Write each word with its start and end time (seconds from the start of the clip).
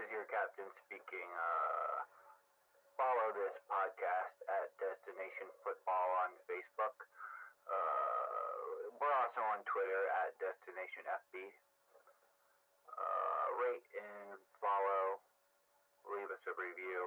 is 0.00 0.08
your 0.08 0.24
captain 0.32 0.64
speaking. 0.88 1.28
Uh, 1.36 2.08
follow 2.96 3.28
this 3.36 3.52
podcast 3.68 4.36
at 4.48 4.72
Destination 4.80 5.52
Football 5.60 6.08
on 6.24 6.32
Facebook. 6.48 6.96
Uh, 7.68 8.96
we're 8.96 9.12
also 9.12 9.44
on 9.52 9.60
Twitter 9.68 10.02
at 10.24 10.32
Destination 10.40 11.04
FB. 11.04 11.36
Uh, 12.88 13.46
rate 13.60 13.88
and 13.92 14.40
follow, 14.56 15.20
leave 16.08 16.32
us 16.32 16.44
a 16.48 16.54
review, 16.56 17.00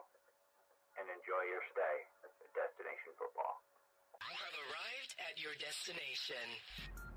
and 1.02 1.10
enjoy 1.10 1.44
your 1.50 1.66
stay 1.74 1.98
at 2.30 2.34
Destination 2.54 3.10
Football. 3.18 3.58
You 4.22 4.38
have 4.38 4.58
arrived 4.70 5.12
at 5.18 5.36
your 5.42 5.58
destination. 5.58 7.13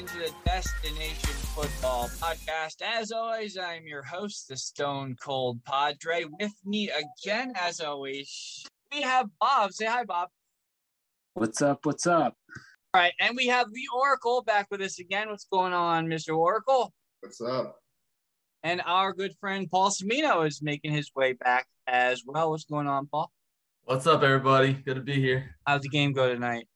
Into 0.00 0.18
the 0.18 0.32
Destination 0.46 1.34
Football 1.54 2.08
Podcast. 2.18 2.80
As 2.80 3.12
always, 3.12 3.58
I'm 3.58 3.86
your 3.86 4.02
host, 4.02 4.48
the 4.48 4.56
Stone 4.56 5.16
Cold 5.22 5.62
Padre. 5.66 6.24
With 6.40 6.54
me 6.64 6.90
again, 6.90 7.52
as 7.54 7.80
always, 7.80 8.64
we 8.90 9.02
have 9.02 9.26
Bob. 9.38 9.74
Say 9.74 9.84
hi, 9.84 10.04
Bob. 10.04 10.30
What's 11.34 11.60
up? 11.60 11.84
What's 11.84 12.06
up? 12.06 12.34
All 12.94 13.02
right, 13.02 13.12
and 13.20 13.36
we 13.36 13.48
have 13.48 13.66
the 13.74 13.82
Oracle 13.94 14.42
back 14.42 14.68
with 14.70 14.80
us 14.80 14.98
again. 14.98 15.28
What's 15.28 15.46
going 15.52 15.74
on, 15.74 16.06
Mr. 16.06 16.34
Oracle? 16.34 16.94
What's 17.20 17.42
up? 17.42 17.76
And 18.62 18.80
our 18.86 19.12
good 19.12 19.34
friend 19.38 19.70
Paul 19.70 19.90
Semino 19.90 20.46
is 20.46 20.62
making 20.62 20.92
his 20.92 21.10
way 21.14 21.34
back 21.34 21.66
as 21.86 22.22
well. 22.24 22.52
What's 22.52 22.64
going 22.64 22.86
on, 22.86 23.06
Paul? 23.06 23.30
What's 23.84 24.06
up, 24.06 24.22
everybody? 24.22 24.72
Good 24.72 24.94
to 24.94 25.02
be 25.02 25.20
here. 25.20 25.56
How's 25.66 25.82
the 25.82 25.90
game 25.90 26.14
go 26.14 26.32
tonight? 26.32 26.68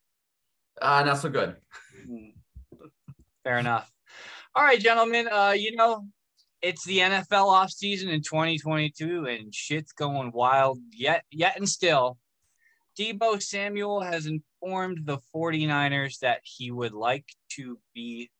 Uh, 0.79 1.01
not 1.03 1.17
so 1.17 1.29
good. 1.29 1.55
Fair 3.45 3.59
enough. 3.59 3.91
All 4.55 4.63
right, 4.63 4.79
gentlemen. 4.79 5.29
Uh, 5.31 5.53
you 5.55 5.75
know, 5.75 6.07
it's 6.63 6.83
the 6.83 6.97
NFL 6.97 7.29
offseason 7.29 8.07
in 8.07 8.23
2022, 8.23 9.27
and 9.27 9.53
shit's 9.53 9.91
going 9.91 10.31
wild 10.33 10.79
yet, 10.91 11.23
yet 11.29 11.55
and 11.55 11.69
still. 11.69 12.17
Deebo 12.99 13.39
Samuel 13.39 14.01
has 14.01 14.25
informed 14.25 15.05
the 15.05 15.19
49ers 15.33 16.19
that 16.19 16.39
he 16.43 16.71
would 16.71 16.93
like 16.93 17.25
to 17.51 17.77
be 17.93 18.31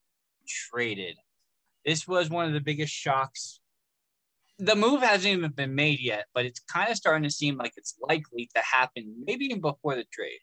traded. 0.47 1.17
This 1.86 2.08
was 2.08 2.31
one 2.31 2.47
of 2.47 2.53
the 2.53 2.59
biggest 2.59 2.92
shocks. 2.92 3.59
The 4.58 4.75
move 4.75 5.03
hasn't 5.03 5.38
even 5.38 5.52
been 5.52 5.75
made 5.75 6.00
yet, 6.00 6.25
but 6.34 6.45
it's 6.45 6.62
kind 6.62 6.90
of 6.90 6.97
starting 6.97 7.23
to 7.23 7.30
seem 7.30 7.58
like 7.58 7.73
it's 7.78 7.95
likely 8.02 8.50
to 8.56 8.62
happen, 8.64 9.23
maybe 9.23 9.45
even 9.45 9.62
before 9.62 9.95
the 9.95 10.06
trade. 10.12 10.40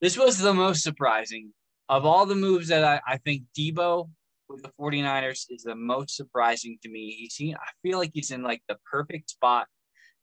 This 0.00 0.16
was 0.16 0.38
the 0.38 0.54
most 0.54 0.82
surprising 0.82 1.52
of 1.88 2.04
all 2.04 2.26
the 2.26 2.34
moves 2.34 2.68
that 2.68 2.84
I, 2.84 3.00
I 3.06 3.16
think 3.18 3.44
Deebo 3.56 4.10
with 4.48 4.62
the 4.62 4.72
49ers 4.80 5.46
is 5.50 5.62
the 5.62 5.74
most 5.74 6.16
surprising 6.16 6.78
to 6.82 6.88
me. 6.88 7.10
He's 7.18 7.34
seen, 7.34 7.54
I 7.54 7.70
feel 7.82 7.98
like 7.98 8.10
he's 8.14 8.30
in 8.30 8.42
like 8.42 8.62
the 8.68 8.76
perfect 8.90 9.30
spot. 9.30 9.66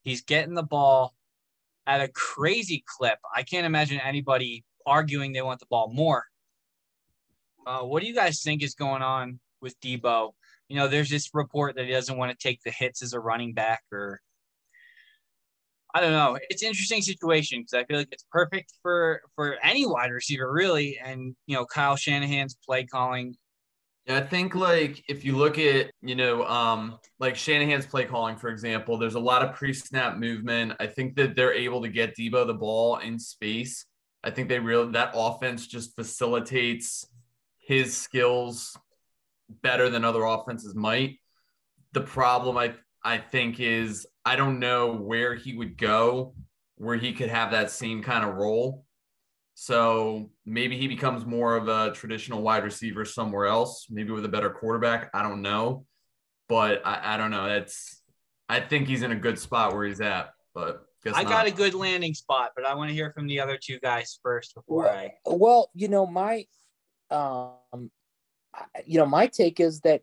He's 0.04 0.22
getting 0.22 0.54
the 0.54 0.64
ball 0.64 1.16
at 1.88 2.02
a 2.02 2.08
crazy 2.08 2.84
clip. 2.98 3.20
I 3.36 3.44
can't 3.44 3.66
imagine 3.66 4.00
anybody 4.00 4.64
arguing 4.86 5.34
they 5.34 5.42
want 5.42 5.60
the 5.60 5.68
ball 5.68 5.92
more. 5.94 6.26
Uh, 7.66 7.82
what 7.82 8.02
do 8.02 8.08
you 8.08 8.16
guys 8.16 8.42
think 8.44 8.62
is 8.62 8.76
going 8.76 9.02
on 9.02 9.40
with 9.62 9.80
Deebo? 9.80 10.32
You 10.70 10.76
know, 10.76 10.88
there's 10.88 11.10
this 11.10 11.30
report 11.34 11.76
that 11.76 11.86
he 11.86 11.92
doesn't 11.92 12.18
want 12.18 12.32
to 12.32 12.38
take 12.38 12.62
the 12.64 12.72
hits 12.72 13.02
as 13.02 13.14
a 13.14 13.20
running 13.20 13.54
back, 13.54 13.82
or 13.92 14.22
I 15.96 16.02
don't 16.02 16.12
know. 16.12 16.38
It's 16.50 16.62
an 16.62 16.68
interesting 16.68 17.02
situation 17.02 17.62
because 17.62 17.74
I 17.74 17.86
feel 17.86 17.98
like 17.98 18.10
it's 18.12 18.26
perfect 18.30 18.74
for 18.82 19.22
for 19.34 19.56
any 19.64 19.88
wide 19.88 20.12
receiver, 20.12 20.52
really. 20.52 21.00
And 21.00 21.34
you 21.48 21.56
know, 21.56 21.66
Kyle 21.66 21.96
Shanahan's 21.96 22.58
play 22.66 22.84
calling. 22.84 23.38
Yeah, 24.06 24.18
I 24.18 24.22
think 24.22 24.56
like 24.56 25.02
if 25.08 25.24
you 25.24 25.38
look 25.38 25.58
at, 25.58 25.90
you 26.02 26.16
know, 26.16 26.46
um, 26.48 27.00
like 27.20 27.38
Shanahan's 27.38 27.86
play 27.86 28.04
calling, 28.04 28.36
for 28.36 28.50
example, 28.50 28.98
there's 28.98 29.16
a 29.16 29.20
lot 29.22 29.42
of 29.42 29.56
pre-snap 29.56 30.18
movement. 30.18 30.74
I 30.82 30.88
think 30.88 31.16
that 31.16 31.34
they're 31.34 31.54
able 31.54 31.82
to 31.84 31.88
get 31.88 32.14
Deebo 32.18 32.46
the 32.46 32.54
ball 32.54 32.98
in 32.98 33.18
space. 33.18 33.86
I 34.22 34.32
think 34.32 34.50
they 34.50 34.60
real 34.60 34.92
that 34.92 35.12
offense 35.16 35.66
just 35.66 35.96
facilitates 35.96 37.08
his 37.58 37.96
skills 37.96 38.78
better 39.64 39.90
than 39.90 40.04
other 40.04 40.24
offenses 40.24 40.76
might. 40.76 41.20
The 41.94 42.02
problem 42.02 42.58
I 42.58 42.74
I 43.02 43.18
think 43.20 43.62
is 43.62 44.06
I 44.26 44.36
don't 44.36 44.60
know 44.60 44.94
where 44.94 45.36
he 45.36 45.56
would 45.56 45.78
go 45.78 46.34
where 46.78 46.98
he 46.98 47.14
could 47.14 47.30
have 47.30 47.52
that 47.52 47.72
same 47.72 48.04
kind 48.04 48.26
of 48.26 48.36
role. 48.36 48.86
So 49.54 50.30
maybe 50.46 50.78
he 50.78 50.88
becomes 50.88 51.26
more 51.26 51.56
of 51.56 51.70
a 51.70 51.94
traditional 51.94 52.42
wide 52.42 52.64
receiver 52.64 53.06
somewhere 53.06 53.46
else, 53.46 53.88
maybe 53.90 54.12
with 54.12 54.26
a 54.26 54.30
better 54.30 54.50
quarterback. 54.50 55.10
I 55.14 55.24
don't 55.24 55.42
know. 55.42 55.86
But 56.50 56.82
I, 56.86 57.16
I 57.16 57.18
don't 57.18 57.32
know. 57.32 57.48
That's 57.48 58.02
I 58.50 58.60
think 58.60 58.88
he's 58.88 59.02
in 59.02 59.12
a 59.12 59.16
good 59.16 59.40
spot 59.40 59.74
where 59.74 59.88
he's 59.88 60.02
at, 60.02 60.30
but 60.54 60.86
I 61.14 61.24
not. 61.24 61.32
got 61.32 61.48
a 61.48 61.52
good 61.52 61.74
landing 61.74 62.14
spot, 62.14 62.52
but 62.56 62.66
I 62.66 62.76
want 62.76 62.90
to 62.90 62.94
hear 62.94 63.12
from 63.14 63.28
the 63.28 63.40
other 63.40 63.58
two 63.62 63.80
guys 63.80 64.20
first 64.22 64.54
before 64.54 64.90
I. 64.90 65.14
Well, 65.26 65.70
you 65.74 65.88
know, 65.88 66.06
my 66.06 66.46
um 67.10 67.90
you 68.86 69.00
know, 69.00 69.06
my 69.06 69.28
take 69.28 69.60
is 69.60 69.80
that 69.82 70.02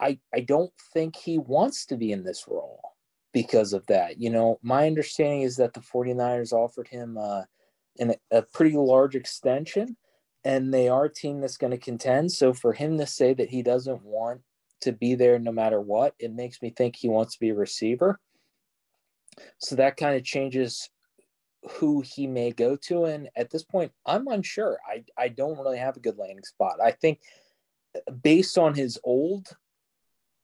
I 0.00 0.18
I 0.32 0.40
don't 0.40 0.72
think 0.94 1.16
he 1.16 1.36
wants 1.36 1.86
to 1.86 1.96
be 1.96 2.12
in 2.12 2.22
this 2.22 2.44
role 2.48 2.93
because 3.34 3.74
of 3.74 3.84
that. 3.86 4.18
You 4.18 4.30
know, 4.30 4.58
my 4.62 4.86
understanding 4.86 5.42
is 5.42 5.56
that 5.56 5.74
the 5.74 5.80
49ers 5.80 6.52
offered 6.52 6.88
him 6.88 7.18
uh 7.18 7.42
an, 7.98 8.14
a 8.32 8.42
pretty 8.42 8.76
large 8.76 9.14
extension 9.14 9.96
and 10.44 10.72
they 10.72 10.88
are 10.88 11.04
a 11.04 11.12
team 11.12 11.40
that's 11.40 11.56
going 11.56 11.70
to 11.70 11.78
contend. 11.78 12.32
So 12.32 12.52
for 12.52 12.72
him 12.72 12.98
to 12.98 13.06
say 13.06 13.34
that 13.34 13.50
he 13.50 13.62
doesn't 13.62 14.02
want 14.02 14.40
to 14.80 14.92
be 14.92 15.14
there 15.14 15.38
no 15.38 15.52
matter 15.52 15.80
what, 15.80 16.14
it 16.18 16.32
makes 16.32 16.60
me 16.60 16.70
think 16.70 16.96
he 16.96 17.08
wants 17.08 17.34
to 17.34 17.40
be 17.40 17.50
a 17.50 17.54
receiver. 17.54 18.18
So 19.58 19.76
that 19.76 19.96
kind 19.96 20.16
of 20.16 20.24
changes 20.24 20.90
who 21.78 22.02
he 22.02 22.26
may 22.26 22.50
go 22.50 22.76
to. 22.76 23.04
And 23.04 23.28
at 23.36 23.50
this 23.50 23.62
point, 23.62 23.92
I'm 24.04 24.28
unsure. 24.28 24.78
I, 24.86 25.04
I 25.16 25.28
don't 25.28 25.58
really 25.58 25.78
have 25.78 25.96
a 25.96 26.00
good 26.00 26.18
landing 26.18 26.44
spot. 26.44 26.74
I 26.82 26.90
think 26.90 27.20
based 28.22 28.58
on 28.58 28.74
his 28.74 28.98
old 29.04 29.48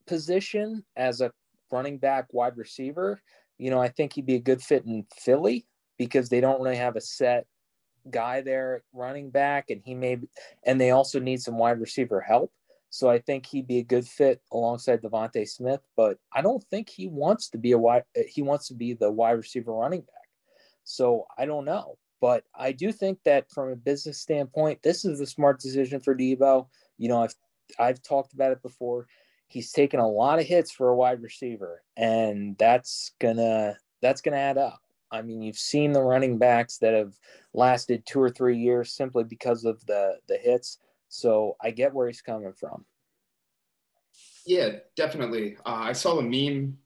position 0.07 0.83
as 0.95 1.21
a 1.21 1.31
running 1.71 1.97
back 1.97 2.27
wide 2.31 2.57
receiver, 2.57 3.21
you 3.57 3.69
know, 3.69 3.79
I 3.79 3.89
think 3.89 4.13
he'd 4.13 4.25
be 4.25 4.35
a 4.35 4.39
good 4.39 4.61
fit 4.61 4.85
in 4.85 5.05
Philly 5.15 5.65
because 5.97 6.29
they 6.29 6.41
don't 6.41 6.61
really 6.61 6.77
have 6.77 6.95
a 6.95 7.01
set 7.01 7.45
guy 8.09 8.41
there 8.41 8.83
running 8.93 9.29
back 9.29 9.69
and 9.69 9.81
he 9.85 9.93
may 9.93 10.17
and 10.65 10.81
they 10.81 10.89
also 10.89 11.19
need 11.19 11.41
some 11.41 11.57
wide 11.57 11.79
receiver 11.79 12.19
help. 12.19 12.51
So 12.89 13.09
I 13.09 13.19
think 13.19 13.45
he'd 13.45 13.67
be 13.67 13.77
a 13.77 13.83
good 13.83 14.05
fit 14.05 14.41
alongside 14.51 15.01
DeVonta 15.01 15.47
Smith, 15.47 15.79
but 15.95 16.17
I 16.33 16.41
don't 16.41 16.63
think 16.65 16.89
he 16.89 17.07
wants 17.07 17.49
to 17.51 17.57
be 17.57 17.71
a 17.71 17.77
wide 17.77 18.03
he 18.27 18.41
wants 18.41 18.67
to 18.69 18.73
be 18.73 18.93
the 18.93 19.11
wide 19.11 19.31
receiver 19.31 19.73
running 19.73 20.01
back. 20.01 20.29
So 20.83 21.25
I 21.37 21.45
don't 21.45 21.65
know. 21.65 21.97
But 22.19 22.43
I 22.53 22.71
do 22.71 22.91
think 22.91 23.19
that 23.25 23.49
from 23.51 23.69
a 23.69 23.75
business 23.75 24.19
standpoint, 24.19 24.83
this 24.83 25.05
is 25.05 25.19
the 25.19 25.25
smart 25.25 25.59
decision 25.59 25.99
for 25.99 26.15
Deebo. 26.15 26.67
You 26.97 27.09
know, 27.09 27.23
I've 27.23 27.35
I've 27.79 28.01
talked 28.01 28.33
about 28.33 28.51
it 28.51 28.61
before. 28.61 29.07
He's 29.51 29.71
taken 29.71 29.99
a 29.99 30.07
lot 30.07 30.39
of 30.39 30.45
hits 30.45 30.71
for 30.71 30.89
a 30.89 30.95
wide 30.95 31.21
receiver, 31.21 31.83
and 31.97 32.57
that's 32.57 33.11
gonna 33.19 33.77
that's 34.01 34.21
gonna 34.21 34.37
add 34.37 34.57
up. 34.57 34.79
I 35.11 35.21
mean, 35.21 35.41
you've 35.41 35.57
seen 35.57 35.91
the 35.91 36.01
running 36.01 36.37
backs 36.37 36.77
that 36.77 36.93
have 36.93 37.13
lasted 37.53 38.05
two 38.05 38.21
or 38.21 38.29
three 38.29 38.57
years 38.57 38.93
simply 38.93 39.25
because 39.25 39.65
of 39.65 39.85
the 39.85 40.19
the 40.27 40.37
hits. 40.37 40.77
So 41.09 41.57
I 41.61 41.71
get 41.71 41.93
where 41.93 42.07
he's 42.07 42.21
coming 42.21 42.53
from. 42.53 42.85
Yeah, 44.45 44.77
definitely. 44.95 45.57
Uh, 45.65 45.83
I 45.83 45.91
saw 45.91 46.17
a 46.17 46.23
meme 46.23 46.77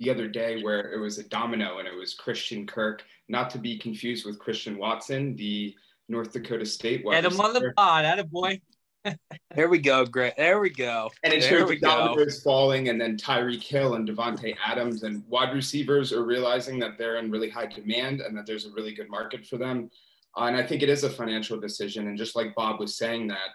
the 0.00 0.10
other 0.10 0.26
day 0.26 0.62
where 0.62 0.90
it 0.92 0.98
was 0.98 1.18
a 1.18 1.24
domino 1.24 1.78
and 1.78 1.86
it 1.86 1.94
was 1.94 2.14
Christian 2.14 2.66
Kirk, 2.66 3.04
not 3.28 3.50
to 3.50 3.58
be 3.58 3.78
confused 3.78 4.24
with 4.24 4.38
Christian 4.38 4.78
Watson, 4.78 5.36
the 5.36 5.74
North 6.08 6.32
Dakota 6.32 6.66
State 6.66 7.04
wide 7.04 7.22
Get 7.22 7.32
him 7.32 7.40
on 7.40 7.52
the 7.52 7.72
pod, 7.76 8.04
that 8.04 8.18
a 8.18 8.24
boy. 8.24 8.60
There 9.54 9.68
we 9.68 9.78
go, 9.78 10.04
Grant. 10.04 10.36
There 10.36 10.60
we 10.60 10.70
go. 10.70 11.10
And 11.22 11.32
it 11.32 11.40
there 11.40 11.50
showed 11.50 11.68
we 11.68 11.76
the 11.76 11.86
dominoes 11.86 12.42
falling, 12.42 12.88
and 12.88 13.00
then 13.00 13.16
Tyreek 13.16 13.62
Hill 13.62 13.94
and 13.94 14.08
Davante 14.08 14.56
Adams 14.64 15.02
and 15.02 15.22
wide 15.28 15.54
receivers 15.54 16.12
are 16.12 16.24
realizing 16.24 16.78
that 16.80 16.98
they're 16.98 17.16
in 17.16 17.30
really 17.30 17.50
high 17.50 17.66
demand 17.66 18.20
and 18.20 18.36
that 18.36 18.46
there's 18.46 18.66
a 18.66 18.70
really 18.70 18.94
good 18.94 19.08
market 19.08 19.46
for 19.46 19.56
them. 19.58 19.90
Uh, 20.36 20.44
and 20.44 20.56
I 20.56 20.62
think 20.62 20.82
it 20.82 20.88
is 20.88 21.04
a 21.04 21.10
financial 21.10 21.60
decision. 21.60 22.08
And 22.08 22.18
just 22.18 22.34
like 22.34 22.54
Bob 22.54 22.80
was 22.80 22.96
saying, 22.96 23.28
that 23.28 23.50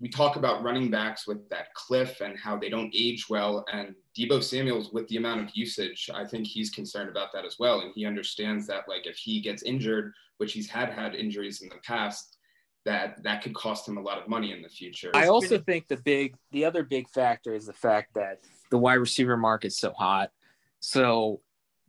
we 0.00 0.08
talk 0.08 0.36
about 0.36 0.62
running 0.62 0.90
backs 0.90 1.26
with 1.26 1.48
that 1.50 1.72
cliff 1.74 2.20
and 2.20 2.36
how 2.36 2.58
they 2.58 2.68
don't 2.68 2.92
age 2.94 3.28
well. 3.28 3.64
And 3.72 3.94
Deebo 4.18 4.42
Samuel's 4.42 4.92
with 4.92 5.06
the 5.08 5.16
amount 5.16 5.42
of 5.42 5.54
usage, 5.54 6.10
I 6.12 6.24
think 6.24 6.46
he's 6.46 6.70
concerned 6.70 7.08
about 7.08 7.32
that 7.32 7.44
as 7.44 7.58
well. 7.58 7.80
And 7.80 7.92
he 7.94 8.04
understands 8.04 8.66
that 8.66 8.88
like 8.88 9.06
if 9.06 9.16
he 9.16 9.40
gets 9.40 9.62
injured, 9.62 10.12
which 10.38 10.52
he's 10.52 10.68
had 10.68 10.90
had 10.90 11.14
injuries 11.14 11.62
in 11.62 11.68
the 11.68 11.76
past, 11.84 12.33
that 12.84 13.22
that 13.22 13.42
could 13.42 13.54
cost 13.54 13.88
him 13.88 13.96
a 13.96 14.00
lot 14.00 14.18
of 14.18 14.28
money 14.28 14.52
in 14.52 14.62
the 14.62 14.68
future. 14.68 15.10
I 15.14 15.28
also 15.28 15.58
think 15.58 15.88
the 15.88 15.96
big, 15.96 16.36
the 16.52 16.64
other 16.64 16.82
big 16.82 17.08
factor 17.08 17.54
is 17.54 17.66
the 17.66 17.72
fact 17.72 18.14
that 18.14 18.40
the 18.70 18.78
wide 18.78 18.94
receiver 18.94 19.36
market's 19.36 19.78
so 19.78 19.92
hot. 19.92 20.30
So 20.80 21.40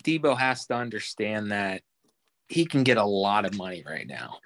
Deebo 0.04 0.38
has 0.38 0.66
to 0.68 0.76
understand 0.76 1.52
that 1.52 1.82
he 2.48 2.66
can 2.66 2.84
get 2.84 2.98
a 2.98 3.04
lot 3.04 3.46
of 3.46 3.58
money 3.58 3.84
right 3.86 4.08
now. 4.08 4.38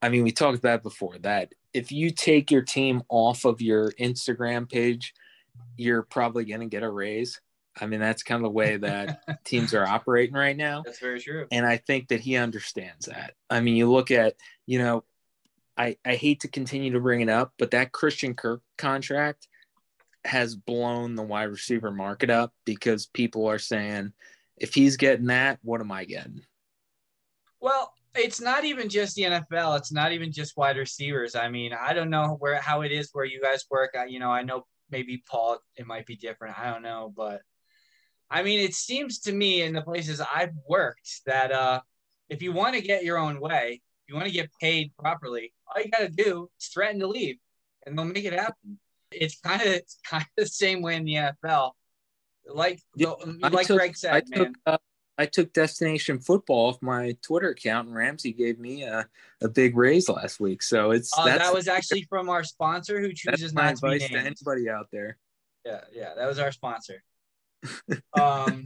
I 0.00 0.08
mean, 0.08 0.22
we 0.22 0.32
talked 0.32 0.58
about 0.58 0.82
before 0.82 1.18
that 1.18 1.52
if 1.74 1.92
you 1.92 2.10
take 2.10 2.50
your 2.50 2.62
team 2.62 3.02
off 3.08 3.44
of 3.44 3.60
your 3.60 3.92
Instagram 3.92 4.70
page, 4.70 5.12
you're 5.76 6.02
probably 6.02 6.44
going 6.44 6.60
to 6.60 6.66
get 6.66 6.82
a 6.82 6.90
raise. 6.90 7.40
I 7.80 7.86
mean, 7.86 8.00
that's 8.00 8.22
kind 8.22 8.38
of 8.38 8.44
the 8.44 8.50
way 8.50 8.76
that 8.78 9.20
teams 9.44 9.74
are 9.74 9.86
operating 9.86 10.34
right 10.34 10.56
now. 10.56 10.82
That's 10.84 11.00
very 11.00 11.20
true. 11.20 11.46
And 11.52 11.66
I 11.66 11.76
think 11.76 12.08
that 12.08 12.20
he 12.20 12.36
understands 12.36 13.06
that. 13.06 13.34
I 13.50 13.60
mean, 13.60 13.76
you 13.76 13.90
look 13.90 14.10
at, 14.10 14.34
you 14.66 14.78
know, 14.78 15.04
I, 15.78 15.96
I 16.04 16.16
hate 16.16 16.40
to 16.40 16.48
continue 16.48 16.92
to 16.92 17.00
bring 17.00 17.20
it 17.20 17.28
up, 17.28 17.52
but 17.58 17.70
that 17.70 17.92
Christian 17.92 18.34
Kirk 18.34 18.62
contract 18.76 19.46
has 20.24 20.56
blown 20.56 21.14
the 21.14 21.22
wide 21.22 21.44
receiver 21.44 21.92
market 21.92 22.30
up 22.30 22.52
because 22.64 23.06
people 23.06 23.46
are 23.46 23.58
saying, 23.58 24.12
if 24.56 24.74
he's 24.74 24.96
getting 24.96 25.26
that, 25.26 25.60
what 25.62 25.80
am 25.80 25.92
I 25.92 26.04
getting? 26.04 26.42
Well, 27.60 27.92
it's 28.14 28.40
not 28.40 28.64
even 28.64 28.88
just 28.88 29.14
the 29.14 29.22
NFL. 29.22 29.78
It's 29.78 29.92
not 29.92 30.12
even 30.12 30.32
just 30.32 30.56
wide 30.56 30.76
receivers. 30.76 31.36
I 31.36 31.48
mean, 31.48 31.72
I 31.72 31.92
don't 31.92 32.10
know 32.10 32.36
where 32.40 32.60
how 32.60 32.82
it 32.82 32.90
is 32.90 33.10
where 33.12 33.24
you 33.24 33.40
guys 33.40 33.64
work. 33.70 33.94
I, 33.96 34.06
you 34.06 34.18
know, 34.18 34.30
I 34.30 34.42
know 34.42 34.66
maybe 34.90 35.22
Paul, 35.30 35.58
it 35.76 35.86
might 35.86 36.06
be 36.06 36.16
different. 36.16 36.58
I 36.58 36.72
don't 36.72 36.82
know, 36.82 37.12
but 37.16 37.42
I 38.30 38.42
mean, 38.42 38.60
it 38.60 38.74
seems 38.74 39.20
to 39.20 39.32
me 39.32 39.62
in 39.62 39.72
the 39.72 39.82
places 39.82 40.20
I've 40.20 40.52
worked 40.68 41.20
that 41.26 41.52
uh, 41.52 41.80
if 42.28 42.42
you 42.42 42.52
want 42.52 42.74
to 42.74 42.80
get 42.80 43.04
your 43.04 43.18
own 43.18 43.40
way, 43.40 43.80
if 43.80 44.08
you 44.08 44.14
want 44.14 44.26
to 44.26 44.32
get 44.32 44.50
paid 44.60 44.92
properly, 44.98 45.52
all 45.74 45.82
you 45.82 45.90
got 45.90 45.98
to 46.00 46.08
do 46.08 46.50
is 46.60 46.66
threaten 46.66 47.00
to 47.00 47.06
leave, 47.06 47.36
and 47.86 47.98
they'll 47.98 48.04
make 48.04 48.24
it 48.24 48.32
happen. 48.32 48.78
It's 49.10 49.38
kind 49.40 49.60
of 49.62 49.68
it's 49.68 49.98
kind 50.04 50.22
of 50.22 50.28
the 50.36 50.46
same 50.46 50.82
way 50.82 50.96
in 50.96 51.04
the 51.04 51.14
NFL. 51.14 51.72
Like 52.52 52.80
Yeah, 52.96 53.12
like 53.40 53.66
took- 53.66 53.78
Greg 53.78 53.96
said, 53.96 54.14
I 54.14 54.22
man. 54.36 54.46
took 54.46 54.54
uh, 54.66 54.78
I 55.20 55.26
took 55.26 55.52
Destination 55.52 56.20
Football 56.20 56.68
off 56.68 56.78
my 56.80 57.16
Twitter 57.22 57.48
account, 57.50 57.88
and 57.88 57.96
Ramsey 57.96 58.32
gave 58.32 58.58
me 58.60 58.84
a, 58.84 59.08
a 59.42 59.48
big 59.48 59.76
raise 59.76 60.08
last 60.08 60.38
week. 60.38 60.62
So 60.62 60.92
it's 60.92 61.10
Uh, 61.16 61.24
that 61.24 61.52
was 61.52 61.66
actually 61.66 62.02
from 62.02 62.28
our 62.28 62.44
sponsor 62.44 63.00
who 63.00 63.12
chooses 63.12 63.52
my 63.52 63.64
not 63.64 63.76
to 63.76 63.82
be 63.88 63.94
advice 63.96 64.10
to 64.10 64.18
anybody 64.18 64.70
out 64.70 64.86
there. 64.92 65.18
Yeah, 65.64 65.80
yeah, 65.92 66.14
that 66.16 66.26
was 66.26 66.38
our 66.38 66.52
sponsor. 66.52 67.02
um, 68.18 68.64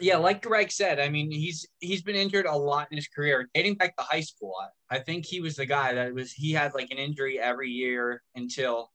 yeah, 0.00 0.16
like 0.16 0.42
Greg 0.42 0.70
said, 0.70 1.00
I 1.00 1.08
mean, 1.08 1.30
he's 1.30 1.66
he's 1.80 2.02
been 2.02 2.16
injured 2.16 2.46
a 2.46 2.54
lot 2.56 2.88
in 2.90 2.96
his 2.96 3.08
career, 3.08 3.48
dating 3.54 3.74
back 3.74 3.96
to 3.96 4.02
high 4.02 4.20
school. 4.20 4.54
I, 4.90 4.96
I 4.96 4.98
think 5.00 5.24
he 5.24 5.40
was 5.40 5.56
the 5.56 5.66
guy 5.66 5.94
that 5.94 6.14
was 6.14 6.32
he 6.32 6.52
had 6.52 6.74
like 6.74 6.90
an 6.90 6.98
injury 6.98 7.38
every 7.38 7.70
year 7.70 8.22
until, 8.34 8.90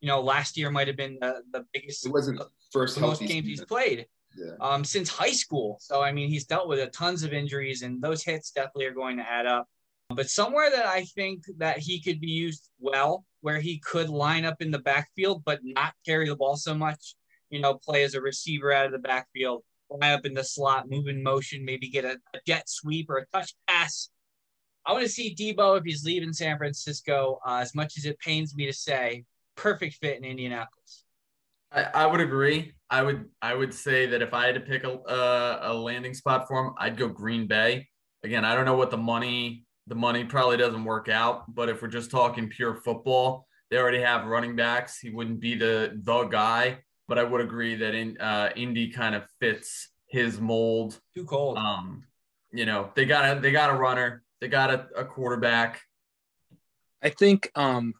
you 0.00 0.08
know, 0.08 0.20
last 0.20 0.56
year 0.56 0.70
might 0.70 0.86
have 0.86 0.96
been 0.96 1.18
the, 1.20 1.42
the 1.52 1.64
biggest, 1.72 2.06
It 2.06 2.12
wasn't 2.12 2.40
first 2.72 3.00
most 3.00 3.20
games 3.20 3.46
he's 3.46 3.64
played 3.64 4.06
Yeah. 4.36 4.52
um, 4.60 4.84
since 4.84 5.08
high 5.08 5.32
school. 5.32 5.78
So 5.80 6.02
I 6.02 6.12
mean, 6.12 6.28
he's 6.28 6.44
dealt 6.44 6.68
with 6.68 6.78
a 6.80 6.86
tons 6.88 7.22
of 7.22 7.32
injuries, 7.32 7.82
and 7.82 8.00
those 8.02 8.22
hits 8.22 8.50
definitely 8.50 8.86
are 8.86 8.94
going 8.94 9.16
to 9.16 9.28
add 9.28 9.46
up. 9.46 9.66
But 10.10 10.28
somewhere 10.30 10.70
that 10.70 10.86
I 10.86 11.04
think 11.04 11.44
that 11.58 11.78
he 11.78 12.00
could 12.00 12.20
be 12.20 12.30
used 12.30 12.70
well, 12.78 13.24
where 13.40 13.58
he 13.58 13.78
could 13.78 14.08
line 14.08 14.44
up 14.44 14.60
in 14.60 14.70
the 14.70 14.78
backfield 14.78 15.42
but 15.44 15.60
not 15.62 15.94
carry 16.06 16.28
the 16.28 16.36
ball 16.36 16.56
so 16.56 16.74
much. 16.74 17.16
You 17.50 17.60
know, 17.60 17.74
play 17.74 18.02
as 18.04 18.14
a 18.14 18.20
receiver 18.20 18.72
out 18.72 18.86
of 18.86 18.92
the 18.92 18.98
backfield, 18.98 19.62
line 19.90 20.12
up 20.12 20.26
in 20.26 20.34
the 20.34 20.44
slot, 20.44 20.88
move 20.88 21.08
in 21.08 21.22
motion, 21.22 21.64
maybe 21.64 21.88
get 21.88 22.04
a, 22.04 22.16
a 22.34 22.38
jet 22.46 22.68
sweep 22.68 23.10
or 23.10 23.18
a 23.18 23.26
touch 23.26 23.54
pass. 23.66 24.10
I 24.86 24.92
want 24.92 25.04
to 25.04 25.08
see 25.08 25.34
Deebo 25.34 25.78
if 25.78 25.84
he's 25.84 26.04
leaving 26.04 26.32
San 26.32 26.58
Francisco. 26.58 27.40
Uh, 27.46 27.58
as 27.58 27.74
much 27.74 27.96
as 27.96 28.04
it 28.04 28.18
pains 28.18 28.54
me 28.54 28.66
to 28.66 28.72
say, 28.72 29.24
perfect 29.56 29.96
fit 29.96 30.18
in 30.18 30.24
Indianapolis. 30.24 31.04
I, 31.72 31.82
I 31.94 32.06
would 32.06 32.20
agree. 32.20 32.72
I 32.90 33.02
would 33.02 33.26
I 33.42 33.54
would 33.54 33.74
say 33.74 34.06
that 34.06 34.22
if 34.22 34.34
I 34.34 34.46
had 34.46 34.54
to 34.54 34.60
pick 34.60 34.84
a, 34.84 34.90
a 34.90 35.58
a 35.62 35.74
landing 35.74 36.14
spot 36.14 36.46
for 36.46 36.64
him, 36.64 36.74
I'd 36.78 36.96
go 36.96 37.08
Green 37.08 37.46
Bay. 37.46 37.88
Again, 38.22 38.44
I 38.44 38.54
don't 38.54 38.64
know 38.64 38.76
what 38.76 38.90
the 38.90 38.96
money 38.96 39.64
the 39.86 39.94
money 39.94 40.24
probably 40.24 40.56
doesn't 40.56 40.84
work 40.84 41.08
out, 41.08 41.52
but 41.54 41.68
if 41.68 41.82
we're 41.82 41.88
just 41.88 42.10
talking 42.10 42.48
pure 42.48 42.74
football, 42.74 43.46
they 43.70 43.78
already 43.78 44.00
have 44.00 44.26
running 44.26 44.56
backs. 44.56 44.98
He 44.98 45.10
wouldn't 45.10 45.40
be 45.40 45.54
the 45.54 45.98
the 46.02 46.24
guy, 46.24 46.78
but 47.08 47.18
I 47.18 47.24
would 47.24 47.40
agree 47.40 47.74
that 47.76 47.94
in 47.94 48.18
uh, 48.18 48.50
Indy 48.56 48.88
kind 48.88 49.14
of 49.14 49.24
fits 49.40 49.88
his 50.08 50.40
mold. 50.40 50.98
Too 51.14 51.24
cold. 51.24 51.58
Um, 51.58 52.04
you 52.52 52.66
know, 52.66 52.90
they 52.94 53.04
got 53.04 53.36
a 53.36 53.40
they 53.40 53.52
got 53.52 53.70
a 53.70 53.74
runner, 53.74 54.22
they 54.40 54.48
got 54.48 54.70
a, 54.70 54.86
a 54.96 55.04
quarterback. 55.04 55.80
I 57.02 57.10
think 57.10 57.50
um, 57.54 57.94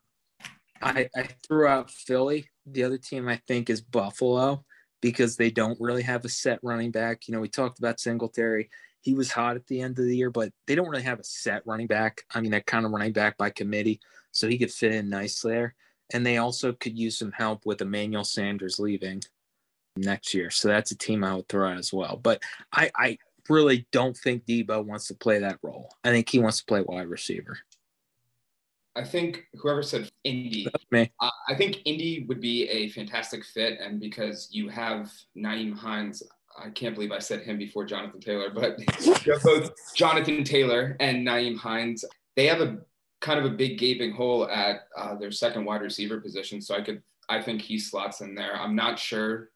I, 0.80 1.08
I 1.14 1.28
threw 1.46 1.66
out 1.66 1.90
Philly. 1.90 2.48
The 2.66 2.84
other 2.84 2.98
team 2.98 3.28
I 3.28 3.40
think 3.46 3.68
is 3.68 3.82
Buffalo 3.82 4.64
because 5.02 5.36
they 5.36 5.50
don't 5.50 5.78
really 5.80 6.02
have 6.02 6.24
a 6.24 6.28
set 6.30 6.58
running 6.62 6.90
back. 6.90 7.28
You 7.28 7.34
know, 7.34 7.40
we 7.40 7.48
talked 7.48 7.78
about 7.78 8.00
Singletary. 8.00 8.70
He 9.02 9.12
was 9.12 9.30
hot 9.30 9.56
at 9.56 9.66
the 9.66 9.82
end 9.82 9.98
of 9.98 10.06
the 10.06 10.16
year, 10.16 10.30
but 10.30 10.50
they 10.66 10.74
don't 10.74 10.88
really 10.88 11.02
have 11.02 11.20
a 11.20 11.24
set 11.24 11.62
running 11.66 11.86
back. 11.86 12.22
I 12.34 12.40
mean, 12.40 12.50
they're 12.50 12.62
kind 12.62 12.86
of 12.86 12.92
running 12.92 13.12
back 13.12 13.36
by 13.36 13.50
committee, 13.50 14.00
so 14.30 14.48
he 14.48 14.56
could 14.56 14.72
fit 14.72 14.92
in 14.92 15.10
nice 15.10 15.40
there. 15.42 15.74
And 16.12 16.24
they 16.24 16.36
also 16.38 16.72
could 16.72 16.98
use 16.98 17.18
some 17.18 17.32
help 17.32 17.64
with 17.64 17.80
Emmanuel 17.80 18.24
Sanders 18.24 18.78
leaving 18.78 19.22
next 19.96 20.34
year. 20.34 20.50
So 20.50 20.68
that's 20.68 20.90
a 20.90 20.98
team 20.98 21.24
I 21.24 21.34
would 21.34 21.48
throw 21.48 21.68
out 21.68 21.78
as 21.78 21.92
well. 21.92 22.18
But 22.22 22.42
I, 22.72 22.90
I 22.96 23.18
really 23.48 23.86
don't 23.92 24.16
think 24.16 24.44
Deebo 24.46 24.84
wants 24.84 25.06
to 25.08 25.14
play 25.14 25.38
that 25.38 25.58
role. 25.62 25.94
I 26.04 26.10
think 26.10 26.28
he 26.28 26.38
wants 26.38 26.58
to 26.58 26.64
play 26.66 26.82
wide 26.82 27.08
receiver. 27.08 27.58
I 28.96 29.02
think 29.02 29.44
whoever 29.54 29.82
said 29.82 30.08
Indy, 30.22 30.68
me. 30.92 31.10
uh, 31.20 31.30
I 31.48 31.54
think 31.56 31.78
Indy 31.84 32.24
would 32.28 32.40
be 32.40 32.68
a 32.68 32.90
fantastic 32.90 33.44
fit, 33.44 33.80
and 33.80 33.98
because 33.98 34.48
you 34.52 34.68
have 34.68 35.10
Nyheim 35.36 35.76
Hines, 35.76 36.22
I 36.56 36.70
can't 36.70 36.94
believe 36.94 37.10
I 37.10 37.18
said 37.18 37.40
him 37.42 37.58
before 37.58 37.84
Jonathan 37.84 38.20
Taylor, 38.20 38.50
but 38.54 38.78
both 39.42 39.72
Jonathan 39.96 40.44
Taylor 40.44 40.96
and 41.00 41.26
Nyheim 41.26 41.56
Hines. 41.56 42.04
They 42.36 42.46
have 42.46 42.60
a 42.60 42.78
kind 43.24 43.38
of 43.38 43.46
a 43.46 43.56
big 43.56 43.78
gaping 43.78 44.12
hole 44.12 44.46
at 44.50 44.82
uh, 44.98 45.14
their 45.14 45.30
second 45.30 45.64
wide 45.64 45.80
receiver 45.80 46.20
position, 46.20 46.60
so 46.60 46.74
I 46.74 46.82
could, 46.82 47.02
I 47.30 47.40
think 47.40 47.62
he 47.62 47.78
slots 47.78 48.20
in 48.20 48.34
there. 48.34 48.54
I'm 48.54 48.76
not 48.76 48.98
sure. 48.98 49.48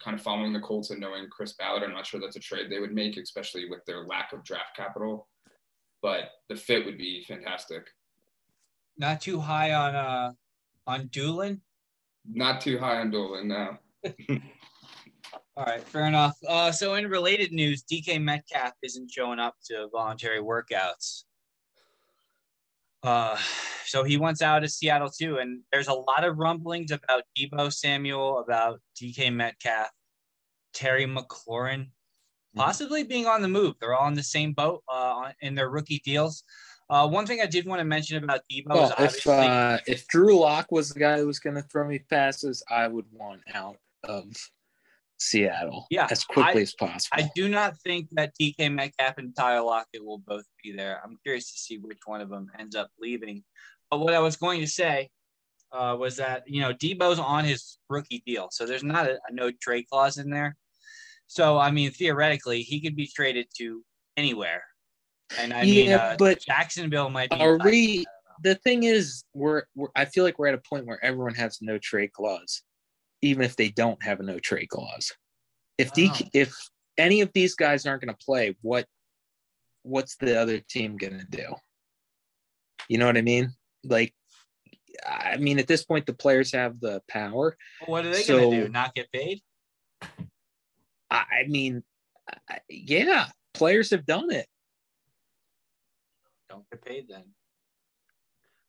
Kind 0.00 0.16
of 0.16 0.22
following 0.22 0.52
the 0.52 0.60
Colts 0.60 0.90
and 0.90 1.00
knowing 1.00 1.26
Chris 1.28 1.54
Ballard, 1.54 1.82
I'm 1.82 1.92
not 1.92 2.06
sure 2.06 2.20
that's 2.20 2.36
a 2.36 2.40
trade 2.40 2.70
they 2.70 2.78
would 2.78 2.94
make, 2.94 3.16
especially 3.16 3.68
with 3.68 3.84
their 3.86 4.04
lack 4.04 4.32
of 4.32 4.44
draft 4.44 4.76
capital. 4.76 5.26
But 6.00 6.30
the 6.48 6.54
fit 6.54 6.86
would 6.86 6.96
be 6.96 7.24
fantastic. 7.26 7.88
Not 8.96 9.20
too 9.20 9.40
high 9.40 9.72
on 9.72 9.96
uh 9.96 10.32
on 10.86 11.08
Dulin. 11.08 11.60
Not 12.24 12.60
too 12.60 12.78
high 12.78 13.00
on 13.00 13.10
Dolan 13.10 13.48
now. 13.48 13.80
All 15.56 15.64
right, 15.64 15.82
fair 15.82 16.06
enough. 16.06 16.36
Uh, 16.46 16.70
so 16.70 16.94
in 16.94 17.08
related 17.08 17.50
news, 17.50 17.82
DK 17.82 18.22
Metcalf 18.22 18.74
isn't 18.84 19.10
showing 19.10 19.40
up 19.40 19.56
to 19.64 19.88
voluntary 19.92 20.40
workouts. 20.40 21.24
Uh, 23.02 23.36
so 23.84 24.04
he 24.04 24.16
wants 24.16 24.42
out 24.42 24.64
of 24.64 24.70
Seattle 24.70 25.08
too, 25.08 25.38
and 25.38 25.60
there's 25.72 25.88
a 25.88 25.94
lot 25.94 26.24
of 26.24 26.38
rumblings 26.38 26.90
about 26.90 27.22
Deebo 27.38 27.72
Samuel, 27.72 28.38
about 28.40 28.80
DK 29.00 29.32
Metcalf, 29.32 29.88
Terry 30.74 31.06
McLaurin, 31.06 31.88
possibly 32.56 33.04
being 33.04 33.26
on 33.26 33.40
the 33.40 33.48
move. 33.48 33.76
They're 33.80 33.94
all 33.94 34.08
in 34.08 34.14
the 34.14 34.22
same 34.22 34.52
boat 34.52 34.82
uh, 34.92 35.30
in 35.40 35.54
their 35.54 35.70
rookie 35.70 36.02
deals. 36.04 36.42
Uh, 36.90 37.06
one 37.06 37.26
thing 37.26 37.40
I 37.40 37.46
did 37.46 37.66
want 37.66 37.80
to 37.80 37.84
mention 37.84 38.22
about 38.22 38.40
Deebo 38.50 38.60
is 38.60 38.66
Well, 38.66 38.94
if 38.98 39.26
uh, 39.26 39.78
if 39.86 40.06
Drew 40.08 40.38
Lock 40.38 40.66
was 40.70 40.90
the 40.90 41.00
guy 41.00 41.18
who 41.18 41.26
was 41.26 41.38
going 41.38 41.56
to 41.56 41.62
throw 41.62 41.86
me 41.86 42.00
passes, 42.10 42.62
I 42.70 42.88
would 42.88 43.04
want 43.12 43.42
out 43.54 43.76
of 44.04 44.24
Seattle 45.18 45.86
Yeah, 45.90 46.06
as 46.10 46.24
quickly 46.24 46.60
I- 46.60 46.62
as 46.62 46.74
possible. 46.74 47.22
I 47.22 47.30
do 47.34 47.48
not 47.48 47.76
think 47.82 48.08
that 48.12 48.32
DK 48.40 48.72
Metcalf 48.72 49.18
and 49.18 49.34
Tyler 49.36 49.64
Lockett 49.64 50.04
will 50.04 50.18
both 50.18 50.44
be 50.62 50.72
there. 50.72 51.00
I'm 51.04 51.16
curious 51.24 51.50
to 51.52 51.58
see 51.58 51.78
which 51.78 51.98
one 52.06 52.20
of 52.20 52.30
them 52.30 52.46
ends 52.58 52.76
up 52.76 52.90
leaving. 53.00 53.42
But 53.90 54.00
what 54.00 54.14
I 54.14 54.20
was 54.20 54.36
going 54.36 54.60
to 54.60 54.66
say 54.66 55.10
uh, 55.72 55.96
was 55.98 56.16
that 56.16 56.44
you 56.46 56.60
know 56.60 56.72
Deebo's 56.72 57.18
on 57.18 57.44
his 57.44 57.78
rookie 57.88 58.22
deal, 58.26 58.48
so 58.50 58.64
there's 58.64 58.84
not 58.84 59.06
a, 59.06 59.14
a 59.28 59.32
no 59.32 59.50
trade 59.60 59.86
clause 59.90 60.18
in 60.18 60.30
there. 60.30 60.56
So 61.26 61.58
I 61.58 61.70
mean, 61.70 61.90
theoretically, 61.90 62.62
he 62.62 62.80
could 62.80 62.96
be 62.96 63.06
traded 63.06 63.48
to 63.58 63.84
anywhere. 64.16 64.62
And 65.38 65.52
I 65.52 65.62
mean, 65.64 65.90
Yeah, 65.90 65.96
uh, 65.96 66.16
but 66.16 66.40
Jacksonville 66.40 67.10
might 67.10 67.30
be. 67.30 67.36
Are 67.36 67.58
we? 67.58 68.06
The 68.42 68.54
thing 68.54 68.84
is, 68.84 69.24
we're, 69.34 69.64
we're 69.74 69.88
I 69.96 70.04
feel 70.04 70.24
like 70.24 70.38
we're 70.38 70.46
at 70.46 70.54
a 70.54 70.62
point 70.68 70.86
where 70.86 71.04
everyone 71.04 71.34
has 71.34 71.58
no 71.60 71.76
trade 71.78 72.12
clause, 72.12 72.62
even 73.22 73.42
if 73.44 73.56
they 73.56 73.68
don't 73.70 74.02
have 74.02 74.20
a 74.20 74.22
no 74.22 74.38
trade 74.38 74.68
clause. 74.68 75.12
If 75.76 75.88
Wow. 75.88 75.94
DK, 75.96 76.30
if 76.32 76.54
any 76.96 77.20
of 77.20 77.32
these 77.32 77.54
guys 77.54 77.86
aren't 77.86 78.02
going 78.02 78.14
to 78.14 78.24
play, 78.24 78.56
what 78.62 78.86
what's 79.82 80.16
the 80.16 80.38
other 80.38 80.58
team 80.60 80.96
going 80.96 81.18
to 81.18 81.24
do? 81.24 81.54
You 82.88 82.98
know 82.98 83.06
what 83.06 83.16
I 83.16 83.22
mean? 83.22 83.50
Like, 83.84 84.14
I 85.06 85.36
mean, 85.36 85.58
at 85.58 85.66
this 85.66 85.84
point, 85.84 86.04
the 86.06 86.12
players 86.14 86.52
have 86.52 86.80
the 86.80 87.00
power. 87.08 87.56
What 87.86 88.04
are 88.04 88.10
they 88.10 88.22
So- 88.22 88.38
going 88.38 88.50
to 88.50 88.66
do? 88.66 88.68
Not 88.72 88.94
get 88.94 89.10
paid? 89.12 89.40
I 91.10 91.44
mean, 91.46 91.82
yeah, 92.68 93.28
players 93.54 93.90
have 93.90 94.04
done 94.04 94.30
it. 94.30 94.46
Don't 96.50 96.68
get 96.70 96.84
paid 96.84 97.08
then. 97.08 97.24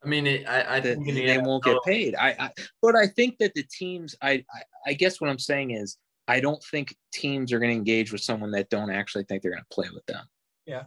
I 0.04 0.08
mean, 0.08 0.26
it, 0.26 0.48
I, 0.48 0.76
I 0.76 0.80
that 0.80 0.98
think 0.98 1.14
they 1.14 1.38
won't 1.38 1.64
get 1.64 1.76
paid. 1.84 2.14
I, 2.14 2.30
I 2.38 2.50
but 2.80 2.96
I 2.96 3.06
think 3.06 3.38
that 3.38 3.54
the 3.54 3.64
teams 3.64 4.14
I, 4.22 4.44
I 4.54 4.62
I 4.86 4.92
guess 4.94 5.20
what 5.20 5.28
I'm 5.28 5.38
saying 5.38 5.72
is 5.72 5.98
I 6.26 6.40
don't 6.40 6.62
think 6.64 6.94
teams 7.12 7.52
are 7.52 7.58
going 7.58 7.70
to 7.70 7.76
engage 7.76 8.12
with 8.12 8.22
someone 8.22 8.50
that 8.52 8.70
don't 8.70 8.90
actually 8.90 9.24
think 9.24 9.42
they're 9.42 9.50
going 9.50 9.62
to 9.62 9.74
play 9.74 9.88
with 9.92 10.06
them. 10.06 10.24
Yeah, 10.66 10.84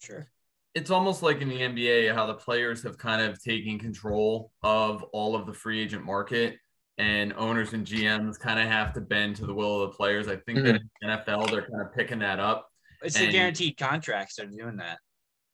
sure. 0.00 0.30
it's 0.74 0.90
almost 0.90 1.22
like 1.22 1.40
in 1.40 1.48
the 1.48 1.60
NBA 1.60 2.14
how 2.14 2.26
the 2.26 2.34
players 2.34 2.82
have 2.82 2.98
kind 2.98 3.22
of 3.22 3.42
taken 3.42 3.78
control 3.78 4.52
of 4.62 5.02
all 5.12 5.34
of 5.34 5.46
the 5.46 5.54
free 5.54 5.80
agent 5.80 6.04
market 6.04 6.58
and 6.98 7.32
owners 7.34 7.72
and 7.72 7.86
GMs 7.86 8.38
kind 8.38 8.58
of 8.58 8.66
have 8.66 8.92
to 8.94 9.00
bend 9.00 9.36
to 9.36 9.46
the 9.46 9.54
will 9.54 9.82
of 9.82 9.90
the 9.90 9.96
players. 9.96 10.26
I 10.28 10.36
think 10.36 10.58
that 10.64 10.74
mm-hmm. 10.74 11.08
in 11.08 11.10
the 11.10 11.16
NFL 11.16 11.50
they're 11.50 11.62
kind 11.62 11.80
of 11.80 11.94
picking 11.94 12.18
that 12.18 12.40
up. 12.40 12.68
It's 13.02 13.16
the 13.16 13.30
guaranteed 13.30 13.76
contracts 13.76 14.36
They're 14.36 14.46
doing 14.46 14.76
that. 14.78 14.98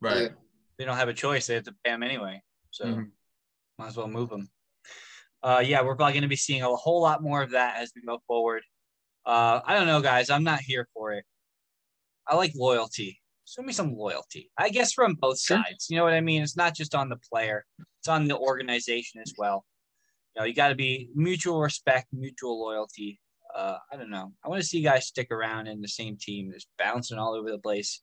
Right. 0.00 0.30
They 0.78 0.84
don't 0.84 0.96
have 0.96 1.08
a 1.08 1.14
choice. 1.14 1.46
They 1.46 1.54
have 1.54 1.64
to 1.64 1.74
pay 1.84 1.90
them 1.90 2.02
anyway. 2.02 2.42
So 2.74 2.86
Mhm. 2.86 3.12
might 3.78 3.86
as 3.86 3.96
well 3.96 4.08
move 4.08 4.30
them. 4.30 4.50
Uh, 5.44 5.62
yeah, 5.64 5.80
we're 5.80 5.94
probably 5.94 6.14
going 6.14 6.22
to 6.22 6.28
be 6.28 6.34
seeing 6.34 6.62
a 6.62 6.74
whole 6.74 7.00
lot 7.00 7.22
more 7.22 7.40
of 7.40 7.50
that 7.50 7.76
as 7.76 7.92
we 7.94 8.02
go 8.02 8.18
forward. 8.26 8.64
Uh, 9.24 9.60
I 9.64 9.74
don't 9.74 9.86
know, 9.86 10.00
guys. 10.02 10.28
I'm 10.28 10.42
not 10.42 10.60
here 10.60 10.88
for 10.92 11.12
it. 11.12 11.24
I 12.26 12.34
like 12.34 12.52
loyalty. 12.56 13.22
Show 13.44 13.62
me 13.62 13.72
some 13.72 13.94
loyalty. 13.94 14.50
I 14.58 14.70
guess 14.70 14.92
from 14.92 15.14
both 15.14 15.38
Sure. 15.38 15.58
sides. 15.58 15.88
You 15.88 15.98
know 15.98 16.04
what 16.04 16.14
I 16.14 16.20
mean? 16.20 16.42
It's 16.42 16.56
not 16.56 16.74
just 16.74 16.96
on 16.96 17.08
the 17.08 17.16
player; 17.30 17.64
it's 18.00 18.08
on 18.08 18.26
the 18.26 18.36
organization 18.36 19.20
as 19.20 19.32
well. 19.38 19.64
You 20.34 20.40
know, 20.40 20.46
you 20.46 20.54
got 20.54 20.70
to 20.70 20.74
be 20.74 21.10
mutual 21.14 21.60
respect, 21.60 22.12
mutual 22.12 22.58
loyalty. 22.58 23.20
Uh, 23.54 23.78
I 23.92 23.96
don't 23.96 24.10
know. 24.10 24.34
I 24.42 24.48
want 24.48 24.62
to 24.62 24.66
see 24.66 24.78
you 24.78 24.84
guys 24.84 25.06
stick 25.06 25.30
around 25.30 25.68
in 25.68 25.80
the 25.80 25.86
same 25.86 26.16
team, 26.16 26.50
just 26.52 26.66
bouncing 26.76 27.18
all 27.18 27.34
over 27.34 27.52
the 27.52 27.58
place. 27.60 28.02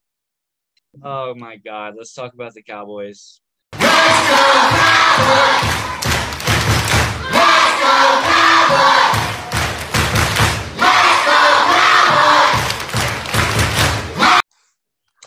Oh 1.04 1.36
my 1.36 1.58
God! 1.58 1.96
Let's 1.98 2.14
talk 2.14 2.34
about 2.34 2.54
the 2.54 2.64
Cowboys. 2.64 3.42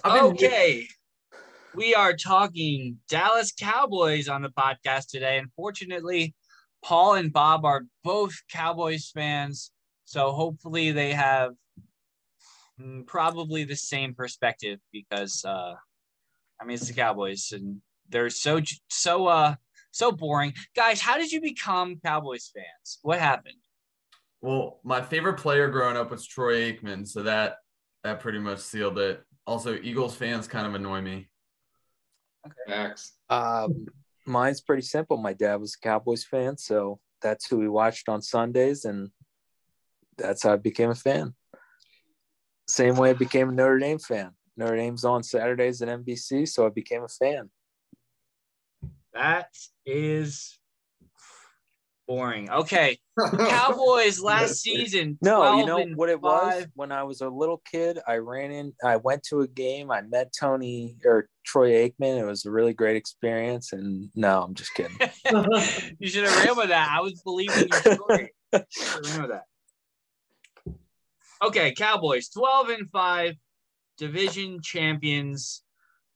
Okay. 0.04 0.86
We 1.74 1.94
are 1.94 2.12
talking 2.12 2.98
Dallas 3.08 3.52
Cowboys 3.52 4.28
on 4.28 4.42
the 4.42 4.50
podcast 4.50 5.08
today. 5.08 5.38
Unfortunately, 5.38 6.34
Paul 6.84 7.14
and 7.14 7.32
Bob 7.32 7.64
are 7.64 7.82
both 8.02 8.34
Cowboys 8.50 9.10
fans. 9.14 9.70
So 10.04 10.32
hopefully 10.32 10.92
they 10.92 11.12
have 11.12 11.52
mm, 12.80 13.06
probably 13.06 13.64
the 13.64 13.76
same 13.76 14.14
perspective 14.14 14.78
because 14.92 15.44
uh 15.44 15.74
I 16.60 16.64
mean 16.64 16.74
it's 16.74 16.88
the 16.88 16.94
Cowboys 16.94 17.52
and 17.52 17.80
they're 18.08 18.30
so 18.30 18.60
so 18.88 19.26
uh 19.26 19.54
so 19.90 20.10
boring. 20.10 20.52
Guys, 20.74 21.00
how 21.00 21.18
did 21.18 21.30
you 21.30 21.40
become 21.40 22.00
Cowboys 22.04 22.50
fans? 22.54 22.98
What 23.02 23.20
happened? 23.20 23.54
Well, 24.40 24.80
my 24.82 25.00
favorite 25.00 25.38
player 25.38 25.68
growing 25.68 25.96
up 25.96 26.10
was 26.10 26.26
Troy 26.26 26.72
Aikman, 26.72 27.06
so 27.06 27.22
that 27.22 27.58
that 28.02 28.20
pretty 28.20 28.38
much 28.38 28.58
sealed 28.58 28.98
it. 28.98 29.22
Also, 29.46 29.78
Eagles 29.82 30.16
fans 30.16 30.48
kind 30.48 30.66
of 30.66 30.74
annoy 30.74 31.00
me. 31.00 31.28
Okay. 32.46 32.54
Max. 32.68 33.12
Um, 33.30 33.86
mine's 34.26 34.60
pretty 34.60 34.82
simple. 34.82 35.16
My 35.16 35.32
dad 35.32 35.56
was 35.56 35.76
a 35.76 35.86
Cowboys 35.86 36.24
fan, 36.24 36.58
so 36.58 36.98
that's 37.22 37.46
who 37.46 37.58
we 37.58 37.68
watched 37.68 38.08
on 38.08 38.20
Sundays, 38.20 38.84
and 38.84 39.10
that's 40.18 40.42
how 40.42 40.52
I 40.52 40.56
became 40.56 40.90
a 40.90 40.94
fan. 40.94 41.34
Same 42.68 42.96
way 42.96 43.10
I 43.10 43.14
became 43.14 43.50
a 43.50 43.52
Notre 43.52 43.78
Dame 43.78 43.98
fan. 43.98 44.32
Notre 44.56 44.76
Dame's 44.76 45.04
on 45.04 45.22
Saturdays 45.22 45.82
at 45.82 45.88
NBC, 45.88 46.48
so 46.48 46.66
I 46.66 46.70
became 46.70 47.02
a 47.02 47.08
fan. 47.08 47.50
That 49.14 49.48
is 49.86 50.58
boring. 52.06 52.50
Okay. 52.50 52.98
Cowboys 53.38 54.20
last 54.20 54.60
season. 54.60 55.18
No, 55.22 55.58
you 55.58 55.66
know 55.66 55.84
what 55.94 56.08
it 56.08 56.20
was 56.20 56.66
when 56.74 56.92
I 56.92 57.04
was 57.04 57.20
a 57.20 57.28
little 57.28 57.62
kid. 57.70 57.98
I 58.06 58.16
ran 58.16 58.50
in. 58.50 58.72
I 58.84 58.96
went 58.96 59.22
to 59.24 59.40
a 59.40 59.48
game. 59.48 59.90
I 59.90 60.02
met 60.02 60.32
Tony 60.38 60.96
or 61.04 61.28
Troy 61.44 61.88
Aikman. 61.88 62.18
It 62.18 62.24
was 62.24 62.44
a 62.44 62.50
really 62.50 62.74
great 62.74 62.96
experience. 62.96 63.72
And 63.72 64.10
no, 64.14 64.42
I'm 64.42 64.54
just 64.54 64.74
kidding. 64.74 64.96
you 65.98 66.08
should 66.08 66.24
have 66.24 66.44
ran 66.44 66.56
with 66.56 66.68
that. 66.68 66.88
I 66.90 67.00
was 67.00 67.20
believing 67.22 67.68
your 67.68 67.94
story. 67.94 68.32
You 68.52 68.60
should 68.70 69.06
have 69.06 69.18
ran 69.18 69.22
with 69.22 69.30
that. 69.30 69.44
Okay, 71.42 71.74
Cowboys, 71.74 72.28
12 72.30 72.68
and 72.70 72.90
5, 72.90 73.34
division 73.98 74.60
champions. 74.62 75.62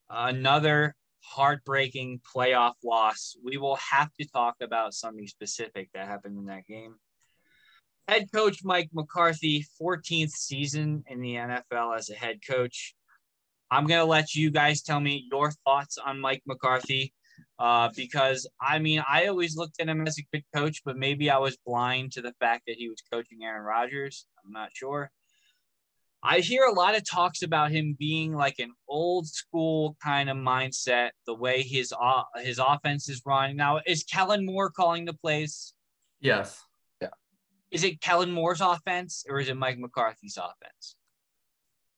Another 0.09 0.95
heartbreaking 1.29 2.21
playoff 2.35 2.73
loss. 2.83 3.35
We 3.43 3.57
will 3.57 3.77
have 3.77 4.09
to 4.19 4.27
talk 4.27 4.55
about 4.61 4.93
something 4.93 5.27
specific 5.27 5.89
that 5.93 6.07
happened 6.07 6.37
in 6.37 6.45
that 6.45 6.67
game. 6.67 6.95
Head 8.07 8.27
coach 8.33 8.63
Mike 8.63 8.89
McCarthy, 8.91 9.65
14th 9.79 10.31
season 10.31 11.03
in 11.07 11.21
the 11.21 11.35
NFL 11.35 11.95
as 11.97 12.09
a 12.09 12.15
head 12.15 12.39
coach. 12.47 12.95
I'm 13.69 13.85
going 13.85 13.99
to 13.99 14.05
let 14.05 14.33
you 14.33 14.49
guys 14.49 14.81
tell 14.81 14.99
me 14.99 15.27
your 15.31 15.51
thoughts 15.63 15.99
on 15.99 16.19
Mike 16.19 16.41
McCarthy 16.47 17.13
uh, 17.59 17.89
because 17.95 18.49
I 18.59 18.79
mean, 18.79 19.03
I 19.07 19.27
always 19.27 19.55
looked 19.55 19.79
at 19.79 19.87
him 19.87 20.07
as 20.07 20.17
a 20.17 20.25
good 20.33 20.43
coach, 20.55 20.81
but 20.83 20.97
maybe 20.97 21.29
I 21.29 21.37
was 21.37 21.57
blind 21.65 22.13
to 22.13 22.21
the 22.21 22.33
fact 22.39 22.63
that 22.65 22.77
he 22.77 22.89
was 22.89 23.03
coaching 23.11 23.43
Aaron 23.43 23.63
Rodgers. 23.63 24.25
I'm 24.43 24.51
not 24.51 24.69
sure. 24.73 25.11
I 26.21 26.39
hear 26.39 26.65
a 26.65 26.73
lot 26.73 26.97
of 26.97 27.09
talks 27.09 27.43
about 27.43 27.71
him 27.71 27.95
being 27.97 28.33
like 28.33 28.59
an 28.59 28.71
old 28.87 29.27
school 29.27 29.95
kind 30.03 30.29
of 30.29 30.35
mindset, 30.35 31.11
the 31.25 31.33
way 31.33 31.61
his 31.61 31.93
uh, 31.99 32.23
his 32.37 32.59
offense 32.59 33.07
is 33.07 33.21
run. 33.25 33.55
Now, 33.55 33.79
is 33.87 34.03
Kellen 34.03 34.45
Moore 34.45 34.69
calling 34.69 35.05
the 35.05 35.13
plays? 35.13 35.73
Yes. 36.19 36.61
Yeah. 37.01 37.09
Is 37.71 37.85
it 37.85 38.01
Kellen 38.01 38.31
Moore's 38.31 38.59
offense 38.59 39.25
or 39.29 39.39
is 39.39 39.47
it 39.47 39.55
Mike 39.55 39.79
McCarthy's 39.79 40.37
offense? 40.37 40.95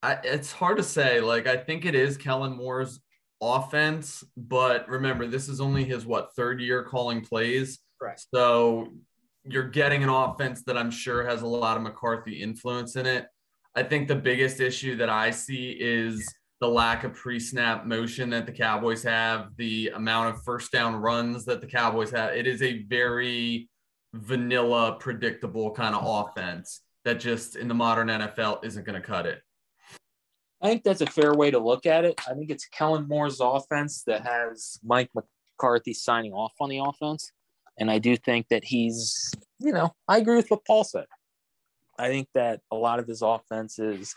I, 0.04 0.20
it's 0.24 0.52
hard 0.52 0.78
to 0.78 0.84
say. 0.84 1.20
Like, 1.20 1.48
I 1.48 1.58
think 1.58 1.86
it 1.86 1.96
is 1.96 2.18
Kellen 2.18 2.56
Moore's 2.56 3.00
offense, 3.42 4.24
but 4.38 4.88
remember, 4.88 5.26
this 5.26 5.50
is 5.50 5.60
only 5.60 5.84
his 5.84 6.06
what 6.06 6.36
third 6.36 6.62
year 6.62 6.84
calling 6.84 7.22
plays. 7.22 7.80
Correct. 8.00 8.26
So 8.34 8.90
you're 9.46 9.70
getting 9.70 10.04
an 10.04 10.10
offense 10.10 10.64
that 10.66 10.78
I'm 10.78 10.92
sure 10.92 11.26
has 11.26 11.42
a 11.42 11.48
lot 11.48 11.78
of 11.78 11.84
McCarthy 11.84 12.42
influence 12.42 12.96
in 12.96 13.08
it. 13.08 13.26
I 13.76 13.84
think 13.84 14.08
the 14.08 14.16
biggest 14.16 14.60
issue 14.60 14.98
that 14.98 15.10
I 15.10 15.32
see 15.32 15.72
is 15.72 16.28
the 16.60 16.68
lack 16.68 17.04
of 17.04 17.14
pre-snap 17.14 17.86
motion 17.86 18.30
that 18.32 18.46
the 18.46 18.52
Cowboys 18.52 19.02
have, 19.04 19.56
the 19.58 19.92
amount 19.96 20.36
of 20.36 20.44
first 20.44 20.72
down 20.72 20.96
runs 20.96 21.46
that 21.46 21.62
the 21.62 21.68
Cowboys 21.68 22.12
have. 22.12 22.34
It 22.34 22.48
is 22.48 22.62
a 22.62 22.84
very 22.84 23.70
vanilla, 24.14 24.98
predictable 25.00 25.72
kind 25.72 25.96
of 25.96 26.04
offense 26.06 26.82
that 27.06 27.20
just 27.20 27.56
in 27.56 27.68
the 27.68 27.74
modern 27.74 28.10
NFL 28.10 28.64
isn't 28.64 28.86
going 28.86 29.02
to 29.02 29.06
cut 29.06 29.26
it. 29.26 29.40
I 30.62 30.68
think 30.68 30.84
that's 30.84 31.02
a 31.02 31.08
fair 31.08 31.34
way 31.34 31.50
to 31.50 31.58
look 31.58 31.86
at 31.88 32.06
it. 32.06 32.22
I 32.30 32.34
think 32.34 32.52
it's 32.52 32.68
Kellen 32.68 33.08
Moore's 33.08 33.40
offense 33.40 34.04
that 34.06 34.24
has 34.24 34.78
Mike 34.84 35.10
McCarthy 35.16 35.94
signing 35.94 36.34
off 36.34 36.54
on 36.60 36.70
the 36.70 36.80
offense. 36.80 37.32
And 37.80 37.90
I 37.90 37.98
do 37.98 38.16
think 38.16 38.48
that 38.50 38.66
he's, 38.66 39.34
you 39.60 39.72
know, 39.72 39.92
I 40.08 40.18
agree 40.18 40.36
with 40.36 40.52
what 40.52 40.66
Paul 40.66 40.84
said. 40.84 41.06
I 42.02 42.08
think 42.08 42.30
that 42.34 42.62
a 42.72 42.76
lot 42.76 43.00
of 43.00 43.08
his 43.08 43.22
offense's 43.22 44.16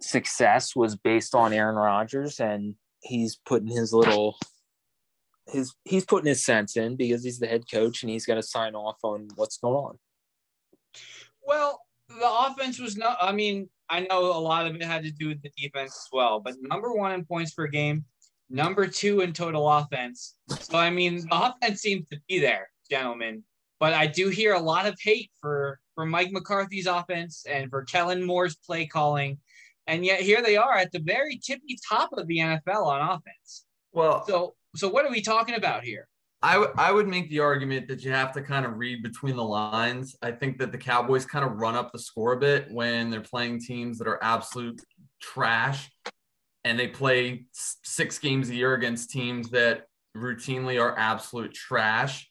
success 0.00 0.74
was 0.74 0.96
based 0.96 1.34
on 1.34 1.52
Aaron 1.52 1.76
Rodgers, 1.76 2.40
and 2.40 2.74
he's 3.00 3.36
putting 3.46 3.68
his 3.68 3.92
little 3.92 4.36
his 5.46 5.72
he's 5.84 6.04
putting 6.04 6.26
his 6.26 6.44
sense 6.44 6.76
in 6.76 6.96
because 6.96 7.22
he's 7.22 7.38
the 7.38 7.46
head 7.46 7.62
coach 7.70 8.02
and 8.02 8.10
he's 8.10 8.26
got 8.26 8.34
to 8.34 8.42
sign 8.42 8.74
off 8.74 8.96
on 9.04 9.28
what's 9.36 9.58
going 9.58 9.76
on. 9.76 9.98
Well, 11.46 11.80
the 12.08 12.28
offense 12.28 12.80
was 12.80 12.96
not. 12.96 13.16
I 13.20 13.30
mean, 13.30 13.68
I 13.88 14.00
know 14.00 14.24
a 14.36 14.40
lot 14.40 14.66
of 14.66 14.74
it 14.74 14.82
had 14.82 15.04
to 15.04 15.12
do 15.12 15.28
with 15.28 15.40
the 15.42 15.52
defense 15.56 15.92
as 15.92 16.08
well, 16.12 16.40
but 16.40 16.54
number 16.60 16.92
one 16.92 17.12
in 17.12 17.24
points 17.24 17.54
per 17.54 17.68
game, 17.68 18.04
number 18.50 18.88
two 18.88 19.20
in 19.20 19.32
total 19.32 19.68
offense. 19.70 20.34
So 20.48 20.76
I 20.76 20.90
mean, 20.90 21.18
the 21.18 21.28
offense 21.30 21.80
seems 21.82 22.08
to 22.08 22.18
be 22.28 22.40
there, 22.40 22.68
gentlemen. 22.90 23.44
But 23.78 23.92
I 23.92 24.08
do 24.08 24.28
hear 24.28 24.54
a 24.54 24.60
lot 24.60 24.86
of 24.86 24.96
hate 25.00 25.30
for 25.40 25.78
for 25.96 26.06
Mike 26.06 26.30
McCarthy's 26.30 26.86
offense 26.86 27.44
and 27.50 27.68
for 27.68 27.82
Kellen 27.82 28.24
Moore's 28.24 28.54
play 28.54 28.86
calling, 28.86 29.38
and 29.88 30.04
yet 30.04 30.20
here 30.20 30.40
they 30.42 30.56
are 30.56 30.76
at 30.76 30.92
the 30.92 31.00
very 31.00 31.40
tippy 31.44 31.76
top 31.88 32.10
of 32.12 32.28
the 32.28 32.38
NFL 32.38 32.86
on 32.86 33.00
offense. 33.00 33.64
Well, 33.92 34.24
So, 34.28 34.54
so 34.76 34.88
what 34.88 35.04
are 35.04 35.10
we 35.10 35.22
talking 35.22 35.56
about 35.56 35.82
here? 35.82 36.06
I, 36.42 36.52
w- 36.54 36.72
I 36.76 36.92
would 36.92 37.08
make 37.08 37.30
the 37.30 37.40
argument 37.40 37.88
that 37.88 38.04
you 38.04 38.12
have 38.12 38.30
to 38.32 38.42
kind 38.42 38.66
of 38.66 38.76
read 38.76 39.02
between 39.02 39.36
the 39.36 39.42
lines. 39.42 40.14
I 40.22 40.32
think 40.32 40.58
that 40.58 40.70
the 40.70 40.78
Cowboys 40.78 41.24
kind 41.24 41.44
of 41.44 41.52
run 41.56 41.74
up 41.74 41.90
the 41.92 41.98
score 41.98 42.34
a 42.34 42.38
bit 42.38 42.70
when 42.70 43.10
they're 43.10 43.22
playing 43.22 43.60
teams 43.62 43.98
that 43.98 44.06
are 44.06 44.22
absolute 44.22 44.80
trash 45.20 45.90
and 46.64 46.78
they 46.78 46.88
play 46.88 47.46
six 47.52 48.18
games 48.18 48.50
a 48.50 48.54
year 48.54 48.74
against 48.74 49.10
teams 49.10 49.48
that 49.50 49.84
routinely 50.14 50.80
are 50.80 50.96
absolute 50.98 51.54
trash. 51.54 52.30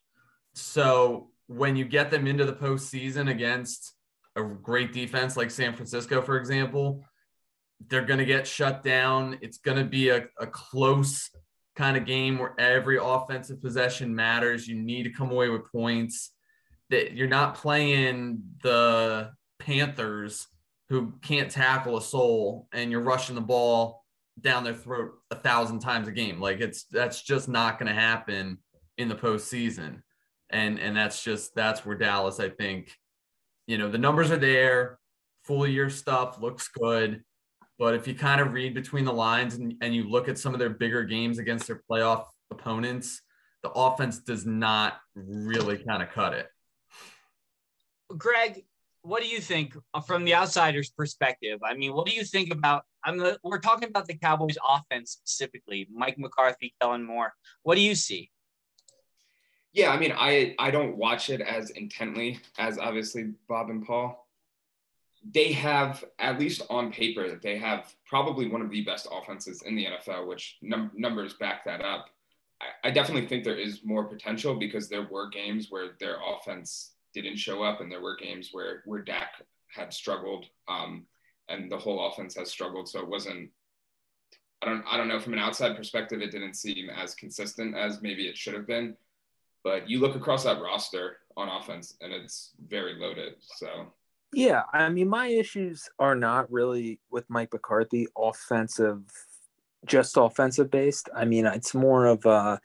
so 0.53 1.29
when 1.47 1.75
you 1.75 1.85
get 1.85 2.11
them 2.11 2.27
into 2.27 2.45
the 2.45 2.53
postseason 2.53 3.29
against 3.29 3.93
a 4.35 4.43
great 4.43 4.93
defense 4.93 5.37
like 5.37 5.51
San 5.51 5.73
Francisco, 5.73 6.21
for 6.21 6.37
example, 6.37 7.03
they're 7.87 8.05
going 8.05 8.19
to 8.19 8.25
get 8.25 8.47
shut 8.47 8.83
down. 8.83 9.37
It's 9.41 9.57
going 9.57 9.77
to 9.77 9.85
be 9.85 10.09
a, 10.09 10.27
a 10.39 10.47
close 10.47 11.29
kind 11.75 11.97
of 11.97 12.05
game 12.05 12.37
where 12.39 12.53
every 12.59 12.97
offensive 13.01 13.61
possession 13.61 14.15
matters. 14.15 14.67
You 14.67 14.75
need 14.75 15.03
to 15.03 15.11
come 15.11 15.31
away 15.31 15.49
with 15.49 15.71
points. 15.71 16.31
That 16.89 17.13
you're 17.13 17.27
not 17.27 17.55
playing 17.55 18.43
the 18.61 19.31
Panthers 19.59 20.47
who 20.89 21.13
can't 21.21 21.49
tackle 21.49 21.97
a 21.97 22.01
soul 22.01 22.67
and 22.71 22.91
you're 22.91 23.01
rushing 23.01 23.35
the 23.35 23.41
ball 23.41 24.05
down 24.39 24.63
their 24.63 24.75
throat 24.75 25.13
a 25.31 25.35
thousand 25.35 25.79
times 25.79 26.07
a 26.07 26.11
game. 26.11 26.39
Like 26.39 26.59
it's 26.59 26.83
that's 26.91 27.21
just 27.23 27.47
not 27.47 27.79
going 27.79 27.87
to 27.87 27.99
happen 27.99 28.59
in 28.97 29.09
the 29.09 29.15
postseason. 29.15 30.01
And 30.49 30.79
and 30.79 30.95
that's 30.95 31.23
just 31.23 31.55
that's 31.55 31.85
where 31.85 31.97
Dallas, 31.97 32.39
I 32.39 32.49
think, 32.49 32.91
you 33.67 33.77
know, 33.77 33.89
the 33.89 33.97
numbers 33.97 34.31
are 34.31 34.37
there, 34.37 34.99
full 35.43 35.67
year 35.67 35.89
stuff 35.89 36.41
looks 36.41 36.67
good. 36.67 37.23
But 37.77 37.95
if 37.95 38.07
you 38.07 38.15
kind 38.15 38.39
of 38.39 38.53
read 38.53 38.73
between 38.73 39.05
the 39.05 39.13
lines 39.13 39.55
and, 39.55 39.75
and 39.81 39.93
you 39.93 40.09
look 40.09 40.29
at 40.29 40.37
some 40.37 40.53
of 40.53 40.59
their 40.59 40.69
bigger 40.69 41.03
games 41.03 41.39
against 41.39 41.67
their 41.67 41.81
playoff 41.89 42.25
opponents, 42.51 43.21
the 43.63 43.71
offense 43.71 44.19
does 44.19 44.45
not 44.45 44.97
really 45.15 45.77
kind 45.77 46.01
of 46.01 46.09
cut 46.11 46.33
it. 46.33 46.47
Greg, 48.15 48.63
what 49.01 49.21
do 49.21 49.27
you 49.27 49.39
think 49.39 49.75
from 50.07 50.25
the 50.25 50.35
outsider's 50.35 50.89
perspective? 50.89 51.59
I 51.63 51.75
mean, 51.75 51.93
what 51.93 52.05
do 52.05 52.13
you 52.13 52.23
think 52.23 52.51
about? 52.51 52.83
I'm 53.03 53.21
we're 53.43 53.59
talking 53.59 53.89
about 53.89 54.07
the 54.07 54.17
Cowboys' 54.17 54.57
offense 54.67 55.11
specifically. 55.11 55.87
Mike 55.91 56.17
McCarthy, 56.17 56.73
Kellen 56.81 57.03
Moore. 57.03 57.33
What 57.63 57.75
do 57.75 57.81
you 57.81 57.95
see? 57.95 58.31
Yeah, 59.75 59.91
I 59.91 60.00
mean, 60.00 60.13
I 60.17 60.55
I 60.58 60.72
don't 60.72 60.96
watch 60.96 61.29
it 61.29 61.41
as 61.41 61.70
intently 61.72 62.39
as 62.58 62.79
obviously 62.79 63.34
Bob 63.50 63.70
and 63.70 63.86
Paul. 63.86 64.25
They 65.34 65.51
have, 65.51 66.05
at 66.17 66.39
least 66.39 66.62
on 66.70 66.94
paper, 66.94 67.38
they 67.41 67.58
have 67.58 67.94
probably 68.05 68.48
one 68.48 68.62
of 68.62 68.70
the 68.70 68.86
best 68.86 69.08
offenses 69.12 69.63
in 69.63 69.75
the 69.75 69.88
NFL, 69.88 70.27
which 70.27 70.58
num- 70.62 70.91
numbers 70.96 71.34
back 71.34 71.65
that 71.65 71.82
up. 71.82 72.05
I, 72.62 72.88
I 72.88 72.91
definitely 72.91 73.27
think 73.27 73.44
there 73.44 73.58
is 73.58 73.84
more 73.84 74.05
potential 74.05 74.55
because 74.55 74.88
there 74.88 75.08
were 75.12 75.29
games 75.29 75.67
where 75.70 75.96
their 76.00 76.17
offense 76.25 76.91
didn't 77.13 77.38
show 77.38 77.62
up, 77.62 77.82
and 77.82 77.91
there 77.91 78.01
were 78.01 78.15
games 78.15 78.50
where 78.53 78.82
where 78.86 79.01
Dak 79.01 79.44
had 79.67 79.94
struggled, 79.94 80.46
um, 80.70 81.05
and 81.50 81.70
the 81.70 81.77
whole 81.77 82.08
offense 82.08 82.36
has 82.36 82.50
struggled. 82.50 82.88
So 82.88 83.01
it 83.01 83.10
wasn't. 83.10 83.50
I 84.62 84.67
don't. 84.67 84.86
I 84.89 84.96
don't 84.96 85.10
know. 85.10 85.20
From 85.20 85.34
an 85.34 85.39
outside 85.39 85.75
perspective, 85.75 86.22
it 86.22 86.32
didn't 86.32 86.53
seem 86.53 86.89
as 86.89 87.13
consistent 87.13 87.75
as 87.75 88.01
maybe 88.01 88.27
it 88.27 88.38
should 88.38 88.53
have 88.53 88.67
been. 88.67 88.96
But 89.65 89.89
you 89.89 90.00
look 90.00 90.15
across 90.15 90.43
that 90.43 90.62
roster 90.62 91.17
on 91.36 91.50
offense, 91.50 91.98
and 92.00 92.13
it's 92.13 92.51
very 92.69 92.93
loaded. 92.98 93.34
So 93.41 93.91
yeah, 94.31 94.62
I 94.72 94.89
mean, 94.89 95.10
my 95.10 95.27
issues 95.27 95.89
are 95.98 96.15
not 96.15 96.51
really 96.51 97.00
with 97.10 97.25
Mike 97.29 97.51
McCarthy 97.51 98.07
offensive, 98.15 99.01
just 99.86 100.17
offensive 100.17 100.69
based. 100.69 101.10
I 101.15 101.25
mean, 101.25 101.48
it's 101.48 101.74
more 101.74 102.05
of 102.05 102.25
a, 102.25 102.60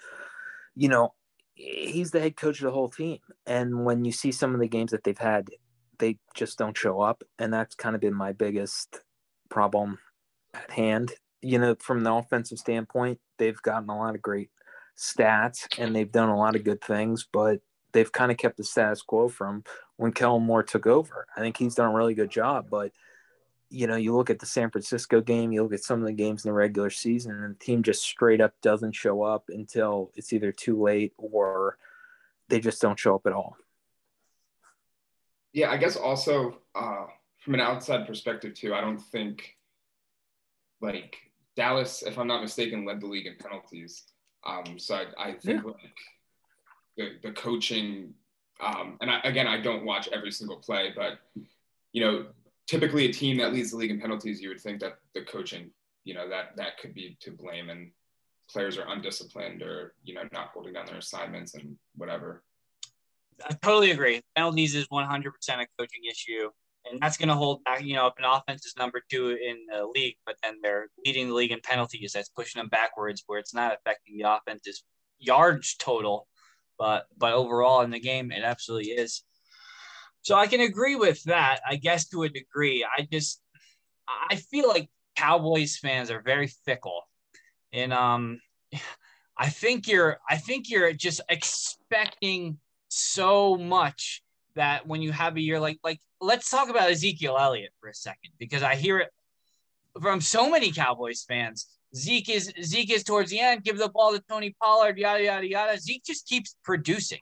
you 0.74 0.88
know, 0.88 1.14
he's 1.54 2.10
the 2.10 2.20
head 2.20 2.36
coach 2.36 2.58
of 2.58 2.64
the 2.64 2.72
whole 2.72 2.90
team. 2.90 3.18
And 3.46 3.84
when 3.84 4.04
you 4.04 4.12
see 4.12 4.30
some 4.30 4.52
of 4.52 4.60
the 4.60 4.68
games 4.68 4.90
that 4.90 5.02
they've 5.02 5.16
had, 5.16 5.48
they 5.98 6.18
just 6.34 6.58
don't 6.58 6.76
show 6.76 7.00
up. 7.00 7.22
And 7.38 7.52
that's 7.52 7.74
kind 7.74 7.94
of 7.94 8.00
been 8.02 8.14
my 8.14 8.32
biggest 8.32 9.00
problem 9.48 9.98
at 10.52 10.70
hand. 10.70 11.12
You 11.40 11.58
know, 11.58 11.76
from 11.80 12.02
the 12.02 12.12
offensive 12.12 12.58
standpoint, 12.58 13.20
they've 13.38 13.62
gotten 13.62 13.88
a 13.88 13.96
lot 13.96 14.14
of 14.14 14.22
great 14.22 14.50
stats 15.00 15.66
and 15.78 15.96
they've 15.96 16.12
done 16.12 16.28
a 16.28 16.38
lot 16.38 16.54
of 16.54 16.64
good 16.64 16.82
things, 16.82 17.26
but 17.32 17.60
they've 17.92 18.12
kind 18.12 18.30
of 18.30 18.36
kept 18.36 18.58
the 18.58 18.64
status 18.64 19.02
quo 19.02 19.28
from 19.28 19.64
when 19.96 20.12
Kellen 20.12 20.42
Moore 20.42 20.62
took 20.62 20.86
over. 20.86 21.26
I 21.36 21.40
think 21.40 21.56
he's 21.56 21.74
done 21.74 21.90
a 21.90 21.94
really 21.94 22.14
good 22.14 22.30
job, 22.30 22.66
but 22.70 22.92
you 23.72 23.86
know, 23.86 23.96
you 23.96 24.14
look 24.14 24.30
at 24.30 24.40
the 24.40 24.46
San 24.46 24.70
Francisco 24.70 25.20
game, 25.20 25.52
you 25.52 25.62
look 25.62 25.72
at 25.72 25.84
some 25.84 26.00
of 26.00 26.06
the 26.06 26.12
games 26.12 26.44
in 26.44 26.48
the 26.48 26.54
regular 26.54 26.90
season, 26.90 27.32
and 27.32 27.54
the 27.54 27.58
team 27.58 27.84
just 27.84 28.02
straight 28.02 28.40
up 28.40 28.52
doesn't 28.62 28.92
show 28.92 29.22
up 29.22 29.44
until 29.48 30.10
it's 30.16 30.32
either 30.32 30.50
too 30.50 30.80
late 30.82 31.12
or 31.16 31.78
they 32.48 32.58
just 32.58 32.82
don't 32.82 32.98
show 32.98 33.14
up 33.14 33.26
at 33.26 33.32
all. 33.32 33.56
Yeah, 35.52 35.70
I 35.70 35.76
guess 35.76 35.96
also 35.96 36.58
uh, 36.74 37.06
from 37.38 37.54
an 37.54 37.60
outside 37.60 38.06
perspective 38.06 38.54
too, 38.54 38.74
I 38.74 38.80
don't 38.80 38.98
think 38.98 39.56
like 40.80 41.16
Dallas, 41.56 42.02
if 42.02 42.18
I'm 42.18 42.26
not 42.26 42.42
mistaken, 42.42 42.84
led 42.84 43.00
the 43.00 43.06
league 43.06 43.26
in 43.26 43.36
penalties. 43.36 44.04
Um, 44.46 44.78
so 44.78 44.94
I, 44.94 45.30
I 45.30 45.32
think 45.32 45.62
yeah. 45.62 45.70
like 45.70 45.96
the, 46.96 47.28
the 47.28 47.32
coaching, 47.32 48.14
um, 48.60 48.96
and 49.00 49.10
I, 49.10 49.20
again, 49.24 49.46
I 49.46 49.60
don't 49.60 49.84
watch 49.84 50.08
every 50.12 50.30
single 50.30 50.56
play, 50.56 50.92
but 50.94 51.18
you 51.92 52.02
know, 52.02 52.26
typically 52.66 53.06
a 53.06 53.12
team 53.12 53.38
that 53.38 53.52
leads 53.52 53.72
the 53.72 53.76
league 53.76 53.90
in 53.90 54.00
penalties, 54.00 54.40
you 54.40 54.48
would 54.48 54.60
think 54.60 54.80
that 54.80 54.98
the 55.14 55.22
coaching, 55.22 55.70
you 56.04 56.14
know, 56.14 56.28
that 56.28 56.56
that 56.56 56.78
could 56.78 56.94
be 56.94 57.16
to 57.20 57.30
blame, 57.30 57.70
and 57.70 57.90
players 58.48 58.78
are 58.78 58.88
undisciplined 58.88 59.62
or 59.62 59.94
you 60.02 60.14
know 60.14 60.22
not 60.32 60.48
holding 60.48 60.72
down 60.72 60.86
their 60.86 60.98
assignments 60.98 61.54
and 61.54 61.76
whatever. 61.96 62.42
I 63.48 63.54
totally 63.62 63.90
agree. 63.90 64.20
Penalties 64.36 64.74
is 64.74 64.86
100% 64.88 65.24
a 65.24 65.66
coaching 65.78 66.04
issue 66.10 66.50
and 66.90 67.00
that's 67.00 67.16
going 67.16 67.28
to 67.28 67.34
hold 67.34 67.62
back. 67.64 67.82
You 67.82 67.94
know, 67.94 68.06
if 68.06 68.14
an 68.18 68.24
offense 68.24 68.64
is 68.66 68.74
number 68.76 69.02
two 69.10 69.30
in 69.30 69.66
the 69.70 69.86
league, 69.94 70.16
but 70.24 70.36
then 70.42 70.56
they're 70.62 70.88
leading 71.04 71.28
the 71.28 71.34
league 71.34 71.52
in 71.52 71.60
penalties, 71.62 72.12
that's 72.12 72.28
pushing 72.28 72.60
them 72.60 72.68
backwards, 72.68 73.24
where 73.26 73.38
it's 73.38 73.54
not 73.54 73.74
affecting 73.74 74.16
the 74.16 74.30
offense's 74.30 74.82
yards 75.18 75.76
total, 75.76 76.26
but 76.78 77.06
but 77.16 77.32
overall 77.32 77.82
in 77.82 77.90
the 77.90 78.00
game, 78.00 78.32
it 78.32 78.42
absolutely 78.42 78.92
is. 78.92 79.22
So 80.22 80.34
I 80.34 80.46
can 80.46 80.60
agree 80.60 80.96
with 80.96 81.22
that, 81.24 81.60
I 81.68 81.76
guess 81.76 82.08
to 82.08 82.24
a 82.24 82.28
degree. 82.28 82.84
I 82.84 83.08
just 83.10 83.40
I 84.30 84.36
feel 84.36 84.68
like 84.68 84.90
Cowboys 85.16 85.76
fans 85.76 86.10
are 86.10 86.22
very 86.22 86.48
fickle, 86.64 87.02
and 87.72 87.92
um, 87.92 88.40
I 89.36 89.48
think 89.48 89.88
you're 89.88 90.18
I 90.28 90.36
think 90.36 90.70
you're 90.70 90.92
just 90.92 91.20
expecting 91.28 92.58
so 92.88 93.56
much 93.56 94.22
that 94.60 94.86
when 94.86 95.00
you 95.00 95.10
have 95.10 95.36
a 95.36 95.40
year 95.40 95.58
like 95.58 95.78
like 95.82 95.98
let's 96.20 96.50
talk 96.50 96.68
about 96.68 96.90
Ezekiel 96.90 97.38
Elliott 97.38 97.72
for 97.80 97.88
a 97.88 97.94
second 97.94 98.30
because 98.38 98.62
I 98.62 98.74
hear 98.76 98.98
it 98.98 99.08
from 100.02 100.20
so 100.20 100.50
many 100.50 100.70
Cowboys 100.70 101.24
fans. 101.26 101.66
Zeke 101.96 102.28
is 102.28 102.52
Zeke 102.62 102.92
is 102.92 103.02
towards 103.02 103.30
the 103.30 103.40
end. 103.40 103.64
Give 103.64 103.78
the 103.78 103.88
ball 103.88 104.12
to 104.12 104.22
Tony 104.28 104.54
Pollard. 104.62 104.98
Yada 104.98 105.24
yada 105.24 105.48
yada. 105.48 105.80
Zeke 105.80 106.04
just 106.04 106.28
keeps 106.28 106.54
producing 106.62 107.20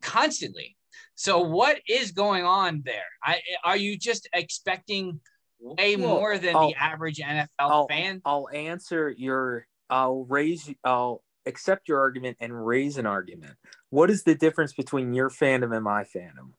constantly. 0.00 0.74
So 1.14 1.40
what 1.40 1.78
is 1.86 2.12
going 2.12 2.44
on 2.44 2.82
there? 2.86 3.10
I, 3.22 3.40
are 3.62 3.76
you 3.76 3.98
just 3.98 4.26
expecting 4.32 5.20
way 5.60 5.96
well, 5.96 6.08
more 6.08 6.38
than 6.38 6.56
I'll, 6.56 6.68
the 6.68 6.74
average 6.74 7.18
NFL 7.18 7.48
I'll, 7.58 7.86
fan? 7.86 8.22
I'll 8.24 8.48
answer 8.52 9.10
your. 9.10 9.66
I'll 9.90 10.24
raise. 10.24 10.72
I'll 10.84 11.22
accept 11.44 11.86
your 11.86 12.00
argument 12.00 12.38
and 12.40 12.66
raise 12.66 12.96
an 12.96 13.04
argument. 13.04 13.56
What 13.90 14.10
is 14.10 14.22
the 14.22 14.34
difference 14.34 14.72
between 14.72 15.12
your 15.12 15.28
fandom 15.28 15.76
and 15.76 15.84
my 15.84 16.04
fandom? 16.04 16.54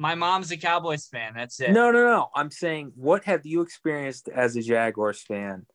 My 0.00 0.14
mom's 0.14 0.50
a 0.50 0.56
Cowboys 0.56 1.06
fan. 1.06 1.34
That's 1.36 1.60
it. 1.60 1.72
No, 1.72 1.90
no, 1.90 2.02
no. 2.02 2.30
I'm 2.34 2.50
saying, 2.50 2.92
what 2.96 3.22
have 3.24 3.44
you 3.44 3.60
experienced 3.60 4.30
as 4.30 4.56
a 4.56 4.62
Jaguars 4.62 5.20
fan 5.20 5.66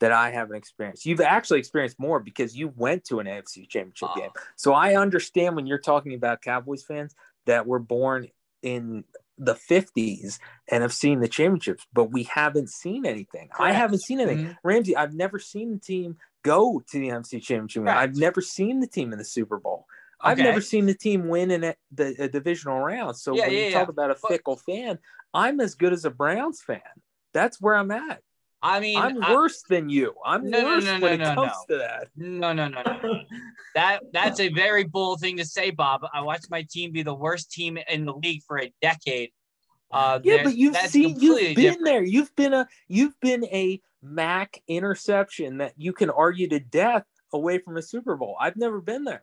that 0.00 0.12
I 0.12 0.32
haven't 0.32 0.56
experienced? 0.56 1.06
You've 1.06 1.22
actually 1.22 1.60
experienced 1.60 1.98
more 1.98 2.20
because 2.20 2.54
you 2.54 2.74
went 2.76 3.04
to 3.04 3.20
an 3.20 3.26
AFC 3.26 3.66
championship 3.66 4.10
oh. 4.14 4.20
game. 4.20 4.30
So 4.56 4.74
I 4.74 4.96
understand 4.96 5.56
when 5.56 5.66
you're 5.66 5.78
talking 5.78 6.12
about 6.12 6.42
Cowboys 6.42 6.82
fans 6.82 7.14
that 7.46 7.66
were 7.66 7.78
born 7.78 8.28
in 8.62 9.04
the 9.38 9.54
50s 9.54 10.40
and 10.70 10.82
have 10.82 10.92
seen 10.92 11.20
the 11.20 11.28
championships, 11.28 11.86
but 11.90 12.12
we 12.12 12.24
haven't 12.24 12.68
seen 12.68 13.06
anything. 13.06 13.48
Correct. 13.48 13.60
I 13.60 13.72
haven't 13.72 14.02
seen 14.02 14.20
anything. 14.20 14.44
Mm-hmm. 14.44 14.52
Ramsey, 14.62 14.94
I've 14.94 15.14
never 15.14 15.38
seen 15.38 15.72
the 15.72 15.80
team 15.80 16.18
go 16.42 16.82
to 16.90 16.98
the 16.98 17.08
NFC 17.08 17.40
championship. 17.40 17.84
Correct. 17.84 17.98
I've 17.98 18.16
never 18.16 18.42
seen 18.42 18.80
the 18.80 18.86
team 18.86 19.14
in 19.14 19.18
the 19.18 19.24
Super 19.24 19.58
Bowl. 19.58 19.86
I've 20.22 20.38
never 20.38 20.60
seen 20.60 20.86
the 20.86 20.94
team 20.94 21.28
win 21.28 21.50
in 21.50 21.64
a, 21.64 21.74
the 21.92 22.24
a 22.24 22.28
divisional 22.28 22.78
round. 22.78 23.16
So 23.16 23.34
yeah, 23.34 23.46
when 23.46 23.56
yeah, 23.56 23.66
you 23.66 23.72
talk 23.72 23.88
about 23.88 24.10
a 24.10 24.14
fickle 24.14 24.60
but, 24.66 24.72
fan, 24.72 24.98
I'm 25.32 25.60
as 25.60 25.74
good 25.74 25.92
as 25.92 26.04
a 26.04 26.10
Browns 26.10 26.60
fan. 26.60 26.80
That's 27.32 27.60
where 27.60 27.74
I'm 27.74 27.90
at. 27.90 28.20
I 28.62 28.80
mean, 28.80 28.98
I'm 28.98 29.22
I, 29.22 29.32
worse 29.32 29.62
than 29.62 29.88
you. 29.88 30.14
I'm 30.24 30.50
no, 30.50 30.62
worse 30.64 30.84
no, 30.84 30.98
no, 30.98 31.02
when 31.02 31.20
it 31.20 31.24
comes 31.24 31.52
to 31.70 31.78
that. 31.78 32.08
No, 32.16 32.52
no, 32.52 32.68
no, 32.68 32.82
no. 32.82 33.20
that 33.74 34.00
that's 34.12 34.38
a 34.38 34.48
very 34.50 34.84
bold 34.84 35.20
thing 35.20 35.38
to 35.38 35.44
say, 35.46 35.70
Bob. 35.70 36.02
I 36.12 36.20
watched 36.20 36.50
my 36.50 36.66
team 36.70 36.92
be 36.92 37.02
the 37.02 37.14
worst 37.14 37.50
team 37.50 37.78
in 37.88 38.04
the 38.04 38.12
league 38.12 38.42
for 38.46 38.60
a 38.60 38.72
decade. 38.82 39.30
Uh, 39.90 40.20
yeah, 40.22 40.42
but 40.44 40.56
you've 40.56 40.76
seen, 40.76 41.18
you've 41.18 41.38
been 41.38 41.54
different. 41.54 41.84
there. 41.84 42.04
You've 42.04 42.34
been 42.36 42.54
a, 42.54 42.68
you've 42.86 43.18
been 43.20 43.44
a 43.46 43.80
Mac 44.02 44.62
interception 44.68 45.58
that 45.58 45.72
you 45.76 45.92
can 45.92 46.10
argue 46.10 46.48
to 46.48 46.60
death 46.60 47.04
away 47.32 47.58
from 47.58 47.76
a 47.76 47.82
Super 47.82 48.16
Bowl. 48.16 48.36
I've 48.38 48.56
never 48.56 48.80
been 48.80 49.04
there. 49.04 49.22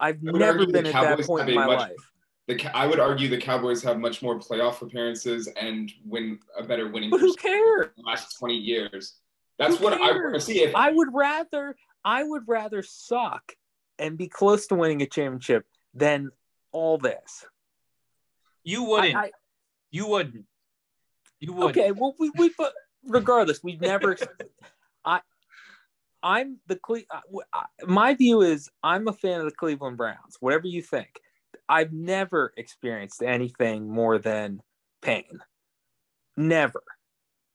I've 0.00 0.22
never 0.22 0.66
been 0.66 0.86
at 0.86 0.92
that 0.92 1.20
point 1.26 1.48
in 1.48 1.54
my 1.54 1.66
much, 1.66 1.78
life. 1.78 2.12
The, 2.48 2.76
I 2.76 2.86
would 2.86 3.00
argue 3.00 3.28
the 3.28 3.38
Cowboys 3.38 3.82
have 3.82 3.98
much 3.98 4.22
more 4.22 4.38
playoff 4.38 4.82
appearances 4.82 5.48
and 5.60 5.92
win 6.04 6.38
a 6.56 6.62
better 6.62 6.88
winning. 6.88 7.10
But 7.10 7.20
who 7.20 7.34
cares? 7.34 7.88
The 7.96 8.02
last 8.02 8.38
twenty 8.38 8.56
years. 8.56 9.14
That's 9.58 9.78
who 9.78 9.84
what 9.84 9.98
cares? 9.98 10.10
I 10.10 10.18
want 10.18 10.34
to 10.34 10.40
see. 10.40 10.62
If 10.62 10.74
I 10.74 10.92
would 10.92 11.08
rather, 11.12 11.76
I 12.04 12.22
would 12.22 12.42
rather 12.46 12.82
suck 12.82 13.52
and 13.98 14.16
be 14.16 14.28
close 14.28 14.66
to 14.68 14.74
winning 14.74 15.02
a 15.02 15.06
championship 15.06 15.64
than 15.94 16.30
all 16.72 16.98
this. 16.98 17.46
You 18.62 18.84
wouldn't. 18.84 19.16
I- 19.16 19.24
I- 19.24 19.30
you 19.90 20.08
wouldn't. 20.08 20.44
You 21.40 21.52
wouldn't. 21.52 21.76
Okay, 21.76 21.92
well, 21.92 22.14
we, 22.18 22.30
we 22.36 22.50
but 22.58 22.72
regardless, 23.04 23.62
we've 23.62 23.80
never. 23.80 24.16
I, 25.04 25.20
I'm 26.26 26.58
the 26.66 26.74
Cle. 26.76 27.02
Uh, 27.08 27.20
I- 27.54 27.58
I- 27.58 27.58
uh, 27.60 27.86
My 27.86 28.14
view 28.14 28.40
is 28.42 28.68
I'm 28.82 29.06
a 29.06 29.12
fan 29.12 29.38
of 29.38 29.46
the 29.46 29.54
Cleveland 29.54 29.96
Browns. 29.96 30.36
Whatever 30.40 30.66
you 30.66 30.82
think, 30.82 31.20
I've 31.68 31.92
never 31.92 32.52
experienced 32.56 33.22
anything 33.22 33.88
more 33.88 34.18
than 34.18 34.60
pain. 35.02 35.38
Never. 36.36 36.82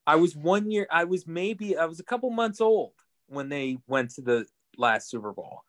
I 0.07 0.15
was 0.15 0.35
one 0.37 0.71
year. 0.71 0.87
I 0.89 1.03
was 1.03 1.27
maybe. 1.27 1.77
I 1.77 1.85
was 1.85 1.99
a 1.99 2.03
couple 2.03 2.29
months 2.29 2.61
old 2.61 2.93
when 3.27 3.49
they 3.49 3.77
went 3.87 4.11
to 4.11 4.21
the 4.21 4.45
last 4.77 5.09
Super 5.09 5.33
Bowl. 5.33 5.63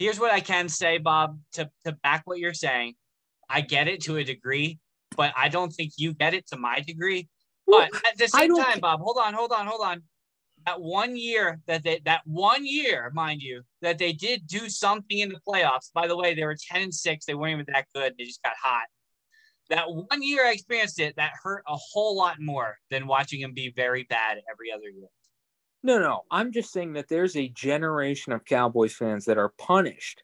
Here's 0.00 0.18
what 0.18 0.32
I 0.32 0.40
can 0.40 0.68
say, 0.68 0.98
Bob, 0.98 1.38
to, 1.52 1.70
to 1.84 1.92
back 1.92 2.22
what 2.24 2.38
you're 2.38 2.52
saying. 2.54 2.94
I 3.48 3.60
get 3.60 3.86
it 3.86 4.02
to 4.02 4.16
a 4.16 4.24
degree, 4.24 4.80
but 5.16 5.32
I 5.36 5.48
don't 5.48 5.70
think 5.70 5.92
you 5.96 6.14
get 6.14 6.34
it 6.34 6.48
to 6.48 6.56
my 6.56 6.80
degree. 6.80 7.28
But 7.66 7.90
at 8.06 8.18
the 8.18 8.28
same 8.28 8.50
time, 8.64 8.80
Bob, 8.80 9.00
hold 9.00 9.18
on, 9.18 9.34
hold 9.34 9.52
on, 9.52 9.66
hold 9.66 9.82
on. 9.82 10.02
That 10.66 10.80
one 10.80 11.16
year 11.16 11.60
that 11.66 11.82
they 11.82 12.00
that 12.04 12.22
one 12.24 12.66
year, 12.66 13.10
mind 13.14 13.40
you, 13.42 13.62
that 13.80 13.98
they 13.98 14.12
did 14.12 14.46
do 14.46 14.68
something 14.68 15.18
in 15.18 15.30
the 15.30 15.40
playoffs. 15.46 15.92
By 15.94 16.06
the 16.06 16.16
way, 16.16 16.34
they 16.34 16.44
were 16.44 16.56
10 16.70 16.82
and 16.82 16.94
6. 16.94 17.24
They 17.24 17.34
weren't 17.34 17.54
even 17.54 17.66
that 17.72 17.86
good. 17.94 18.14
They 18.18 18.24
just 18.24 18.42
got 18.42 18.54
hot. 18.62 18.86
That 19.70 19.86
one 19.90 20.22
year 20.22 20.46
I 20.46 20.52
experienced 20.52 20.98
it, 20.98 21.16
that 21.16 21.32
hurt 21.42 21.62
a 21.68 21.76
whole 21.76 22.16
lot 22.16 22.36
more 22.40 22.78
than 22.90 23.06
watching 23.06 23.42
them 23.42 23.52
be 23.52 23.72
very 23.74 24.04
bad 24.04 24.38
every 24.50 24.72
other 24.72 24.88
year. 24.88 25.08
No, 25.82 25.98
no. 25.98 26.22
I'm 26.30 26.52
just 26.52 26.72
saying 26.72 26.94
that 26.94 27.08
there's 27.08 27.36
a 27.36 27.48
generation 27.48 28.32
of 28.32 28.44
Cowboys 28.44 28.94
fans 28.94 29.26
that 29.26 29.38
are 29.38 29.52
punished 29.58 30.22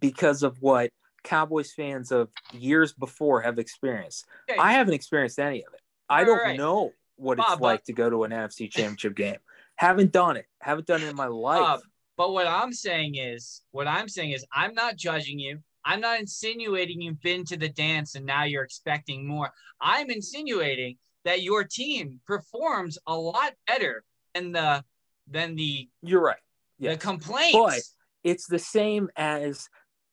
because 0.00 0.42
of 0.42 0.56
what 0.60 0.90
Cowboys 1.22 1.72
fans 1.72 2.10
of 2.10 2.28
years 2.52 2.92
before 2.92 3.42
have 3.42 3.58
experienced. 3.58 4.26
Okay. 4.50 4.58
I 4.58 4.72
haven't 4.72 4.94
experienced 4.94 5.38
any 5.38 5.64
of 5.64 5.74
it. 5.74 5.80
I 6.08 6.24
don't 6.24 6.38
right. 6.38 6.56
know 6.56 6.92
what 7.16 7.38
Bob, 7.38 7.52
it's 7.52 7.60
like 7.60 7.84
to 7.84 7.92
go 7.92 8.08
to 8.08 8.24
an 8.24 8.30
NFC 8.30 8.70
championship 8.70 9.14
game. 9.14 9.38
Haven't 9.78 10.12
done 10.12 10.36
it. 10.36 10.46
Haven't 10.60 10.86
done 10.86 11.02
it 11.02 11.08
in 11.08 11.16
my 11.16 11.26
life. 11.26 11.62
Uh, 11.62 11.78
but 12.16 12.32
what 12.32 12.46
I'm 12.46 12.72
saying 12.72 13.14
is, 13.14 13.62
what 13.70 13.86
I'm 13.86 14.08
saying 14.08 14.32
is, 14.32 14.44
I'm 14.52 14.74
not 14.74 14.96
judging 14.96 15.38
you. 15.38 15.60
I'm 15.84 16.00
not 16.00 16.18
insinuating 16.18 17.00
you've 17.00 17.20
been 17.22 17.44
to 17.46 17.56
the 17.56 17.68
dance 17.68 18.14
and 18.14 18.26
now 18.26 18.44
you're 18.44 18.64
expecting 18.64 19.26
more. 19.26 19.50
I'm 19.80 20.10
insinuating 20.10 20.96
that 21.24 21.42
your 21.42 21.64
team 21.64 22.20
performs 22.26 22.98
a 23.06 23.16
lot 23.16 23.52
better 23.66 24.04
than 24.34 24.52
the 24.52 24.84
than 25.30 25.54
the 25.54 25.88
You're 26.02 26.22
right. 26.22 26.36
the 26.80 26.96
complaints. 26.96 27.56
But 27.56 27.80
it's 28.24 28.46
the 28.46 28.58
same 28.58 29.08
as 29.16 29.68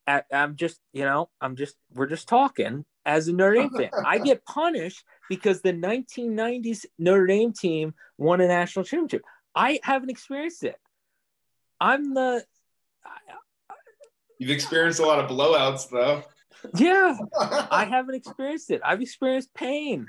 I'm 0.07 0.55
just, 0.55 0.79
you 0.93 1.03
know, 1.03 1.29
I'm 1.41 1.55
just, 1.55 1.75
we're 1.93 2.05
just 2.05 2.27
talking 2.27 2.85
as 3.05 3.27
a 3.27 3.33
Notre 3.33 3.55
Dame 3.55 3.69
fan. 3.71 3.89
I 4.05 4.19
get 4.19 4.45
punished 4.45 5.03
because 5.29 5.61
the 5.61 5.73
1990s 5.73 6.85
Notre 6.99 7.25
Dame 7.25 7.53
team 7.53 7.93
won 8.17 8.41
a 8.41 8.47
national 8.47 8.85
championship. 8.85 9.23
I 9.55 9.79
haven't 9.83 10.09
experienced 10.09 10.63
it. 10.63 10.75
I'm 11.79 12.13
the, 12.13 12.43
You've 14.37 14.49
experienced 14.51 14.99
a 14.99 15.05
lot 15.05 15.19
of 15.19 15.29
blowouts, 15.29 15.89
though. 15.89 16.23
yeah, 16.75 17.17
I 17.71 17.85
haven't 17.85 18.15
experienced 18.15 18.69
it. 18.69 18.81
I've 18.83 19.01
experienced 19.01 19.53
pain. 19.53 20.07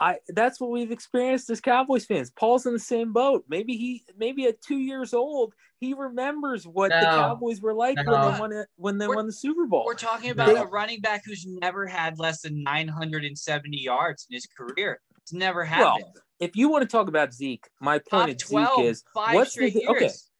I 0.00 0.18
that's 0.28 0.60
what 0.60 0.70
we've 0.70 0.92
experienced 0.92 1.50
as 1.50 1.60
Cowboys 1.60 2.04
fans. 2.04 2.30
Paul's 2.30 2.66
in 2.66 2.72
the 2.72 2.78
same 2.78 3.12
boat. 3.12 3.44
Maybe 3.48 3.76
he 3.76 4.04
maybe 4.16 4.46
at 4.46 4.60
two 4.60 4.76
years 4.78 5.12
old, 5.14 5.54
he 5.80 5.94
remembers 5.94 6.66
what 6.66 6.90
the 6.90 7.00
Cowboys 7.00 7.60
were 7.60 7.74
like 7.74 7.96
when 7.96 8.06
they 8.06 8.38
won 8.38 8.52
it 8.52 8.68
when 8.76 8.98
they 8.98 9.06
We're- 9.08 9.16
won 9.16 9.26
the 9.26 9.32
Super 9.32 9.66
Bowl. 9.66 9.84
We're 9.86 9.94
talking 9.94 10.30
about 10.30 10.48
They- 10.54 10.60
a 10.60 10.66
running 10.66 11.00
back 11.00 11.22
who's 11.24 11.44
never 11.46 11.86
had 11.86 12.18
less 12.18 12.42
than 12.42 12.62
970 12.62 13.76
yards 13.80 14.26
in 14.30 14.34
his 14.34 14.46
career. 14.46 15.00
It's 15.28 15.34
never 15.34 15.62
Well, 15.62 15.98
if 16.40 16.56
you 16.56 16.70
want 16.70 16.88
to 16.88 16.88
talk 16.88 17.06
about 17.06 17.34
Zeke, 17.34 17.68
my 17.82 17.98
point 17.98 18.40
Top 18.40 18.64
of 18.64 18.76
Zeke 18.78 18.86
is 18.86 19.04
what's 19.12 19.54
the 19.54 19.70
years. 19.70 20.30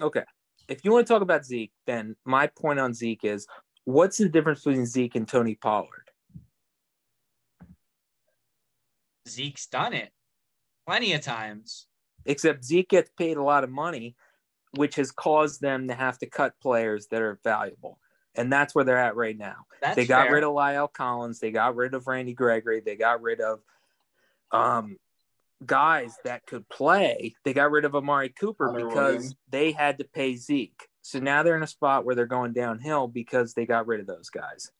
okay, 0.00 0.20
okay. 0.20 0.22
If 0.66 0.82
you 0.82 0.92
want 0.92 1.06
to 1.06 1.12
talk 1.12 1.20
about 1.20 1.44
Zeke, 1.44 1.72
then 1.86 2.16
my 2.24 2.46
point 2.46 2.80
on 2.80 2.94
Zeke 2.94 3.24
is 3.24 3.46
what's 3.84 4.16
the 4.16 4.30
difference 4.30 4.64
between 4.64 4.86
Zeke 4.86 5.16
and 5.16 5.28
Tony 5.28 5.56
Pollard? 5.56 6.08
Zeke's 9.28 9.66
done 9.66 9.92
it 9.92 10.10
plenty 10.86 11.12
of 11.12 11.20
times. 11.20 11.86
Except 12.24 12.64
Zeke 12.64 12.88
gets 12.88 13.10
paid 13.18 13.36
a 13.36 13.42
lot 13.42 13.62
of 13.62 13.68
money, 13.68 14.16
which 14.74 14.96
has 14.96 15.10
caused 15.10 15.60
them 15.60 15.88
to 15.88 15.94
have 15.94 16.16
to 16.20 16.26
cut 16.26 16.54
players 16.62 17.08
that 17.08 17.20
are 17.20 17.38
valuable. 17.44 17.98
And 18.34 18.50
that's 18.50 18.74
where 18.74 18.86
they're 18.86 18.96
at 18.96 19.16
right 19.16 19.36
now. 19.36 19.66
That's 19.82 19.96
they 19.96 20.06
got 20.06 20.24
fair. 20.24 20.32
rid 20.36 20.44
of 20.44 20.54
La'el 20.54 20.90
Collins. 20.90 21.40
They 21.40 21.50
got 21.50 21.76
rid 21.76 21.92
of 21.92 22.06
Randy 22.06 22.32
Gregory. 22.32 22.80
They 22.80 22.96
got 22.96 23.20
rid 23.20 23.42
of 23.42 23.60
um, 24.52 24.96
guys 25.64 26.16
that 26.24 26.46
could 26.46 26.68
play. 26.68 27.34
They 27.44 27.52
got 27.52 27.70
rid 27.70 27.84
of 27.84 27.94
Amari 27.94 28.28
Cooper 28.30 28.68
Connor 28.68 28.88
because 28.88 29.14
Williams. 29.14 29.36
they 29.50 29.72
had 29.72 29.98
to 29.98 30.04
pay 30.04 30.36
Zeke. 30.36 30.88
So 31.02 31.18
now 31.18 31.42
they're 31.42 31.56
in 31.56 31.62
a 31.62 31.66
spot 31.66 32.04
where 32.04 32.14
they're 32.14 32.26
going 32.26 32.52
downhill 32.52 33.08
because 33.08 33.54
they 33.54 33.66
got 33.66 33.86
rid 33.86 34.00
of 34.00 34.06
those 34.06 34.30
guys. 34.30 34.70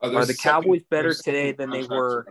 Oh, 0.00 0.08
Are 0.14 0.24
the 0.24 0.32
second- 0.34 0.50
Cowboys 0.50 0.82
better 0.90 1.14
today 1.14 1.52
than 1.52 1.70
they 1.70 1.82
were- 1.84 2.24
for 2.24 2.30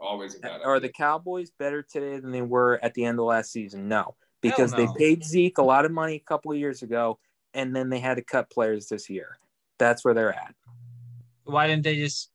are 0.00 0.08
always 0.08 0.36
a 0.36 0.40
bad 0.40 0.62
Are 0.62 0.78
the. 0.78 0.88
Cowboys 0.88 1.50
better 1.50 1.82
today 1.82 2.18
than 2.18 2.30
they 2.32 2.42
were 2.42 2.78
at 2.82 2.94
the 2.94 3.04
end 3.04 3.18
of 3.18 3.24
last 3.24 3.50
season? 3.50 3.88
No, 3.88 4.14
because 4.40 4.72
no. 4.72 4.78
they 4.78 4.88
paid 4.98 5.24
Zeke 5.24 5.58
a 5.58 5.62
lot 5.62 5.84
of 5.84 5.92
money 5.92 6.16
a 6.16 6.20
couple 6.20 6.52
of 6.52 6.58
years 6.58 6.82
ago, 6.82 7.18
and 7.54 7.74
then 7.74 7.88
they 7.88 7.98
had 7.98 8.16
to 8.16 8.22
cut 8.22 8.50
players 8.50 8.88
this 8.88 9.08
year. 9.08 9.38
That's 9.78 10.04
where 10.04 10.14
they're 10.14 10.32
at. 10.34 10.54
Why 11.44 11.66
didn't 11.66 11.84
they 11.84 11.96
just? 11.96 12.30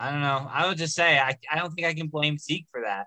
I 0.00 0.10
don't 0.12 0.20
know. 0.20 0.48
I 0.50 0.68
would 0.68 0.78
just 0.78 0.94
say 0.94 1.18
I, 1.18 1.36
I 1.50 1.58
don't 1.58 1.72
think 1.72 1.86
I 1.86 1.94
can 1.94 2.08
blame 2.08 2.38
Zeke 2.38 2.66
for 2.70 2.82
that. 2.82 3.06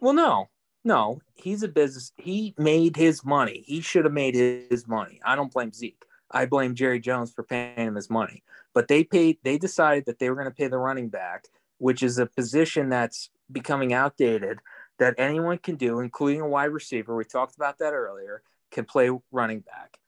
Well, 0.00 0.14
no, 0.14 0.48
no, 0.84 1.20
he's 1.34 1.62
a 1.62 1.68
business. 1.68 2.12
He 2.16 2.54
made 2.58 2.96
his 2.96 3.24
money. 3.24 3.64
He 3.66 3.80
should 3.80 4.04
have 4.04 4.12
made 4.12 4.34
his 4.34 4.86
money. 4.86 5.20
I 5.24 5.36
don't 5.36 5.52
blame 5.52 5.72
Zeke. 5.72 6.02
I 6.30 6.46
blame 6.46 6.74
Jerry 6.74 7.00
Jones 7.00 7.32
for 7.32 7.42
paying 7.42 7.76
him 7.76 7.94
his 7.94 8.10
money. 8.10 8.42
But 8.74 8.88
they 8.88 9.04
paid. 9.04 9.38
They 9.42 9.58
decided 9.58 10.06
that 10.06 10.18
they 10.18 10.30
were 10.30 10.36
going 10.36 10.48
to 10.48 10.54
pay 10.54 10.66
the 10.66 10.78
running 10.78 11.08
back, 11.08 11.44
which 11.78 12.02
is 12.02 12.18
a 12.18 12.26
position 12.26 12.88
that's 12.88 13.30
becoming 13.50 13.92
outdated. 13.92 14.58
That 14.98 15.14
anyone 15.18 15.58
can 15.58 15.76
do, 15.76 16.00
including 16.00 16.40
a 16.40 16.48
wide 16.48 16.66
receiver. 16.66 17.16
We 17.16 17.24
talked 17.24 17.56
about 17.56 17.78
that 17.78 17.92
earlier. 17.92 18.42
Can 18.70 18.84
play 18.84 19.10
running 19.30 19.60
back, 19.60 19.98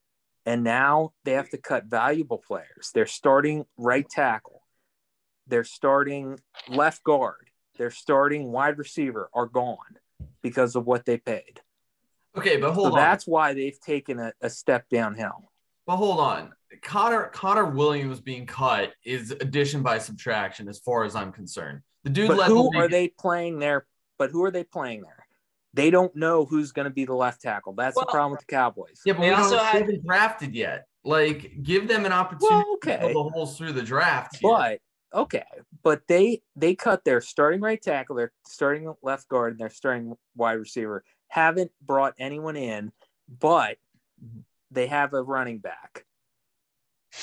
and 0.45 0.65
now 0.65 1.13
they 1.25 1.33
have 1.33 1.51
to 1.51 1.59
cut 1.59 1.85
valuable 1.85 2.39
players. 2.39 2.91
They're 2.93 3.07
starting 3.07 3.65
right 3.77 4.09
tackle. 4.09 4.56
They're 5.47 5.65
starting 5.65 6.39
left 6.69 7.05
guard. 7.05 7.51
They're 7.79 7.91
starting 7.91 8.51
wide 8.51 8.79
receiver 8.79 9.31
are 9.35 9.47
gone 9.47 9.99
because 10.43 10.77
of 10.77 10.87
what 10.87 11.05
they 11.05 11.19
paid. 11.19 11.61
Okay, 12.37 12.57
but 12.57 12.73
hold 12.73 12.89
so 12.89 12.93
on. 12.93 12.99
that's 12.99 13.27
why 13.27 13.55
they've 13.55 13.79
taken 13.81 14.19
a, 14.19 14.33
a 14.41 14.51
step 14.51 14.89
downhill. 14.91 15.51
But 15.87 15.97
hold 15.97 16.19
on. 16.21 16.53
Connor 16.83 17.29
Connor 17.29 17.67
Williams 17.67 18.21
being 18.21 18.45
cut 18.47 18.93
is 19.05 19.31
addition 19.31 19.83
by 19.83 19.99
subtraction, 19.99 20.69
as 20.69 20.79
far 20.81 21.05
as 21.05 21.15
I'm 21.15 21.33
concerned. 21.33 21.81
The 22.05 22.11
dude 22.11 22.29
But 22.29 22.39
led 22.39 22.51
the 22.51 22.55
who 22.55 22.63
league- 22.71 22.77
are 22.77 22.89
they 22.89 23.09
playing 23.09 23.59
there? 23.59 23.87
But 24.19 24.31
who 24.31 24.45
are 24.45 24.51
they 24.51 24.65
playing 24.65 25.03
there? 25.03 25.27
They 25.75 25.91
don't 25.91 26.15
know 26.17 26.45
who's 26.47 26.73
going 26.73 26.85
to 26.85 26.91
be 26.91 27.05
the 27.05 27.15
left 27.15 27.43
tackle. 27.43 27.75
That's 27.75 27.95
Well, 27.97 28.07
the 28.07 28.11
problem 28.13 28.33
with 28.33 28.41
the 28.41 28.47
Cowboys. 28.47 29.03
Yeah, 29.05 29.13
but 29.13 29.21
They 29.21 29.29
we 29.29 29.35
also 29.35 29.57
don't 29.57 29.65
had- 29.67 29.83
haven't 29.83 30.05
drafted 30.07 30.55
yet. 30.55 30.87
Like, 31.05 31.63
give 31.63 31.87
them 31.87 32.05
an 32.07 32.13
opportunity 32.13 32.55
Well, 32.55 32.79
to 32.83 32.91
okay. 32.95 33.13
the 33.13 33.23
holes 33.23 33.57
through 33.57 33.73
the 33.73 33.83
draft. 33.83 34.37
here. 34.37 34.51
But 34.51 34.81
okay, 35.13 35.45
but 35.83 36.03
they 36.09 36.43
they 36.55 36.75
cut 36.75 37.05
their 37.05 37.21
starting 37.21 37.61
right 37.61 37.81
tackle, 37.81 38.17
their 38.17 38.33
starting 38.47 38.93
left 39.03 39.29
guard, 39.29 39.53
and 39.53 39.61
their 39.61 39.71
starting 39.71 40.15
wide 40.35 40.55
receiver. 40.55 41.05
Haven't 41.29 41.73
brought 41.83 42.15
anyone 42.19 42.57
in, 42.57 42.93
but 43.29 43.79
they 44.71 44.87
have 44.87 45.13
a 45.15 45.23
running 45.23 45.59
back. 45.59 46.05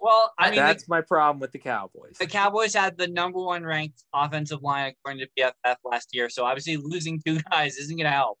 Well, 0.00 0.32
I 0.36 0.50
mean, 0.50 0.56
the, 0.56 0.62
That's 0.62 0.88
my 0.88 1.00
problem 1.00 1.38
with 1.38 1.52
the 1.52 1.60
Cowboys. 1.60 2.16
the 2.18 2.26
Cowboys 2.26 2.74
had 2.74 2.98
the 2.98 3.06
number 3.06 3.38
one 3.40 3.64
ranked 3.64 4.02
offensive 4.12 4.60
line 4.60 4.92
according 4.92 5.24
to 5.24 5.28
PFF 5.64 5.76
last 5.84 6.08
year, 6.12 6.28
so 6.28 6.44
obviously 6.44 6.76
losing 6.76 7.22
two 7.24 7.38
guys 7.50 7.76
isn't 7.76 7.96
going 7.96 8.04
to 8.04 8.10
help. 8.10 8.38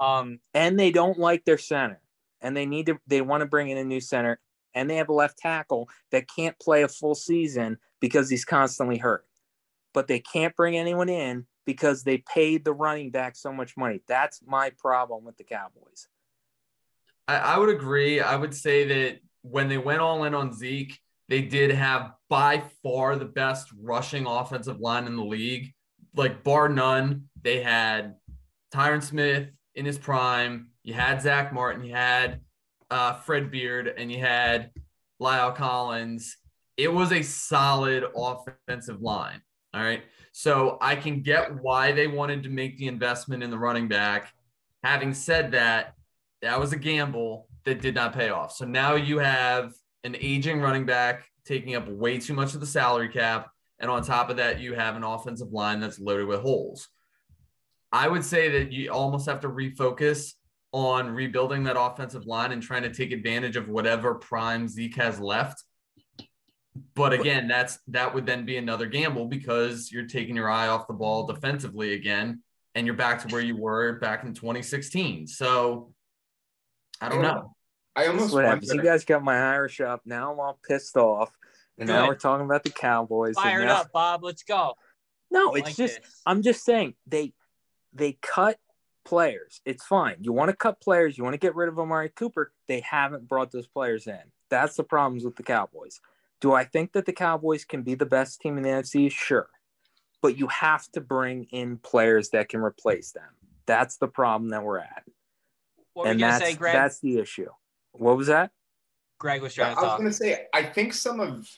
Um, 0.00 0.38
and 0.54 0.78
they 0.78 0.92
don't 0.92 1.18
like 1.18 1.44
their 1.44 1.58
center 1.58 2.00
and 2.44 2.56
they 2.56 2.66
need 2.66 2.86
to 2.86 2.98
they 3.08 3.22
want 3.22 3.40
to 3.40 3.46
bring 3.46 3.70
in 3.70 3.78
a 3.78 3.84
new 3.84 4.00
center 4.00 4.38
and 4.74 4.88
they 4.88 4.96
have 4.96 5.08
a 5.08 5.14
left 5.14 5.38
tackle 5.38 5.88
that 6.10 6.28
can't 6.34 6.58
play 6.58 6.82
a 6.82 6.88
full 6.88 7.14
season 7.14 7.78
because 8.00 8.28
he's 8.28 8.44
constantly 8.44 8.98
hurt 8.98 9.24
but 9.92 10.08
they 10.08 10.18
can't 10.18 10.56
bring 10.56 10.76
anyone 10.76 11.08
in 11.08 11.46
because 11.66 12.02
they 12.02 12.18
paid 12.18 12.64
the 12.64 12.72
running 12.72 13.10
back 13.10 13.36
so 13.36 13.52
much 13.52 13.76
money 13.76 14.00
that's 14.06 14.40
my 14.46 14.70
problem 14.78 15.24
with 15.24 15.36
the 15.36 15.44
cowboys 15.44 16.08
I, 17.26 17.36
I 17.36 17.58
would 17.58 17.70
agree. 17.70 18.20
I 18.20 18.36
would 18.36 18.54
say 18.54 18.86
that 18.86 19.20
when 19.42 19.68
they 19.68 19.78
went 19.78 20.00
all 20.00 20.24
in 20.24 20.34
on 20.34 20.52
Zeke, 20.52 20.98
they 21.28 21.42
did 21.42 21.70
have 21.70 22.12
by 22.28 22.62
far 22.82 23.16
the 23.16 23.24
best 23.24 23.68
rushing 23.80 24.26
offensive 24.26 24.80
line 24.80 25.06
in 25.06 25.16
the 25.16 25.24
league. 25.24 25.72
Like, 26.14 26.44
bar 26.44 26.68
none, 26.68 27.28
they 27.42 27.62
had 27.62 28.16
Tyron 28.72 29.02
Smith 29.02 29.48
in 29.74 29.84
his 29.84 29.98
prime. 29.98 30.68
You 30.82 30.94
had 30.94 31.22
Zack 31.22 31.52
Martin. 31.52 31.84
You 31.84 31.94
had 31.94 32.40
uh, 32.90 33.14
Fred 33.14 33.50
Beard 33.50 33.92
and 33.96 34.10
you 34.10 34.18
had 34.18 34.70
La'el 35.20 35.54
Collins, 35.54 36.36
it 36.76 36.92
was 36.92 37.12
a 37.12 37.22
solid 37.22 38.04
offensive 38.16 39.00
line. 39.00 39.40
All 39.72 39.82
right. 39.82 40.02
So 40.32 40.78
I 40.80 40.96
can 40.96 41.22
get 41.22 41.62
why 41.62 41.92
they 41.92 42.06
wanted 42.06 42.42
to 42.44 42.48
make 42.48 42.78
the 42.78 42.88
investment 42.88 43.42
in 43.42 43.50
the 43.50 43.58
running 43.58 43.88
back. 43.88 44.32
Having 44.82 45.14
said 45.14 45.52
that, 45.52 45.94
that 46.42 46.58
was 46.58 46.72
a 46.72 46.76
gamble 46.76 47.48
that 47.64 47.80
did 47.80 47.94
not 47.94 48.12
pay 48.12 48.30
off. 48.30 48.52
So 48.52 48.64
now 48.64 48.94
you 48.94 49.18
have 49.18 49.72
an 50.04 50.16
aging 50.20 50.60
running 50.60 50.84
back 50.84 51.24
taking 51.44 51.74
up 51.74 51.88
way 51.88 52.18
too 52.18 52.34
much 52.34 52.54
of 52.54 52.60
the 52.60 52.66
salary 52.66 53.08
cap. 53.08 53.50
And 53.78 53.90
on 53.90 54.02
top 54.02 54.30
of 54.30 54.36
that, 54.36 54.60
you 54.60 54.74
have 54.74 54.96
an 54.96 55.04
offensive 55.04 55.52
line 55.52 55.80
that's 55.80 55.98
loaded 55.98 56.26
with 56.26 56.40
holes. 56.40 56.88
I 57.92 58.08
would 58.08 58.24
say 58.24 58.50
that 58.58 58.72
you 58.72 58.90
almost 58.90 59.26
have 59.26 59.40
to 59.40 59.48
refocus 59.48 60.32
on 60.74 61.08
rebuilding 61.08 61.62
that 61.62 61.80
offensive 61.80 62.26
line 62.26 62.50
and 62.50 62.60
trying 62.60 62.82
to 62.82 62.92
take 62.92 63.12
advantage 63.12 63.54
of 63.54 63.68
whatever 63.68 64.16
prime 64.16 64.66
Zeke 64.66 64.96
has 64.96 65.20
left. 65.20 65.62
But 66.96 67.12
again, 67.12 67.46
that's 67.46 67.78
that 67.86 68.12
would 68.12 68.26
then 68.26 68.44
be 68.44 68.56
another 68.56 68.86
gamble 68.86 69.26
because 69.26 69.92
you're 69.92 70.08
taking 70.08 70.34
your 70.34 70.50
eye 70.50 70.66
off 70.66 70.88
the 70.88 70.92
ball 70.92 71.28
defensively 71.28 71.94
again, 71.94 72.42
and 72.74 72.86
you're 72.86 72.96
back 72.96 73.20
to 73.20 73.28
where 73.28 73.40
you 73.40 73.56
were 73.56 74.00
back 74.00 74.24
in 74.24 74.34
2016. 74.34 75.28
So 75.28 75.92
I 77.00 77.08
don't 77.08 77.22
know. 77.22 77.54
I 77.94 78.08
almost 78.08 78.34
what 78.34 78.44
happens. 78.44 78.74
You 78.74 78.82
guys 78.82 79.04
got 79.04 79.22
my 79.22 79.38
Irish 79.54 79.80
up. 79.80 80.00
Now 80.04 80.32
I'm 80.32 80.40
all 80.40 80.58
pissed 80.68 80.96
off. 80.96 81.30
And 81.78 81.88
now 81.88 82.08
we're 82.08 82.16
talking 82.16 82.44
about 82.44 82.64
the 82.64 82.70
Cowboys. 82.70 83.36
and 83.36 83.44
Fire 83.44 83.62
it 83.62 83.66
now- 83.66 83.82
up, 83.82 83.92
Bob. 83.92 84.24
Let's 84.24 84.42
go. 84.42 84.74
No, 85.30 85.54
it's 85.54 85.66
like 85.66 85.76
just 85.76 86.02
this. 86.02 86.22
I'm 86.26 86.42
just 86.42 86.64
saying 86.64 86.94
they 87.06 87.32
they 87.92 88.18
cut 88.20 88.58
players. 89.04 89.60
It's 89.64 89.84
fine. 89.84 90.16
You 90.20 90.32
want 90.32 90.50
to 90.50 90.56
cut 90.56 90.80
players, 90.80 91.16
you 91.16 91.24
want 91.24 91.34
to 91.34 91.38
get 91.38 91.54
rid 91.54 91.68
of 91.68 91.78
Amari 91.78 92.08
Cooper. 92.08 92.52
They 92.68 92.80
haven't 92.80 93.28
brought 93.28 93.52
those 93.52 93.66
players 93.66 94.06
in. 94.06 94.20
That's 94.50 94.76
the 94.76 94.84
problems 94.84 95.24
with 95.24 95.36
the 95.36 95.42
Cowboys. 95.42 96.00
Do 96.40 96.52
I 96.52 96.64
think 96.64 96.92
that 96.92 97.06
the 97.06 97.12
Cowboys 97.12 97.64
can 97.64 97.82
be 97.82 97.94
the 97.94 98.06
best 98.06 98.40
team 98.40 98.56
in 98.56 98.62
the 98.62 98.68
NFC? 98.68 99.10
Sure. 99.10 99.48
But 100.20 100.38
you 100.38 100.46
have 100.48 100.90
to 100.92 101.00
bring 101.00 101.44
in 101.50 101.78
players 101.78 102.30
that 102.30 102.48
can 102.48 102.60
replace 102.60 103.12
them. 103.12 103.28
That's 103.66 103.96
the 103.96 104.08
problem 104.08 104.50
that 104.50 104.62
we're 104.62 104.78
at. 104.78 105.04
What 105.94 106.06
were 106.06 106.12
you 106.12 106.18
gonna 106.18 106.32
that's 106.32 106.44
say, 106.44 106.54
Greg? 106.54 106.74
that's 106.74 107.00
the 107.00 107.18
issue. 107.18 107.48
What 107.92 108.16
was 108.16 108.26
that? 108.26 108.50
Greg 109.18 109.42
was 109.42 109.56
Yeah, 109.56 109.72
trying 109.72 109.78
I 109.78 109.88
was 109.88 109.98
going 109.98 110.10
to 110.10 110.12
say, 110.12 110.46
I 110.52 110.64
think 110.64 110.92
some 110.92 111.20
of, 111.20 111.48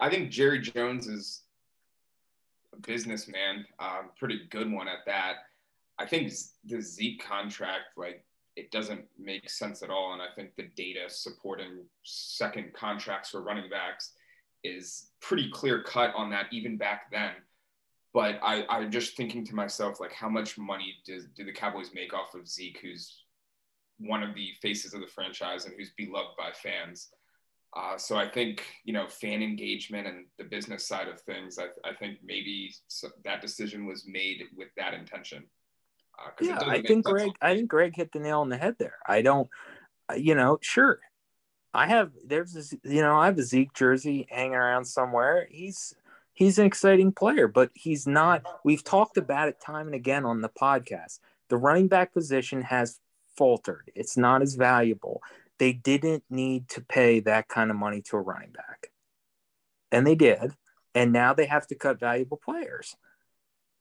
I 0.00 0.08
think 0.08 0.30
Jerry 0.30 0.60
Jones 0.60 1.06
is 1.06 1.42
a 2.72 2.80
businessman, 2.80 3.66
um, 3.78 4.10
pretty 4.18 4.46
good 4.50 4.70
one 4.72 4.88
at 4.88 5.04
that. 5.06 5.34
I 5.98 6.06
think 6.06 6.32
the 6.64 6.80
Zeke 6.80 7.24
contract, 7.24 7.96
like, 7.96 8.24
it 8.56 8.70
doesn't 8.70 9.04
make 9.18 9.48
sense 9.48 9.82
at 9.82 9.90
all. 9.90 10.12
And 10.12 10.22
I 10.22 10.26
think 10.34 10.56
the 10.56 10.68
data 10.76 11.08
supporting 11.08 11.84
second 12.02 12.72
contracts 12.72 13.30
for 13.30 13.42
running 13.42 13.70
backs 13.70 14.12
is 14.64 15.10
pretty 15.20 15.50
clear 15.50 15.82
cut 15.82 16.12
on 16.16 16.30
that, 16.30 16.46
even 16.52 16.76
back 16.76 17.10
then. 17.10 17.32
But 18.14 18.40
I, 18.42 18.64
I'm 18.68 18.90
just 18.90 19.16
thinking 19.16 19.44
to 19.46 19.54
myself, 19.54 20.00
like, 20.00 20.12
how 20.12 20.28
much 20.28 20.58
money 20.58 20.94
does, 21.06 21.26
do 21.36 21.44
the 21.44 21.52
Cowboys 21.52 21.90
make 21.94 22.14
off 22.14 22.34
of 22.34 22.48
Zeke, 22.48 22.78
who's 22.82 23.24
one 23.98 24.22
of 24.22 24.34
the 24.34 24.52
faces 24.62 24.94
of 24.94 25.00
the 25.00 25.06
franchise 25.06 25.64
and 25.64 25.74
who's 25.76 25.92
beloved 25.96 26.36
by 26.36 26.50
fans? 26.52 27.10
Uh, 27.76 27.98
so 27.98 28.16
I 28.16 28.28
think 28.28 28.64
you 28.84 28.94
know 28.94 29.06
fan 29.06 29.42
engagement 29.42 30.06
and 30.06 30.24
the 30.38 30.44
business 30.44 30.86
side 30.86 31.06
of 31.06 31.20
things. 31.20 31.58
I, 31.58 31.66
I 31.88 31.94
think 31.94 32.18
maybe 32.24 32.72
so, 32.86 33.08
that 33.24 33.42
decision 33.42 33.86
was 33.86 34.06
made 34.06 34.44
with 34.56 34.68
that 34.76 34.94
intention. 34.94 35.44
Uh, 36.18 36.30
Yeah, 36.40 36.58
I 36.60 36.82
think 36.82 37.06
sense. 37.06 37.12
Greg. 37.12 37.30
I 37.40 37.54
think 37.54 37.68
Greg 37.68 37.94
hit 37.94 38.12
the 38.12 38.20
nail 38.20 38.40
on 38.40 38.48
the 38.48 38.56
head 38.56 38.76
there. 38.78 38.96
I 39.06 39.22
don't, 39.22 39.48
uh, 40.10 40.14
you 40.14 40.34
know, 40.34 40.58
sure. 40.60 41.00
I 41.74 41.86
have 41.86 42.12
there's 42.24 42.52
this, 42.52 42.74
you 42.82 43.02
know, 43.02 43.16
I 43.16 43.26
have 43.26 43.38
a 43.38 43.42
Zeke 43.42 43.72
jersey 43.74 44.26
hanging 44.30 44.54
around 44.54 44.86
somewhere. 44.86 45.46
He's 45.50 45.94
he's 46.32 46.58
an 46.58 46.66
exciting 46.66 47.12
player, 47.12 47.46
but 47.46 47.70
he's 47.74 48.06
not. 48.06 48.42
We've 48.64 48.82
talked 48.82 49.16
about 49.16 49.48
it 49.48 49.60
time 49.60 49.86
and 49.86 49.94
again 49.94 50.24
on 50.24 50.40
the 50.40 50.48
podcast. 50.48 51.20
The 51.48 51.56
running 51.56 51.88
back 51.88 52.12
position 52.12 52.62
has 52.62 52.98
faltered. 53.36 53.90
It's 53.94 54.16
not 54.16 54.42
as 54.42 54.54
valuable. 54.54 55.22
They 55.58 55.72
didn't 55.72 56.24
need 56.30 56.68
to 56.70 56.80
pay 56.80 57.20
that 57.20 57.48
kind 57.48 57.70
of 57.70 57.76
money 57.76 58.00
to 58.02 58.16
a 58.16 58.20
running 58.20 58.52
back, 58.52 58.90
and 59.92 60.06
they 60.06 60.14
did. 60.14 60.54
And 60.94 61.12
now 61.12 61.34
they 61.34 61.46
have 61.46 61.66
to 61.68 61.74
cut 61.74 62.00
valuable 62.00 62.38
players 62.38 62.96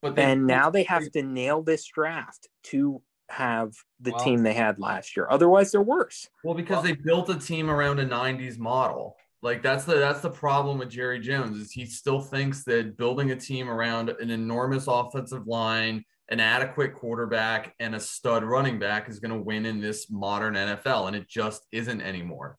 But 0.02 0.16
they, 0.16 0.24
and 0.24 0.46
now 0.46 0.70
they 0.70 0.84
have 0.84 1.10
to 1.12 1.24
nail 1.24 1.64
this 1.64 1.86
draft 1.86 2.48
to 2.66 3.02
have 3.30 3.74
the 4.00 4.12
Well- 4.12 4.24
team 4.24 4.44
they 4.44 4.54
had 4.54 4.80
last 4.80 5.18
year. 5.18 5.28
Otherwise, 5.30 5.72
they're 5.72 5.82
worse. 5.82 6.30
Well, 6.44 6.54
because 6.56 6.84
they 6.84 6.94
built 6.94 7.30
a 7.30 7.40
team 7.40 7.70
around 7.70 8.00
a 8.00 8.06
'90s 8.06 8.58
model. 8.58 9.18
Like 9.42 9.62
that's 9.62 9.86
the 9.86 9.96
that's 9.96 10.22
the 10.22 10.30
problem 10.30 10.80
with 10.80 10.90
Jerry 10.90 11.20
Jones 11.20 11.58
is 11.58 11.72
he 11.72 11.86
still 11.86 12.20
thinks 12.22 12.64
that 12.64 12.98
building 12.98 13.32
a 13.32 13.36
team 13.36 13.70
around 13.70 14.10
an 14.10 14.32
enormous 14.32 14.88
offensive 14.88 15.46
line, 15.46 16.04
an 16.30 16.40
adequate 16.40 16.96
quarterback, 16.96 17.76
and 17.80 17.94
a 17.96 18.00
stud 18.00 18.44
running 18.44 18.80
back 18.80 19.08
is 19.10 19.20
going 19.20 19.32
to 19.32 19.42
win 19.42 19.66
in 19.66 19.80
this 19.80 20.10
modern 20.10 20.56
NFL, 20.56 21.08
and 21.08 21.16
it 21.16 21.28
just 21.28 21.68
isn't 21.72 22.02
anymore. 22.02 22.58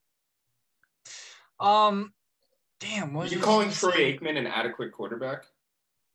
Um, 1.61 2.13
damn. 2.81 3.13
What 3.13 3.31
Are 3.31 3.35
you 3.35 3.41
I 3.41 3.45
calling 3.45 3.71
Troy? 3.71 3.91
Aikman 4.17 4.39
an 4.39 4.47
adequate 4.47 4.93
quarterback? 4.93 5.45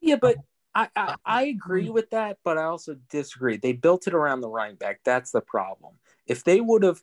Yeah, 0.02 0.16
but 0.16 0.38
I, 0.76 0.90
I, 0.96 1.02
uh, 1.02 1.16
I 1.26 1.44
agree 1.44 1.88
mm. 1.88 1.94
with 1.94 2.10
that, 2.12 2.38
but 2.44 2.58
I 2.58 2.64
also 2.64 2.96
disagree. 3.10 3.58
They 3.58 3.74
built 3.74 4.08
it 4.08 4.14
around 4.14 4.42
the 4.42 4.50
running 4.50 4.76
back. 4.76 5.02
That's 5.06 5.32
the 5.32 5.42
problem. 5.42 5.94
If 6.26 6.44
they 6.44 6.62
would 6.62 6.84
have 6.84 7.00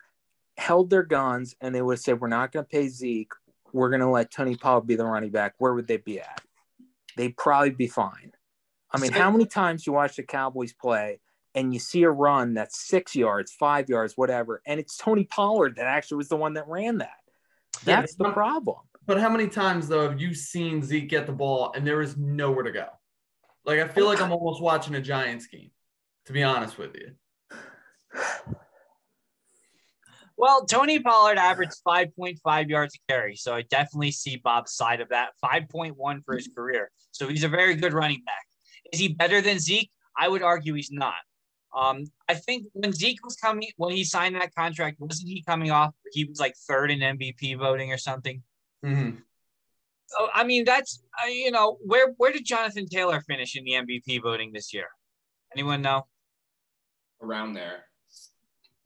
held 0.57 0.91
their 0.91 1.03
guns 1.03 1.55
and 1.61 1.75
they 1.75 1.83
would 1.83 1.95
have 1.95 2.01
said, 2.01 2.21
we're 2.21 2.29
not 2.29 2.53
going 2.53 2.65
to 2.65 2.69
pay 2.69 2.89
Zeke, 2.89 3.33
we're 3.73 3.91
going 3.91 4.01
to 4.01 4.09
let 4.09 4.33
Tony 4.33 4.57
Pollard 4.57 4.87
be 4.87 4.97
the 4.97 5.05
running 5.05 5.31
back, 5.31 5.55
where 5.59 5.75
would 5.75 5.87
they 5.87 5.99
be 5.99 6.21
at? 6.21 6.41
They'd 7.17 7.37
probably 7.37 7.71
be 7.71 7.87
fine. 7.87 8.33
I 8.93 8.99
mean, 8.99 9.13
how 9.13 9.31
many 9.31 9.47
times 9.47 9.87
you 9.87 9.93
watch 9.93 10.17
the 10.17 10.25
Cowboys 10.25 10.73
play 10.73 11.21
and 11.55 11.73
you 11.73 11.79
see 11.79 12.03
a 12.03 12.11
run 12.11 12.55
that's 12.55 12.89
six 12.89 13.15
yards, 13.15 13.53
five 13.53 13.89
yards, 13.89 14.17
whatever, 14.17 14.63
and 14.67 14.81
it's 14.81 14.97
Tony 14.97 15.25
Pollard 15.25 15.77
that 15.77 15.87
actually 15.87 16.19
was 16.19 16.29
the 16.29 16.37
one 16.37 16.55
that 16.55 16.67
ran 16.67 16.99
that? 16.99 17.11
Yeah, 17.87 18.01
That's 18.01 18.17
the 18.17 18.25
but- 18.25 18.35
problem. 18.35 18.79
But 19.07 19.19
how 19.19 19.29
many 19.29 19.49
times 19.49 19.89
though 19.89 20.09
have 20.09 20.21
you 20.21 20.35
seen 20.35 20.83
Zeke 20.83 21.09
get 21.09 21.27
the 21.27 21.33
ball 21.33 21.73
and 21.75 21.85
there 21.85 22.01
is 22.01 22.17
nowhere 22.17 22.63
to 22.63 22.71
go? 22.71 22.87
Like 23.65 23.81
I 23.81 23.89
feel 23.89 24.07
like 24.07 24.21
I'm 24.21 24.33
almost 24.33 24.63
watching 24.63 24.95
a 24.95 25.01
Giants 25.01 25.47
game, 25.47 25.71
to 26.27 26.33
be 26.33 26.43
honest 26.43 26.79
with 26.79 26.95
you. 26.95 27.13
Well, 30.37 30.65
Tony 30.65 30.99
Pollard 30.99 31.37
averaged 31.37 31.75
5.5 31.87 32.69
yards 32.71 32.95
a 32.95 33.13
carry, 33.13 33.37
so 33.37 33.55
I 33.55 33.61
definitely 33.61 34.11
see 34.11 34.37
Bob's 34.37 34.73
side 34.73 35.03
of 35.03 35.11
that. 35.11 35.33
5.1 35.45 36.25
for 36.25 36.35
his 36.35 36.49
career, 36.57 36.91
so 37.11 37.29
he's 37.29 37.45
a 37.45 37.49
very 37.49 37.75
good 37.75 37.93
running 37.93 38.23
back. 38.25 38.47
Is 38.91 38.99
he 38.99 39.09
better 39.09 39.43
than 39.43 39.59
Zeke? 39.59 39.91
I 40.19 40.29
would 40.29 40.43
argue 40.43 40.73
he's 40.73 40.91
not. 40.91 41.17
Um, 41.77 42.05
I 42.27 42.35
think 42.35 42.69
when 42.73 42.93
Zeke 42.93 43.23
was 43.23 43.37
coming, 43.37 43.69
when 43.77 43.95
he 43.95 44.03
signed 44.03 44.35
that 44.37 44.55
contract, 44.55 44.97
wasn't 44.99 45.29
he 45.29 45.43
coming 45.43 45.71
off? 45.71 45.95
He 46.13 46.25
was 46.25 46.41
like 46.41 46.55
third 46.67 46.91
in 46.91 47.01
MVP 47.01 47.59
voting 47.59 47.93
or 47.93 47.99
something. 47.99 48.43
Mm-hmm. 48.85 49.17
Oh, 50.19 50.29
I 50.35 50.45
mean, 50.45 50.65
that's 50.65 51.03
uh, 51.23 51.29
you 51.29 51.51
know 51.51 51.79
where 51.85 52.13
where 52.17 52.33
did 52.33 52.45
Jonathan 52.45 52.87
Taylor 52.87 53.21
finish 53.21 53.57
in 53.57 53.65
the 53.65 53.73
MVP 53.73 54.23
voting 54.23 54.53
this 54.53 54.73
year? 54.75 54.87
Anyone 55.55 55.83
know? 55.83 56.07
Around 57.23 57.55
there. 57.55 57.85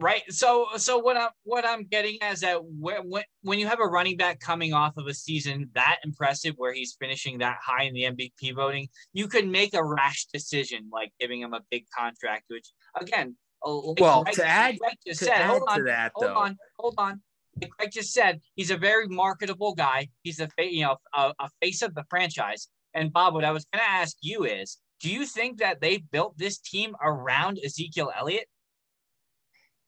Right. 0.00 0.22
So 0.28 0.66
so 0.76 0.98
what 0.98 1.16
I'm 1.16 1.30
what 1.44 1.64
I'm 1.66 1.84
getting 1.84 2.18
at 2.20 2.34
is 2.34 2.40
that 2.40 2.58
when 2.64 3.08
when 3.08 3.22
when 3.42 3.58
you 3.60 3.68
have 3.68 3.78
a 3.80 3.86
running 3.86 4.16
back 4.16 4.40
coming 4.40 4.74
off 4.74 4.96
of 4.96 5.06
a 5.06 5.14
season 5.14 5.70
that 5.74 6.00
impressive 6.04 6.54
where 6.56 6.74
he's 6.74 6.96
finishing 6.98 7.38
that 7.38 7.58
high 7.64 7.84
in 7.84 7.94
the 7.94 8.02
MVP 8.02 8.54
voting, 8.56 8.88
you 9.12 9.28
could 9.28 9.46
make 9.48 9.72
a 9.72 9.84
rash 9.84 10.26
decision 10.32 10.88
like 10.92 11.12
giving 11.20 11.40
him 11.40 11.54
a 11.54 11.60
big 11.70 11.84
contract, 11.96 12.44
which 12.48 12.66
again, 13.00 13.36
like 13.64 14.00
Well, 14.00 14.24
Greg- 14.24 14.34
to 14.34 14.46
add- 14.46 14.78
Greg 14.78 14.96
To 15.06 15.14
said, 15.14 15.28
add 15.28 15.46
hold 15.50 15.62
on, 15.68 15.78
to 15.78 15.84
that, 15.84 16.12
hold 16.14 16.28
though, 16.28 16.34
on, 16.40 16.58
hold 16.78 16.94
on. 16.98 17.22
Like 17.60 17.70
Greg 17.78 17.90
just 17.92 18.12
said, 18.12 18.40
he's 18.56 18.70
a 18.70 18.76
very 18.76 19.08
marketable 19.08 19.74
guy. 19.74 20.08
He's 20.22 20.40
a 20.40 20.48
you 20.58 20.82
know 20.84 20.96
a, 21.14 21.32
a 21.38 21.48
face 21.62 21.82
of 21.82 21.94
the 21.94 22.04
franchise. 22.10 22.68
And 22.94 23.12
Bob, 23.12 23.34
what 23.34 23.44
I 23.44 23.50
was 23.50 23.66
going 23.72 23.84
to 23.84 23.90
ask 23.90 24.16
you 24.20 24.44
is, 24.44 24.78
do 25.00 25.10
you 25.10 25.26
think 25.26 25.58
that 25.58 25.80
they 25.80 25.98
built 25.98 26.38
this 26.38 26.58
team 26.58 26.94
around 27.02 27.58
Ezekiel 27.64 28.12
Elliott 28.16 28.46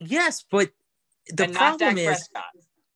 yes, 0.01 0.45
but 0.51 0.71
the 1.29 1.45
and 1.45 1.55
problem 1.55 1.99
is 1.99 2.07
Prescott? 2.07 2.45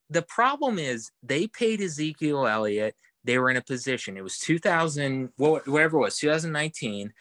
the 0.08 0.22
problem 0.22 0.78
is 0.78 1.10
they 1.22 1.46
paid 1.46 1.80
Ezekiel 1.80 2.46
Elliott. 2.46 2.94
They 3.24 3.38
were 3.38 3.50
in 3.50 3.56
a 3.56 3.62
position. 3.62 4.16
It 4.16 4.24
was 4.24 4.38
2000, 4.38 5.30
whatever 5.36 5.98
it 5.98 6.00
was, 6.00 6.18
2019. 6.18 7.12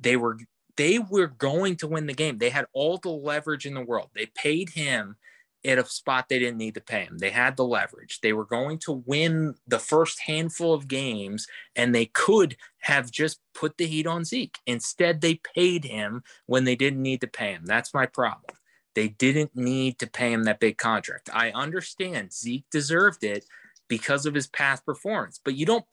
They 0.00 0.16
were 0.16 0.38
they 0.76 1.00
were 1.00 1.26
going 1.26 1.76
to 1.76 1.88
win 1.88 2.06
the 2.06 2.14
game. 2.14 2.38
They 2.38 2.50
had 2.50 2.66
all 2.72 2.98
the 2.98 3.10
leverage 3.10 3.66
in 3.66 3.74
the 3.74 3.84
world. 3.84 4.10
They 4.14 4.26
paid 4.26 4.70
him 4.70 5.16
at 5.64 5.78
a 5.78 5.84
spot 5.84 6.28
they 6.28 6.38
didn't 6.38 6.58
need 6.58 6.74
to 6.74 6.80
pay 6.80 7.04
him. 7.04 7.18
They 7.18 7.30
had 7.30 7.56
the 7.56 7.64
leverage. 7.64 8.20
They 8.20 8.32
were 8.32 8.44
going 8.44 8.78
to 8.80 9.02
win 9.06 9.54
the 9.66 9.78
first 9.78 10.20
handful 10.20 10.72
of 10.72 10.88
games, 10.88 11.46
and 11.74 11.94
they 11.94 12.06
could 12.06 12.56
have 12.80 13.10
just 13.10 13.40
put 13.54 13.76
the 13.76 13.86
heat 13.86 14.06
on 14.06 14.24
Zeke. 14.24 14.58
Instead, 14.66 15.20
they 15.20 15.40
paid 15.54 15.84
him 15.84 16.22
when 16.46 16.64
they 16.64 16.76
didn't 16.76 17.02
need 17.02 17.20
to 17.22 17.26
pay 17.26 17.52
him. 17.52 17.64
That's 17.64 17.92
my 17.92 18.06
problem. 18.06 18.56
They 18.94 19.08
didn't 19.08 19.54
need 19.54 19.98
to 19.98 20.06
pay 20.06 20.32
him 20.32 20.44
that 20.44 20.60
big 20.60 20.78
contract. 20.78 21.28
I 21.32 21.50
understand 21.50 22.32
Zeke 22.32 22.64
deserved 22.70 23.22
it 23.24 23.44
because 23.88 24.26
of 24.26 24.34
his 24.34 24.46
past 24.46 24.84
performance, 24.84 25.40
but 25.42 25.54
you 25.54 25.66
don't 25.66 25.84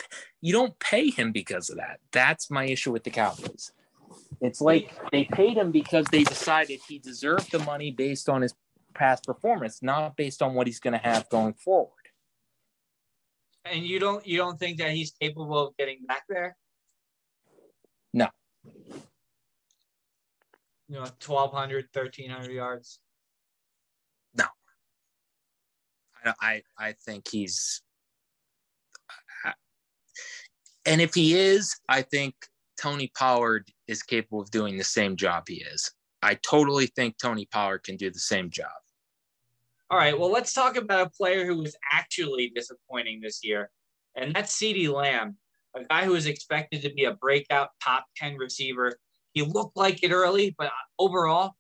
you 0.41 0.51
don't 0.51 0.77
pay 0.79 1.09
him 1.09 1.31
because 1.31 1.69
of 1.69 1.77
that. 1.77 1.99
That's 2.11 2.51
my 2.51 2.65
issue 2.65 2.91
with 2.91 3.03
the 3.03 3.09
Cowboys. 3.09 3.71
It's 4.41 4.61
like 4.61 4.91
they 5.11 5.25
paid 5.25 5.57
him 5.57 5.71
because 5.71 6.05
they 6.11 6.23
decided 6.23 6.79
he 6.87 6.99
deserved 6.99 7.51
the 7.51 7.59
money 7.59 7.91
based 7.91 8.29
on 8.29 8.41
his 8.41 8.53
past 8.95 9.23
performance, 9.25 9.83
not 9.83 10.15
based 10.15 10.41
on 10.41 10.53
what 10.53 10.67
he's 10.67 10.79
going 10.79 10.93
to 10.93 10.99
have 10.99 11.29
going 11.29 11.53
forward. 11.53 11.91
And 13.65 13.83
you 13.83 13.99
don't 13.99 14.25
you 14.25 14.37
don't 14.37 14.59
think 14.59 14.77
that 14.77 14.91
he's 14.91 15.11
capable 15.19 15.67
of 15.67 15.77
getting 15.77 16.05
back 16.07 16.23
there? 16.29 16.55
No. 18.13 18.29
You 20.87 20.95
know, 20.95 20.99
1,200, 21.01 21.87
1,300 21.91 22.51
yards. 22.51 22.99
No. 24.37 24.45
I 26.23 26.33
I, 26.41 26.61
I 26.77 26.93
think 27.05 27.27
he's 27.27 27.81
and 30.85 31.01
if 31.01 31.15
he 31.15 31.33
is, 31.33 31.75
I 31.89 32.03
think 32.03 32.35
Tony 32.79 33.11
Pollard 33.17 33.67
is 33.87 34.03
capable 34.03 34.41
of 34.41 34.51
doing 34.51 34.77
the 34.77 34.83
same 34.83 35.15
job 35.15 35.45
he 35.47 35.55
is. 35.55 35.91
I 36.21 36.35
totally 36.35 36.87
think 36.87 37.17
Tony 37.17 37.47
Pollard 37.51 37.83
can 37.83 37.97
do 37.97 38.11
the 38.11 38.19
same 38.19 38.49
job. 38.49 38.71
All 39.89 39.97
right, 39.97 40.17
well, 40.17 40.31
let's 40.31 40.53
talk 40.53 40.77
about 40.77 41.07
a 41.07 41.09
player 41.11 41.45
who 41.45 41.57
was 41.59 41.75
actually 41.91 42.51
disappointing 42.55 43.21
this 43.21 43.41
year, 43.43 43.69
and 44.15 44.33
that's 44.33 44.57
CeeDee 44.57 44.91
Lamb, 44.91 45.37
a 45.75 45.83
guy 45.83 46.05
who 46.05 46.13
was 46.13 46.25
expected 46.25 46.81
to 46.81 46.89
be 46.93 47.05
a 47.05 47.13
breakout 47.13 47.69
top 47.83 48.05
10 48.17 48.35
receiver. 48.37 48.97
He 49.33 49.43
looked 49.43 49.77
like 49.77 50.03
it 50.03 50.11
early, 50.11 50.55
but 50.57 50.71
overall, 50.97 51.53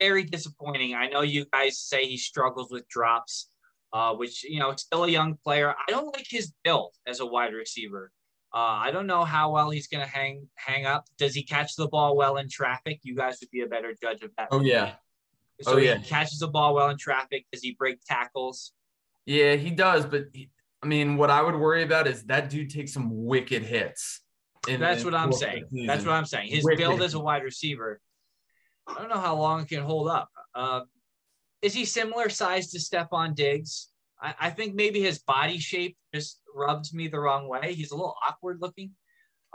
very 0.00 0.24
disappointing. 0.24 0.94
I 0.94 1.08
know 1.08 1.22
you 1.22 1.46
guys 1.52 1.78
say 1.78 2.04
he 2.04 2.16
struggles 2.16 2.72
with 2.72 2.88
drops, 2.88 3.50
uh, 3.92 4.14
which, 4.14 4.42
you 4.42 4.58
know, 4.58 4.74
still 4.74 5.04
a 5.04 5.08
young 5.08 5.36
player. 5.44 5.70
I 5.70 5.90
don't 5.90 6.06
like 6.06 6.26
his 6.28 6.52
build 6.64 6.92
as 7.06 7.20
a 7.20 7.26
wide 7.26 7.52
receiver. 7.52 8.10
Uh, 8.54 8.58
I 8.58 8.90
don't 8.90 9.06
know 9.06 9.24
how 9.24 9.52
well 9.52 9.70
he's 9.70 9.86
going 9.86 10.04
to 10.04 10.10
hang 10.10 10.46
hang 10.56 10.84
up. 10.84 11.06
Does 11.16 11.34
he 11.34 11.42
catch 11.42 11.74
the 11.76 11.88
ball 11.88 12.16
well 12.16 12.36
in 12.36 12.48
traffic? 12.48 13.00
You 13.02 13.16
guys 13.16 13.38
would 13.40 13.50
be 13.50 13.62
a 13.62 13.66
better 13.66 13.94
judge 14.00 14.22
of 14.22 14.30
that. 14.36 14.48
Oh 14.50 14.60
yeah. 14.60 14.94
So 15.64 15.74
Oh, 15.74 15.76
yeah. 15.78 15.96
he 15.98 16.04
catches 16.08 16.38
the 16.38 16.48
ball 16.48 16.74
well 16.74 16.88
in 16.90 16.96
traffic. 16.98 17.46
Does 17.52 17.62
he 17.62 17.72
break 17.78 17.98
tackles? 18.04 18.72
Yeah, 19.26 19.54
he 19.54 19.70
does, 19.70 20.04
but 20.04 20.24
he, 20.32 20.50
I 20.82 20.86
mean, 20.86 21.16
what 21.16 21.30
I 21.30 21.42
would 21.42 21.54
worry 21.54 21.82
about 21.82 22.06
is 22.08 22.24
that 22.24 22.50
dude 22.50 22.70
takes 22.70 22.92
some 22.92 23.08
wicked 23.26 23.62
hits. 23.62 24.20
in- 24.68 24.80
That's 24.80 25.00
in 25.02 25.06
what 25.06 25.14
I'm 25.14 25.32
saying. 25.32 25.66
That's 25.86 26.04
what 26.04 26.12
I'm 26.14 26.24
saying. 26.26 26.50
His 26.50 26.64
Wicked. 26.64 26.78
build 26.78 27.02
as 27.02 27.14
a 27.14 27.20
wide 27.20 27.42
receiver, 27.44 28.00
I 28.86 28.94
don't 28.94 29.08
know 29.08 29.18
how 29.20 29.36
long 29.36 29.60
it 29.62 29.68
can 29.68 29.82
hold 29.82 30.08
up. 30.08 30.28
Uh, 30.54 30.82
is 31.62 31.72
he 31.72 31.84
similar 31.84 32.28
size 32.28 32.70
to 32.72 32.78
Stefon 32.78 33.34
Diggs? 33.36 33.88
I, 34.20 34.34
I 34.40 34.50
think 34.50 34.74
maybe 34.74 35.00
his 35.00 35.20
body 35.20 35.58
shape 35.58 35.96
just 36.14 36.40
rubs 36.54 36.92
me 36.92 37.06
the 37.08 37.18
wrong 37.20 37.48
way. 37.48 37.74
He's 37.74 37.92
a 37.92 37.96
little 37.96 38.16
awkward 38.26 38.58
looking. 38.60 38.90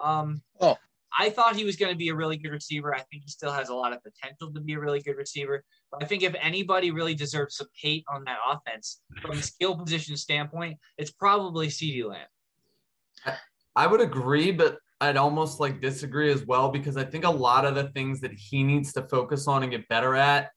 Um, 0.02 0.42
Oh. 0.62 0.78
I 1.20 1.30
thought 1.30 1.56
he 1.56 1.64
was 1.66 1.76
going 1.76 1.92
to 1.92 1.98
be 1.98 2.10
a 2.10 2.16
really 2.16 2.38
good 2.38 2.52
receiver. 2.52 2.94
I 2.94 3.00
think 3.00 3.24
he 3.24 3.30
still 3.30 3.52
has 3.52 3.70
a 3.70 3.74
lot 3.74 3.92
of 3.92 4.00
potential 4.04 4.54
to 4.54 4.62
be 4.62 4.74
a 4.74 4.80
really 4.80 5.02
good 5.02 5.18
receiver. 5.18 5.64
But 5.92 6.04
I 6.04 6.06
think 6.06 6.22
if 6.24 6.36
anybody 6.40 6.92
really 6.92 7.16
deserves 7.16 7.58
some 7.58 7.68
hate 7.74 8.06
on 8.14 8.24
that 8.26 8.38
offense 8.48 9.02
from 9.22 9.32
a 9.32 9.42
skill 9.42 9.76
position 9.76 10.16
standpoint, 10.16 10.78
it's 10.98 11.12
probably 11.12 11.68
CeeDee 11.68 12.08
Lamb. 12.08 13.38
I 13.76 13.88
would 13.88 14.02
agree, 14.02 14.52
but 14.52 14.78
I'd 15.02 15.18
almost 15.18 15.60
like 15.60 15.82
disagree 15.82 16.32
as 16.32 16.46
well 16.46 16.70
because 16.70 16.98
I 16.98 17.04
think 17.04 17.26
a 17.26 17.30
lot 17.30 17.66
of 17.66 17.76
the 17.76 17.90
things 17.90 18.22
that 18.22 18.34
he 18.34 18.64
needs 18.64 18.94
to 18.94 19.04
focus 19.04 19.48
on 19.48 19.64
and 19.64 19.72
get 19.72 19.88
better 19.88 20.16
at 20.16 20.52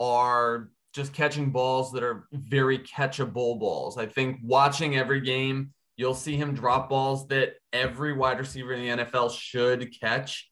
are 0.00 0.70
just 0.92 1.12
catching 1.12 1.50
balls 1.50 1.92
that 1.92 2.02
are 2.02 2.26
very 2.32 2.78
catchable 2.78 3.58
balls. 3.58 3.98
I 3.98 4.06
think 4.06 4.38
watching 4.42 4.96
every 4.96 5.20
game, 5.20 5.72
you'll 5.96 6.14
see 6.14 6.36
him 6.36 6.54
drop 6.54 6.88
balls 6.88 7.26
that 7.28 7.54
every 7.72 8.12
wide 8.12 8.38
receiver 8.38 8.72
in 8.72 8.98
the 8.98 9.04
NFL 9.04 9.30
should 9.30 9.98
catch, 9.98 10.50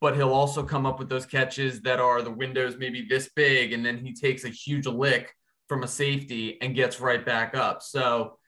but 0.00 0.16
he'll 0.16 0.32
also 0.32 0.62
come 0.62 0.86
up 0.86 0.98
with 0.98 1.08
those 1.08 1.26
catches 1.26 1.82
that 1.82 2.00
are 2.00 2.22
the 2.22 2.30
windows 2.30 2.76
maybe 2.78 3.06
this 3.08 3.30
big, 3.36 3.72
and 3.72 3.84
then 3.84 3.98
he 3.98 4.14
takes 4.14 4.44
a 4.44 4.48
huge 4.48 4.86
lick 4.86 5.34
from 5.68 5.82
a 5.82 5.88
safety 5.88 6.60
and 6.60 6.74
gets 6.74 7.00
right 7.00 7.24
back 7.24 7.54
up. 7.54 7.82
So 7.82 8.38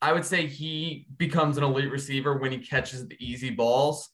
I 0.00 0.12
would 0.12 0.24
say 0.24 0.46
he 0.46 1.06
becomes 1.16 1.56
an 1.56 1.64
elite 1.64 1.90
receiver 1.90 2.38
when 2.38 2.52
he 2.52 2.58
catches 2.58 3.08
the 3.08 3.16
easy 3.18 3.50
balls. 3.50 4.10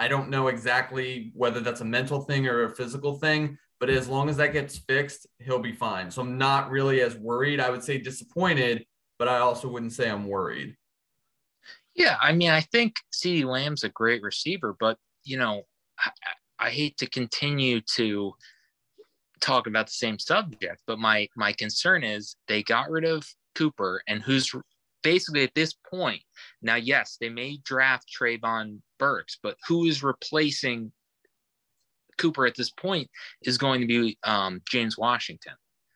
I 0.00 0.08
don't 0.08 0.30
know 0.30 0.48
exactly 0.48 1.30
whether 1.34 1.60
that's 1.60 1.82
a 1.82 1.84
mental 1.84 2.22
thing 2.22 2.48
or 2.48 2.64
a 2.64 2.74
physical 2.74 3.18
thing, 3.18 3.58
but 3.78 3.90
as 3.90 4.08
long 4.08 4.28
as 4.28 4.38
that 4.38 4.52
gets 4.52 4.78
fixed, 4.78 5.26
he'll 5.38 5.60
be 5.60 5.72
fine. 5.72 6.10
So 6.10 6.22
I'm 6.22 6.38
not 6.38 6.70
really 6.70 7.00
as 7.02 7.16
worried. 7.16 7.60
I 7.60 7.70
would 7.70 7.84
say 7.84 7.98
disappointed, 7.98 8.84
but 9.18 9.28
I 9.28 9.38
also 9.38 9.68
wouldn't 9.68 9.92
say 9.92 10.10
I'm 10.10 10.26
worried. 10.26 10.76
Yeah, 12.00 12.16
I 12.18 12.32
mean, 12.32 12.50
I 12.50 12.62
think 12.62 12.94
CeeDee 13.12 13.44
Lamb's 13.44 13.84
a 13.84 13.90
great 13.90 14.22
receiver, 14.22 14.74
but 14.80 14.96
you 15.22 15.36
know, 15.36 15.64
I, 15.98 16.10
I 16.58 16.70
hate 16.70 16.96
to 16.96 17.06
continue 17.06 17.82
to 17.96 18.32
talk 19.42 19.66
about 19.66 19.86
the 19.88 19.92
same 19.92 20.18
subject, 20.18 20.80
but 20.86 20.98
my 20.98 21.28
my 21.36 21.52
concern 21.52 22.02
is 22.02 22.36
they 22.48 22.62
got 22.62 22.88
rid 22.88 23.04
of 23.04 23.26
Cooper, 23.54 24.02
and 24.08 24.22
who's 24.22 24.50
basically 25.02 25.42
at 25.42 25.54
this 25.54 25.74
point 25.90 26.22
now. 26.62 26.76
Yes, 26.76 27.18
they 27.20 27.28
may 27.28 27.58
draft 27.64 28.08
Treylon 28.18 28.80
Burks, 28.98 29.38
but 29.42 29.58
who 29.68 29.84
is 29.84 30.02
replacing 30.02 30.92
Cooper 32.16 32.46
at 32.46 32.54
this 32.54 32.70
point 32.70 33.10
is 33.42 33.58
going 33.58 33.82
to 33.82 33.86
be 33.86 34.16
um, 34.24 34.62
James 34.70 34.96
Washington. 34.96 35.52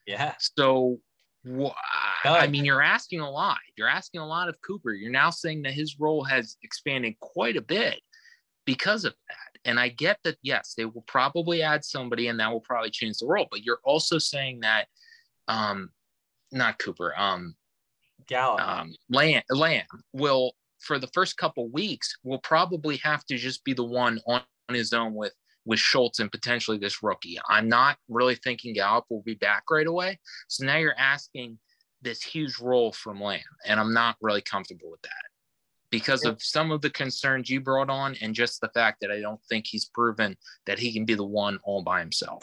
Yeah. 0.07 0.35
So, 0.39 0.99
wh- 1.47 1.75
I 2.25 2.47
mean, 2.47 2.65
you're 2.65 2.83
asking 2.83 3.21
a 3.21 3.31
lot. 3.31 3.59
You're 3.77 3.89
asking 3.89 4.21
a 4.21 4.27
lot 4.27 4.49
of 4.49 4.61
Cooper. 4.63 4.93
You're 4.93 5.11
now 5.11 5.31
saying 5.31 5.63
that 5.63 5.75
his 5.75 6.01
role 6.01 6.25
has 6.25 6.57
expanded 6.63 7.19
quite 7.21 7.57
a 7.57 7.63
bit 7.63 8.01
because 8.65 9.05
of 9.05 9.15
that. 9.29 9.61
And 9.67 9.79
I 9.81 9.89
get 9.89 10.19
that, 10.25 10.37
yes, 10.43 10.75
they 10.77 10.85
will 10.85 11.05
probably 11.07 11.63
add 11.63 11.85
somebody 11.85 12.29
and 12.29 12.39
that 12.41 12.53
will 12.53 12.61
probably 12.61 12.91
change 12.91 13.19
the 13.19 13.27
role. 13.27 13.47
But 13.51 13.63
you're 13.63 13.81
also 13.85 14.19
saying 14.19 14.61
that, 14.61 14.89
um, 15.49 15.91
not 16.53 16.79
Cooper, 16.79 17.15
um, 17.17 17.55
Gallup. 18.27 18.67
um, 18.67 18.95
Lamb, 19.11 19.43
Lamb 19.51 19.85
will, 20.13 20.53
for 20.81 20.99
the 20.99 21.09
first 21.09 21.37
couple 21.37 21.69
weeks, 21.69 22.15
will 22.25 22.39
probably 22.39 22.97
have 22.99 23.25
to 23.27 23.37
just 23.37 23.65
be 23.65 23.73
the 23.73 23.85
one 23.85 24.21
on, 24.27 24.43
on 24.69 24.75
his 24.75 24.93
own 24.93 25.15
with 25.15 25.33
with 25.65 25.79
Schultz 25.79 26.21
and 26.21 26.31
potentially 26.31 26.79
this 26.79 27.03
rookie. 27.03 27.39
I'm 27.49 27.69
not 27.69 27.97
really 28.09 28.35
thinking 28.37 28.75
Gallup 28.75 29.05
will 29.09 29.23
be 29.23 29.35
back 29.35 29.65
right 29.71 29.87
away. 29.87 30.19
So 30.49 30.65
now 30.65 30.77
you're 30.77 30.99
asking 30.99 31.59
this 32.03 32.23
huge 32.23 32.59
role 32.59 32.93
from 32.93 33.21
Lamb, 33.21 33.41
and 33.67 33.81
I'm 33.81 33.95
not 33.95 34.17
really 34.21 34.43
comfortable 34.43 34.91
with 34.91 35.03
that 35.03 35.11
because 35.91 36.25
of 36.25 36.43
some 36.43 36.73
of 36.73 36.81
the 36.81 36.91
concerns 36.91 37.49
you 37.49 37.61
brought 37.61 37.89
on 37.89 38.17
and 38.21 38.35
just 38.35 38.61
the 38.61 38.71
fact 38.75 38.99
that 39.01 39.13
I 39.13 39.21
don't 39.21 39.41
think 39.49 39.65
he's 39.67 39.85
proven 39.85 40.37
that 40.67 40.79
he 40.79 40.93
can 40.93 41.05
be 41.05 41.15
the 41.15 41.25
one 41.25 41.61
all 41.63 41.83
by 41.83 42.01
himself. 42.01 42.43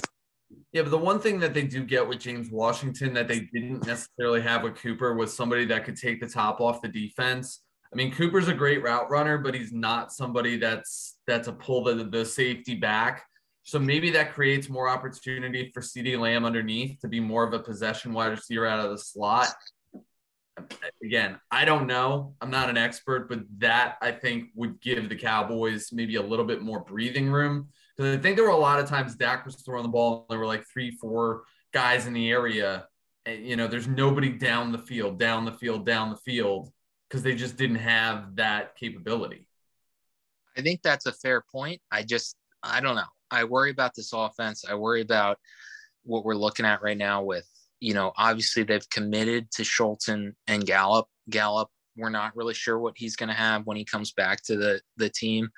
Yeah, 0.71 0.84
but 0.84 0.91
the 0.91 0.97
one 0.97 1.19
thing 1.19 1.39
that 1.41 1.53
they 1.53 1.63
do 1.63 1.84
get 1.84 2.07
with 2.07 2.19
James 2.19 2.49
Washington 2.49 3.13
that 3.13 3.27
they 3.27 3.41
didn't 3.53 3.86
necessarily 3.86 4.41
have 4.41 4.63
with 4.63 4.75
Cooper 4.75 5.15
was 5.15 5.36
somebody 5.36 5.65
that 5.65 5.84
could 5.84 5.97
take 5.97 6.21
the 6.21 6.29
top 6.29 6.62
off 6.62 6.81
the 6.81 6.88
defense. 6.88 7.62
I 7.91 7.97
mean, 7.97 8.13
Cooper's 8.13 8.47
a 8.47 8.53
great 8.53 8.81
route 8.84 9.10
runner, 9.10 9.38
but 9.38 9.53
he's 9.53 9.73
not 9.73 10.13
somebody 10.13 10.57
that's 10.57 11.17
that's 11.32 11.48
a 11.48 11.54
pull 11.54 11.84
the 11.84 12.04
the 12.04 12.26
safety 12.26 12.76
back. 12.76 13.24
So 13.63 13.80
maybe 13.80 14.10
that 14.12 14.34
creates 14.34 14.70
more 14.70 14.89
opportunity 14.89 15.72
for 15.74 15.82
CeeDee 15.82 16.20
Lamb 16.20 16.46
underneath 16.46 17.00
to 17.02 17.08
be 17.08 17.20
more 17.20 17.44
of 17.46 17.54
a 17.54 17.60
possession 17.60 18.12
wide 18.12 18.32
receiver 18.32 18.65
out 18.65 18.84
of 18.84 18.91
the 18.91 18.98
slot. 18.98 19.54
Again, 21.04 21.39
I 21.50 21.63
don't 21.63 21.88
know. 21.88 22.36
I'm 22.41 22.50
not 22.50 22.70
an 22.70 22.78
expert, 22.78 23.30
but 23.30 23.39
that 23.60 23.98
I 24.02 24.12
think 24.12 24.50
would 24.56 24.82
give 24.82 25.08
the 25.08 25.15
Cowboys 25.15 25.91
maybe 25.94 26.15
a 26.15 26.22
little 26.22 26.46
bit 26.46 26.62
more 26.62 26.82
breathing 26.82 27.32
room. 27.32 27.70
Because 27.96 28.17
I 28.17 28.22
think 28.22 28.36
there 28.36 28.46
were 28.46 28.52
a 28.52 28.58
lot 28.58 28.80
of 28.80 28.89
times 28.89 29.15
Dak 29.15 29.46
was 29.46 29.56
throwing 29.56 29.84
the 29.84 29.90
ball, 29.90 30.25
and 30.27 30.34
there 30.34 30.40
were 30.40 30.46
like 30.46 30.65
three, 30.65 30.92
four 30.92 31.44
guys 31.71 32.08
in 32.08 32.13
the 32.13 32.29
area. 32.29 32.88
And, 33.25 33.46
you 33.46 33.56
know, 33.56 33.67
there's 33.67 33.88
nobody 33.88 34.29
down 34.29 34.71
the 34.71 34.79
field, 34.79 35.19
down 35.19 35.46
the 35.46 35.54
field, 35.54 35.86
down 35.86 36.10
the 36.10 36.17
field, 36.17 36.71
because 37.08 37.23
they 37.23 37.36
just 37.36 37.58
didn't 37.58 37.77
have 37.77 38.36
that 38.36 38.75
capability. 38.75 39.48
I 40.58 40.62
think 40.62 40.81
that's 40.81 41.06
a 41.06 41.12
fair 41.12 41.43
point. 41.52 41.81
I 41.91 42.04
just, 42.04 42.35
I 42.63 42.81
don't 42.81 42.95
know. 42.95 43.04
I 43.29 43.43
worry 43.45 43.71
about 43.71 43.93
this 43.95 44.12
offense. 44.13 44.65
I 44.67 44.75
worry 44.75 45.02
about 45.02 45.37
what 46.04 46.25
we're 46.25 46.35
looking 46.35 46.65
at 46.65 46.81
right 46.81 46.97
now 46.97 47.23
with, 47.23 47.47
you 47.79 47.93
know, 47.93 48.12
obviously 48.17 48.63
they've 48.63 48.89
committed 48.89 49.49
to 49.52 49.63
Schultz 49.63 50.08
and, 50.08 50.33
and 50.47 50.65
Gallup. 50.65 51.08
Gallup, 51.29 51.69
we're 51.95 52.10
not 52.10 52.35
really 52.35 52.54
sure 52.54 52.77
what 52.79 52.93
he's 52.97 53.15
going 53.15 53.29
to 53.29 53.35
have 53.35 53.65
when 53.65 53.77
he 53.77 53.85
comes 53.85 54.12
back 54.12 54.41
to 54.43 54.58
the, 54.58 54.81
the 54.97 55.10
team 55.10 55.49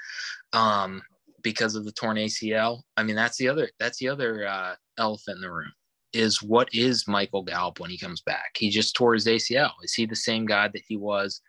um, 0.53 1.01
because 1.41 1.75
of 1.75 1.85
the 1.85 1.91
torn 1.91 2.17
ACL. 2.17 2.81
I 2.95 3.03
mean, 3.03 3.15
that's 3.15 3.37
the 3.37 3.49
other, 3.49 3.69
that's 3.79 3.97
the 3.97 4.09
other 4.09 4.47
uh, 4.47 4.75
elephant 4.97 5.37
in 5.37 5.41
the 5.41 5.51
room 5.51 5.71
is 6.13 6.43
what 6.43 6.69
is 6.73 7.07
Michael 7.07 7.43
Gallup 7.43 7.79
when 7.79 7.89
he 7.89 7.97
comes 7.97 8.21
back? 8.21 8.51
He 8.55 8.69
just 8.69 8.95
tore 8.95 9.15
his 9.15 9.25
ACL. 9.25 9.71
Is 9.81 9.93
he 9.93 10.05
the 10.05 10.15
same 10.15 10.45
guy 10.45 10.67
that 10.67 10.83
he 10.87 10.95
was 10.95 11.41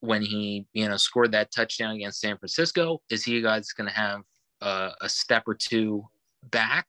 when 0.00 0.22
he 0.22 0.66
you 0.72 0.88
know 0.88 0.96
scored 0.96 1.32
that 1.32 1.52
touchdown 1.52 1.96
against 1.96 2.20
San 2.20 2.38
Francisco? 2.38 3.00
Is 3.10 3.24
he 3.24 3.38
a 3.38 3.42
guy 3.42 3.56
that's 3.56 3.72
going 3.72 3.88
to 3.88 3.96
have 3.96 4.22
uh, 4.60 4.90
a 5.00 5.08
step 5.08 5.44
or 5.46 5.54
two 5.54 6.04
back? 6.50 6.86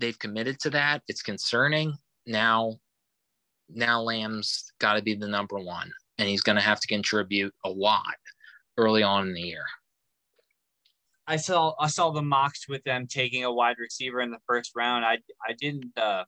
they've 0.00 0.18
committed 0.18 0.58
to 0.60 0.70
that. 0.70 1.02
It's 1.06 1.22
concerning. 1.22 1.94
Now, 2.26 2.78
now 3.68 4.00
Lamb's 4.00 4.72
got 4.80 4.94
to 4.94 5.02
be 5.02 5.14
the 5.14 5.28
number 5.28 5.58
one, 5.58 5.92
and 6.18 6.28
he's 6.28 6.42
going 6.42 6.56
to 6.56 6.62
have 6.62 6.80
to 6.80 6.86
contribute 6.88 7.54
a 7.64 7.68
lot 7.68 8.16
early 8.76 9.02
on 9.02 9.28
in 9.28 9.34
the 9.34 9.42
year. 9.42 9.64
I 11.26 11.36
saw 11.36 11.74
I 11.78 11.86
saw 11.86 12.10
the 12.10 12.22
mocks 12.22 12.68
with 12.68 12.82
them 12.82 13.06
taking 13.06 13.44
a 13.44 13.52
wide 13.52 13.76
receiver 13.78 14.20
in 14.20 14.32
the 14.32 14.40
first 14.48 14.72
round. 14.74 15.04
I 15.04 15.18
I 15.46 15.52
didn't 15.60 15.96
uh, 15.96 16.24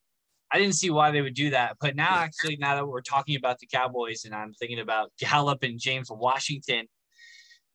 I 0.52 0.58
didn't 0.58 0.74
see 0.74 0.90
why 0.90 1.10
they 1.10 1.22
would 1.22 1.34
do 1.34 1.50
that. 1.50 1.76
But 1.80 1.96
now 1.96 2.16
actually 2.16 2.56
now 2.56 2.74
that 2.76 2.86
we're 2.86 3.00
talking 3.00 3.36
about 3.36 3.58
the 3.58 3.66
Cowboys 3.66 4.24
and 4.24 4.34
I'm 4.34 4.52
thinking 4.54 4.80
about 4.80 5.12
Gallup 5.18 5.62
and 5.62 5.78
James 5.78 6.10
Washington, 6.10 6.86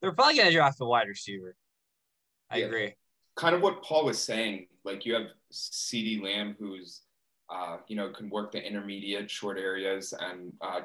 they're 0.02 0.12
probably 0.12 0.38
gonna 0.38 0.52
draft 0.52 0.78
a 0.82 0.86
wide 0.86 1.08
receiver. 1.08 1.56
I 2.50 2.58
Yeah. 2.58 2.66
agree. 2.68 2.94
kind 3.36 3.56
of 3.56 3.62
what 3.62 3.84
Paul 3.84 4.06
was 4.06 4.22
saying. 4.22 4.68
Like 4.84 5.06
you 5.06 5.14
have 5.14 5.28
CeeDee 5.52 6.22
Lamb, 6.24 6.56
who's 6.60 7.02
uh, 7.50 7.78
you 7.88 7.96
know 7.96 8.10
can 8.10 8.30
work 8.30 8.52
the 8.52 8.62
intermediate 8.66 9.30
short 9.30 9.58
areas, 9.60 10.14
and 10.20 10.54
uh, 10.62 10.82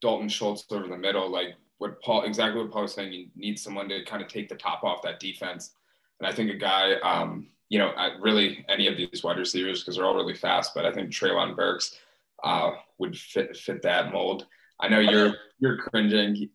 Dalton 0.00 0.28
Schultz 0.28 0.64
over 0.70 0.88
the 0.88 0.96
middle. 0.96 1.28
Like 1.30 1.54
what 1.78 2.00
Paul 2.02 2.22
exactly 2.22 2.60
what 2.60 2.70
Paul 2.72 2.82
was 2.82 2.94
saying. 2.94 3.12
You 3.12 3.28
need 3.36 3.58
someone 3.58 3.88
to 3.88 4.04
kind 4.04 4.22
of 4.22 4.28
take 4.28 4.48
the 4.48 4.56
top 4.56 4.82
off 4.84 5.02
that 5.02 5.20
defense. 5.20 5.74
And 6.18 6.26
I 6.26 6.32
think 6.32 6.50
a 6.50 6.54
guy, 6.56 6.94
um, 7.00 7.48
you 7.68 7.78
know, 7.78 7.92
really 8.20 8.64
any 8.68 8.86
of 8.86 8.96
these 8.96 9.22
wide 9.22 9.38
receivers 9.38 9.80
because 9.80 9.96
they're 9.96 10.04
all 10.04 10.14
really 10.14 10.34
fast. 10.34 10.72
But 10.74 10.86
I 10.86 10.92
think 10.92 11.10
Treylon 11.10 11.56
Burks 11.56 11.96
uh, 12.42 12.72
would 12.98 13.16
fit 13.16 13.56
fit 13.56 13.82
that 13.82 14.12
mold. 14.12 14.46
I 14.80 14.88
know 14.88 15.00
you're 15.00 15.34
you're 15.58 15.78
cringing. 15.78 16.50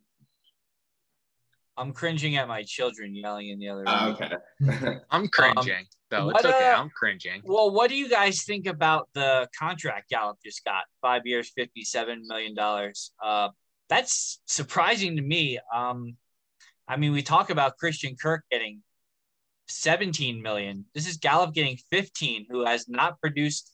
I'm 1.78 1.94
cringing 1.94 2.36
at 2.36 2.48
my 2.48 2.64
children 2.64 3.16
yelling 3.16 3.50
in 3.50 3.58
the 3.58 3.70
other 3.70 3.80
room. 3.80 3.88
Uh, 3.88 4.16
okay. 4.60 5.00
I'm 5.10 5.28
cringing, 5.30 5.86
though. 6.10 6.30
It's 6.30 6.44
what, 6.44 6.46
okay. 6.46 6.70
uh, 6.70 6.80
I'm 6.80 6.90
cringing. 6.90 7.42
Well, 7.44 7.72
what 7.72 7.90
do 7.90 7.96
you 7.96 8.10
guys 8.10 8.44
think 8.44 8.68
about 8.68 9.10
the 9.14 9.48
contract 9.58 10.10
Gallup 10.10 10.38
just 10.46 10.64
got? 10.64 10.84
Five 11.02 11.26
years, 11.26 11.50
fifty-seven 11.56 12.24
million 12.28 12.54
dollars. 12.54 13.12
Uh, 13.24 13.50
that's 13.90 14.42
surprising 14.46 15.16
to 15.16 15.22
me. 15.22 15.60
Um, 15.74 16.18
I 16.88 16.98
mean, 16.98 17.14
we 17.14 17.22
talk 17.22 17.50
about 17.50 17.78
Christian 17.78 18.16
Kirk 18.16 18.44
getting 18.52 18.82
seventeen 19.72 20.42
million. 20.42 20.86
This 20.94 21.08
is 21.08 21.18
Gallup 21.18 21.54
getting 21.54 21.78
fifteen, 21.90 22.46
who 22.50 22.66
has 22.66 22.88
not 22.88 23.20
produced 23.22 23.72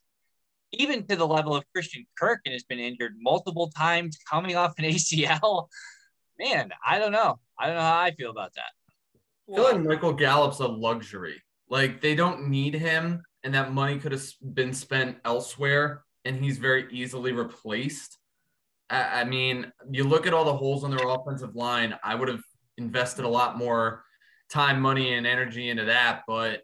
even 0.71 1.05
to 1.07 1.15
the 1.15 1.27
level 1.27 1.55
of 1.55 1.63
Christian 1.73 2.05
Kirk 2.17 2.41
and 2.45 2.53
has 2.53 2.63
been 2.63 2.79
injured 2.79 3.15
multiple 3.19 3.71
times, 3.75 4.17
coming 4.29 4.55
off 4.55 4.77
an 4.77 4.85
ACL. 4.85 5.67
Man, 6.39 6.71
I 6.85 6.99
don't 6.99 7.11
know. 7.11 7.39
I 7.57 7.67
don't 7.67 7.75
know 7.75 7.81
how 7.81 7.99
I 7.99 8.11
feel 8.11 8.29
about 8.29 8.53
that. 8.55 8.71
I 9.49 9.55
feel 9.55 9.63
like 9.63 9.81
Michael 9.81 10.13
Gallup's 10.13 10.59
a 10.59 10.67
luxury. 10.67 11.41
Like 11.69 12.01
they 12.01 12.15
don't 12.15 12.49
need 12.49 12.73
him, 12.73 13.23
and 13.43 13.53
that 13.53 13.73
money 13.73 13.99
could 13.99 14.11
have 14.11 14.23
been 14.53 14.73
spent 14.73 15.17
elsewhere, 15.25 16.03
and 16.25 16.43
he's 16.43 16.57
very 16.57 16.87
easily 16.91 17.31
replaced. 17.31 18.17
I, 18.89 19.21
I 19.21 19.23
mean, 19.23 19.71
you 19.91 20.03
look 20.03 20.27
at 20.27 20.33
all 20.33 20.45
the 20.45 20.55
holes 20.55 20.83
on 20.83 20.91
their 20.91 21.07
offensive 21.07 21.55
line. 21.55 21.95
I 22.03 22.15
would 22.15 22.27
have 22.27 22.43
invested 22.77 23.25
a 23.25 23.29
lot 23.29 23.57
more 23.57 24.03
time, 24.49 24.81
money, 24.81 25.13
and 25.13 25.27
energy 25.27 25.69
into 25.69 25.85
that, 25.85 26.23
but 26.27 26.61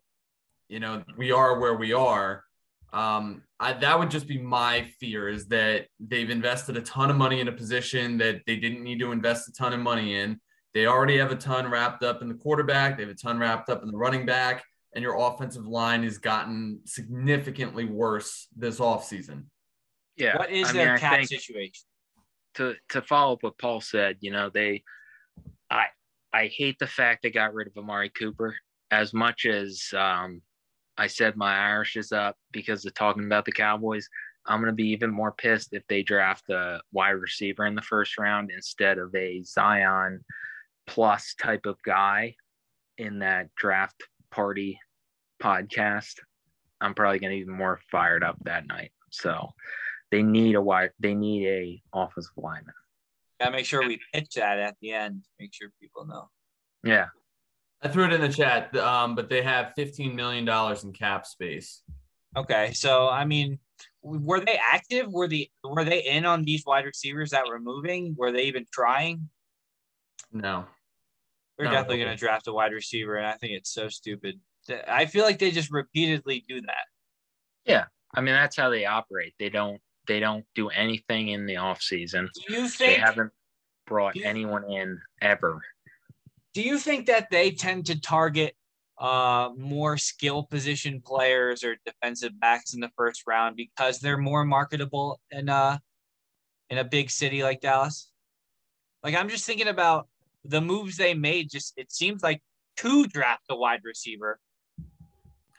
you 0.69 0.79
know, 0.79 1.03
we 1.17 1.31
are 1.31 1.59
where 1.59 1.75
we 1.75 1.93
are. 1.93 2.43
Um, 2.91 3.43
I, 3.59 3.73
that 3.73 3.97
would 3.97 4.11
just 4.11 4.27
be 4.27 4.37
my 4.37 4.83
fear 4.99 5.27
is 5.27 5.47
that 5.47 5.87
they've 5.99 6.29
invested 6.29 6.77
a 6.77 6.81
ton 6.81 7.09
of 7.09 7.17
money 7.17 7.39
in 7.39 7.47
a 7.47 7.51
position 7.51 8.17
that 8.19 8.41
they 8.45 8.55
didn't 8.55 8.83
need 8.83 8.99
to 8.99 9.11
invest 9.11 9.47
a 9.47 9.51
ton 9.51 9.73
of 9.73 9.79
money 9.79 10.15
in. 10.15 10.39
They 10.73 10.85
already 10.85 11.17
have 11.17 11.31
a 11.31 11.35
ton 11.35 11.69
wrapped 11.69 12.03
up 12.03 12.21
in 12.21 12.27
the 12.27 12.33
quarterback. 12.35 12.97
They 12.97 13.03
have 13.03 13.11
a 13.11 13.15
ton 13.15 13.39
wrapped 13.39 13.69
up 13.69 13.83
in 13.83 13.91
the 13.91 13.97
running 13.97 14.25
back, 14.25 14.63
and 14.95 15.03
your 15.03 15.17
offensive 15.19 15.67
line 15.67 16.03
has 16.03 16.17
gotten 16.17 16.81
significantly 16.85 17.85
worse 17.85 18.47
this 18.55 18.79
offseason. 18.79 19.45
Yeah. 20.15 20.37
What 20.37 20.51
is 20.51 20.69
I 20.69 20.73
their 20.73 20.89
mean, 20.91 20.99
cap 20.99 21.25
situation? 21.25 21.85
to 22.55 22.75
to 22.89 23.01
follow 23.01 23.33
up 23.33 23.43
what 23.43 23.57
Paul 23.57 23.81
said, 23.81 24.17
you 24.21 24.31
know, 24.31 24.49
they 24.49 24.83
I 25.69 25.85
I 26.33 26.47
hate 26.47 26.79
the 26.79 26.87
fact 26.87 27.23
they 27.23 27.29
got 27.29 27.53
rid 27.53 27.67
of 27.67 27.77
Amari 27.77 28.09
Cooper 28.09 28.55
as 28.91 29.13
much 29.13 29.45
as 29.45 29.93
um 29.95 30.41
I 30.97 31.07
said 31.07 31.35
my 31.35 31.55
Irish 31.55 31.95
is 31.95 32.11
up 32.11 32.37
because 32.51 32.85
of 32.85 32.93
talking 32.93 33.25
about 33.25 33.45
the 33.45 33.51
Cowboys. 33.51 34.07
I'm 34.45 34.59
gonna 34.59 34.73
be 34.73 34.89
even 34.89 35.11
more 35.11 35.31
pissed 35.31 35.73
if 35.73 35.85
they 35.87 36.03
draft 36.03 36.49
a 36.49 36.81
wide 36.91 37.11
receiver 37.11 37.65
in 37.65 37.75
the 37.75 37.81
first 37.81 38.17
round 38.17 38.51
instead 38.51 38.97
of 38.97 39.13
a 39.15 39.41
Zion 39.43 40.23
plus 40.85 41.33
type 41.35 41.65
of 41.65 41.81
guy 41.83 42.35
in 42.97 43.19
that 43.19 43.53
draft 43.55 44.03
party 44.31 44.79
podcast. 45.41 46.19
I'm 46.81 46.93
probably 46.93 47.19
gonna 47.19 47.33
be 47.33 47.39
even 47.39 47.55
more 47.55 47.79
fired 47.91 48.23
up 48.23 48.37
that 48.43 48.67
night. 48.67 48.91
So 49.11 49.49
they 50.11 50.21
need 50.21 50.55
a 50.55 50.61
wide 50.61 50.91
they 50.99 51.15
need 51.15 51.47
a 51.47 51.81
offensive 51.93 52.33
lineman. 52.37 52.73
Gotta 53.43 53.55
make 53.57 53.65
sure 53.65 53.85
we 53.85 53.99
pitch 54.13 54.35
that 54.35 54.59
at 54.59 54.75
the 54.81 54.91
end. 54.93 55.25
Make 55.39 55.53
sure 55.53 55.69
people 55.81 56.05
know. 56.05 56.29
Yeah. 56.83 57.07
I 57.81 57.89
threw 57.89 58.05
it 58.05 58.13
in 58.13 58.21
the 58.21 58.29
chat, 58.29 58.73
um, 58.77 59.15
but 59.15 59.29
they 59.29 59.41
have 59.41 59.73
$15 59.77 60.13
million 60.15 60.47
in 60.47 60.93
cap 60.93 61.25
space. 61.25 61.83
Okay, 62.37 62.71
so 62.73 63.09
I 63.09 63.25
mean, 63.25 63.59
were 64.01 64.39
they 64.39 64.57
active? 64.71 65.11
Were 65.11 65.27
the 65.27 65.49
were 65.63 65.83
they 65.83 66.03
in 66.03 66.25
on 66.25 66.43
these 66.43 66.63
wide 66.65 66.85
receivers 66.85 67.31
that 67.31 67.45
were 67.45 67.59
moving? 67.59 68.15
Were 68.17 68.31
they 68.31 68.43
even 68.43 68.65
trying? 68.73 69.29
No. 70.31 70.65
They're 71.57 71.67
No. 71.67 71.73
definitely 71.73 71.97
going 71.97 72.09
to 72.11 72.17
draft 72.17 72.47
a 72.47 72.53
wide 72.53 72.71
receiver, 72.71 73.17
and 73.17 73.27
I 73.27 73.33
think 73.33 73.53
it's 73.53 73.71
so 73.71 73.87
stupid. 73.89 74.39
I 74.87 75.05
feel 75.05 75.25
like 75.25 75.37
they 75.37 75.51
just 75.51 75.71
repeatedly 75.71 76.43
do 76.47 76.61
that. 76.61 76.85
Yeah, 77.65 77.85
I 78.15 78.21
mean 78.21 78.33
that's 78.33 78.55
how 78.55 78.69
they 78.69 78.85
operate. 78.85 79.33
They 79.37 79.49
don't 79.49 79.81
they 80.07 80.19
don't 80.19 80.45
do 80.55 80.69
anything 80.69 81.29
in 81.29 81.45
the 81.45 81.57
off 81.57 81.81
season. 81.81 82.29
Do 82.47 82.53
you 82.53 82.67
think 82.67 82.95
They 82.95 82.99
haven't 82.99 83.31
brought 83.85 84.15
you- 84.15 84.23
anyone 84.25 84.69
in 84.71 84.99
ever. 85.21 85.61
Do 86.53 86.61
you 86.61 86.77
think 86.77 87.07
that 87.07 87.29
they 87.31 87.51
tend 87.51 87.87
to 87.87 87.99
target 87.99 88.55
uh, 88.99 89.49
more 89.57 89.97
skill 89.97 90.43
position 90.43 91.01
players 91.01 91.63
or 91.63 91.75
defensive 91.85 92.39
backs 92.39 92.73
in 92.75 92.79
the 92.79 92.91
first 92.95 93.23
round 93.25 93.55
because 93.55 93.99
they're 93.99 94.19
more 94.19 94.45
marketable 94.45 95.19
in 95.31 95.49
a 95.49 95.81
in 96.69 96.77
a 96.77 96.83
big 96.83 97.09
city 97.09 97.41
like 97.43 97.59
Dallas? 97.61 98.11
Like 99.03 99.15
I'm 99.15 99.29
just 99.29 99.45
thinking 99.45 99.67
about 99.67 100.07
the 100.45 100.61
moves 100.61 100.95
they 100.97 101.13
made. 101.15 101.49
Just 101.49 101.73
it 101.75 101.91
seems 101.91 102.21
like 102.21 102.41
to 102.77 103.07
draft 103.07 103.43
a 103.49 103.55
wide 103.55 103.81
receiver, 103.83 104.39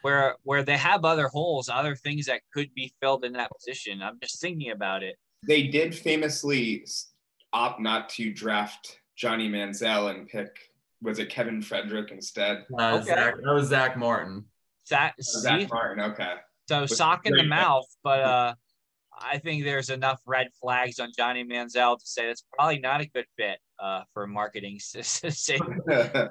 where 0.05 0.35
where 0.43 0.61
they 0.61 0.77
have 0.77 1.03
other 1.03 1.27
holes, 1.29 1.67
other 1.67 1.95
things 1.95 2.27
that 2.27 2.41
could 2.53 2.71
be 2.75 2.93
filled 3.01 3.25
in 3.25 3.33
that 3.33 3.49
position. 3.57 4.03
I'm 4.03 4.19
just 4.21 4.39
thinking 4.39 4.69
about 4.69 5.01
it. 5.01 5.15
they 5.47 5.63
did 5.63 5.95
famously 5.95 6.85
opt 7.53 7.79
not 7.79 8.07
to 8.09 8.31
draft 8.31 8.99
Johnny 9.15 9.49
Manziel 9.49 10.11
and 10.11 10.27
pick 10.27 10.49
was 11.01 11.17
it 11.17 11.29
Kevin 11.31 11.59
Frederick 11.59 12.11
instead? 12.11 12.65
Uh, 12.79 12.97
Okay. 13.01 13.05
Zack, 13.15 13.35
that 13.43 13.53
was 13.53 13.67
Zack 13.69 13.97
Martin. 13.97 14.45
Zack, 14.87 15.15
Oh. 15.19 15.39
Zack 15.41 15.69
Martin. 15.73 16.03
Okay. 16.11 16.33
So 16.69 16.81
With 16.81 16.91
sock 16.91 17.25
in 17.25 17.31
the 17.33 17.39
great- 17.39 17.49
mouth, 17.49 17.85
but 18.03 18.21
uh, 18.21 18.53
I 19.19 19.39
think 19.39 19.63
there's 19.63 19.89
enough 19.89 20.19
red 20.27 20.47
flags 20.61 20.99
on 20.99 21.09
Johnny 21.17 21.43
Manziel 21.43 21.97
to 21.97 22.05
say 22.05 22.29
it's 22.29 22.43
probably 22.55 22.77
not 22.79 23.01
a 23.01 23.07
good 23.07 23.25
fit 23.37 23.57
uh, 23.79 24.01
for 24.13 24.27
marketing 24.27 24.77
sake. 24.79 25.61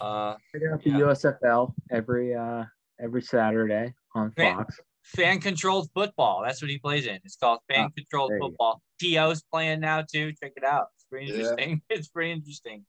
Uh, 0.00 0.34
Check 0.52 0.62
out 0.72 0.82
the 0.82 0.90
Yeah. 0.90 0.96
USFL 0.98 1.72
every 1.92 2.34
uh 2.34 2.64
every 3.02 3.22
Saturday 3.22 3.94
on 4.14 4.30
Fan- 4.32 4.56
Fox. 4.56 4.80
fan 5.04 5.40
controlled 5.40 5.88
football. 5.94 6.42
That's 6.44 6.60
what 6.62 6.70
he 6.70 6.78
plays 6.78 7.06
in. 7.06 7.16
It's 7.24 7.36
called 7.36 7.60
fan 7.68 7.90
controlled 7.96 8.30
there 8.30 8.36
you 8.38 8.42
go. 8.42 8.48
football. 8.48 8.82
T.O.'s 9.00 9.42
playing 9.52 9.80
now 9.80 10.02
too. 10.02 10.32
Check 10.42 10.52
it 10.56 10.64
out. 10.64 10.88
It's 10.96 11.04
pretty 11.10 11.26
Yeah. 11.26 11.32
interesting. 11.34 11.82
It's 11.90 12.08
pretty 12.08 12.32
interesting. 12.32 12.84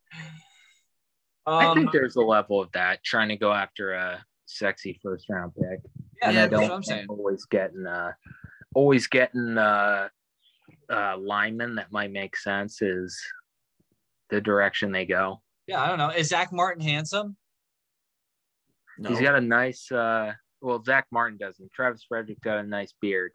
I 1.45 1.65
Um, 1.67 1.77
think 1.77 1.91
there's 1.91 2.15
a 2.17 2.21
level 2.21 2.61
of 2.61 2.71
that 2.73 3.03
trying 3.03 3.29
to 3.29 3.37
go 3.37 3.51
after 3.51 3.93
a 3.93 4.23
sexy 4.45 4.99
first 5.01 5.25
round 5.29 5.53
pick. 5.55 5.79
yeah, 6.21 6.29
and 6.29 6.37
I 6.39 6.47
don't 6.47 6.61
what 6.63 6.71
I'm 6.71 6.83
saying. 6.83 7.05
always 7.09 7.45
getting 7.45 7.87
uh 7.87 8.11
always 8.75 9.07
getting 9.07 9.57
uh 9.57 10.09
uh 10.89 11.17
linemen 11.17 11.75
that 11.75 11.91
might 11.91 12.11
make 12.11 12.35
sense 12.37 12.81
is 12.81 13.19
the 14.29 14.39
direction 14.41 14.91
they 14.91 15.05
go. 15.05 15.41
Yeah, 15.67 15.81
I 15.81 15.87
don't 15.87 15.97
know. 15.97 16.09
Is 16.09 16.27
Zack 16.29 16.51
Martin 16.53 16.83
handsome? 16.83 17.37
No. 19.01 19.09
He's 19.09 19.19
got 19.21 19.35
a 19.35 19.41
nice 19.41 19.91
uh 19.91 20.31
well 20.61 20.83
Zack 20.83 21.07
Martin 21.11 21.37
doesn't. 21.37 21.71
Travis 21.73 22.05
Frederick 22.07 22.39
got 22.41 22.59
a 22.59 22.63
nice 22.63 22.93
beard. 23.01 23.31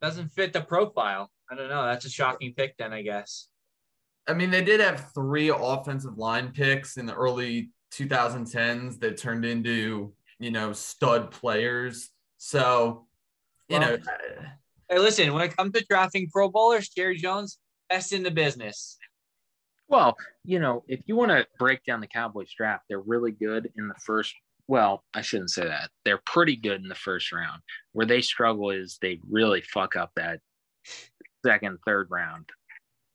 Doesn't 0.00 0.28
fit 0.28 0.52
the 0.52 0.62
profile. 0.62 1.30
I 1.50 1.54
don't 1.54 1.68
know. 1.68 1.84
That's 1.84 2.06
a 2.06 2.10
shocking 2.10 2.54
pick, 2.54 2.76
then 2.78 2.92
I 2.92 3.02
guess. 3.02 3.48
I 4.26 4.34
mean, 4.34 4.50
they 4.50 4.62
did 4.62 4.80
have 4.80 5.12
three 5.14 5.48
offensive 5.50 6.16
line 6.16 6.52
picks 6.52 6.96
in 6.96 7.04
the 7.06 7.14
early 7.14 7.70
2010s 7.92 9.00
that 9.00 9.16
turned 9.18 9.44
into, 9.44 10.14
you 10.38 10.50
know, 10.52 10.72
stud 10.72 11.30
players. 11.32 12.10
So, 12.38 13.06
you 13.68 13.78
Well- 13.78 13.98
know, 13.98 14.02
Hey, 14.88 14.98
listen. 14.98 15.32
When 15.32 15.42
it 15.42 15.56
comes 15.56 15.72
to 15.72 15.84
drafting 15.88 16.28
Pro 16.30 16.48
Bowlers, 16.48 16.88
Jerry 16.88 17.16
Jones, 17.16 17.58
best 17.88 18.12
in 18.12 18.22
the 18.22 18.30
business. 18.30 18.98
Well, 19.86 20.16
you 20.44 20.58
know, 20.60 20.84
if 20.88 21.00
you 21.06 21.14
want 21.16 21.30
to 21.30 21.46
break 21.58 21.84
down 21.84 22.00
the 22.00 22.06
Cowboys 22.08 22.52
draft, 22.52 22.84
they're 22.88 23.00
really 23.00 23.32
good 23.32 23.70
in 23.76 23.88
the 23.88 23.94
first 24.04 24.34
well, 24.70 25.02
I 25.14 25.20
shouldn't 25.20 25.50
say 25.50 25.64
that. 25.64 25.90
They're 26.04 26.22
pretty 26.26 26.54
good 26.54 26.80
in 26.80 26.86
the 26.86 26.94
first 26.94 27.32
round. 27.32 27.60
Where 27.90 28.06
they 28.06 28.20
struggle 28.20 28.70
is 28.70 28.98
they 29.02 29.18
really 29.28 29.62
fuck 29.62 29.96
up 29.96 30.12
that 30.14 30.38
second, 31.44 31.78
third 31.84 32.06
round. 32.08 32.48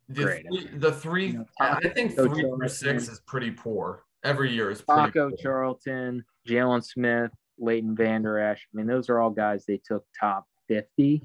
The, 0.09 0.43
the 0.73 0.91
three, 0.91 1.27
You 1.27 1.33
know, 1.33 1.45
I 1.61 1.87
think 1.87 2.13
Taco 2.17 2.27
three 2.27 2.41
through 2.41 2.49
Charlton. 2.49 2.69
six 2.69 3.07
is 3.07 3.21
pretty 3.25 3.51
poor. 3.51 4.03
Every 4.25 4.51
year 4.51 4.69
is 4.69 4.81
pretty 4.81 5.03
Paco 5.03 5.29
poor. 5.29 5.37
Charlton, 5.37 6.25
Jaylon 6.45 6.83
Smith, 6.83 7.31
Leighton 7.57 7.95
Vander 7.95 8.37
Esch. 8.37 8.67
I 8.73 8.77
mean, 8.77 8.85
those 8.85 9.09
are 9.09 9.21
all 9.21 9.29
guys 9.29 9.63
they 9.65 9.79
took 9.87 10.03
top 10.19 10.45
50, 10.67 11.23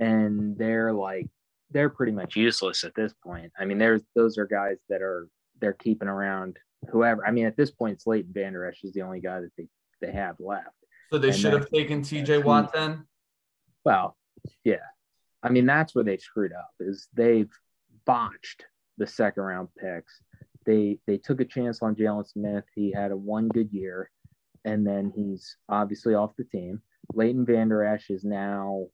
and 0.00 0.58
they're 0.58 0.92
like, 0.92 1.28
they're 1.70 1.88
pretty 1.88 2.12
much 2.12 2.34
useless 2.34 2.82
at 2.82 2.96
this 2.96 3.14
point. 3.24 3.52
I 3.60 3.64
mean, 3.64 3.78
there's 3.78 4.02
those 4.16 4.38
are 4.38 4.46
guys 4.46 4.78
that 4.88 5.02
are 5.02 5.28
they're 5.60 5.72
keeping 5.74 6.08
around 6.08 6.58
whoever. 6.90 7.26
I 7.26 7.30
mean, 7.30 7.46
at 7.46 7.56
this 7.56 7.70
point, 7.70 7.94
it's 7.94 8.06
Leighton 8.06 8.32
Vander 8.32 8.66
Esch 8.66 8.84
is 8.84 8.92
the 8.92 9.02
only 9.02 9.20
guy 9.20 9.40
that 9.40 9.50
they, 9.56 9.66
they 10.00 10.12
have 10.12 10.36
left. 10.38 10.68
So 11.10 11.18
they 11.18 11.28
And 11.28 11.36
should 11.36 11.52
have 11.52 11.70
taken 11.70 12.02
TJ 12.02 12.44
Watt 12.44 12.72
then. 12.72 13.06
Well, 13.84 14.16
yeah. 14.64 14.76
I 15.42 15.50
mean, 15.50 15.66
that's 15.66 15.94
where 15.94 16.04
they 16.04 16.18
screwed 16.18 16.52
up 16.52 16.70
is 16.80 17.08
they've 17.14 17.50
botched 18.06 18.64
the 18.98 19.06
second 19.06 19.42
round 19.42 19.68
picks. 19.78 20.20
They 20.64 20.98
they 21.06 21.18
took 21.18 21.40
a 21.40 21.44
chance 21.44 21.82
on 21.82 21.96
Jaylon 21.96 22.26
Smith. 22.26 22.64
He 22.74 22.92
had 22.92 23.10
a 23.10 23.16
one 23.16 23.48
good 23.48 23.72
year, 23.72 24.10
and 24.64 24.86
then 24.86 25.12
he's 25.14 25.56
obviously 25.68 26.14
off 26.14 26.36
the 26.38 26.44
team. 26.44 26.80
Leighton 27.12 27.44
Vander 27.44 27.84
Esch 27.84 28.10
is 28.10 28.24
now 28.24 28.86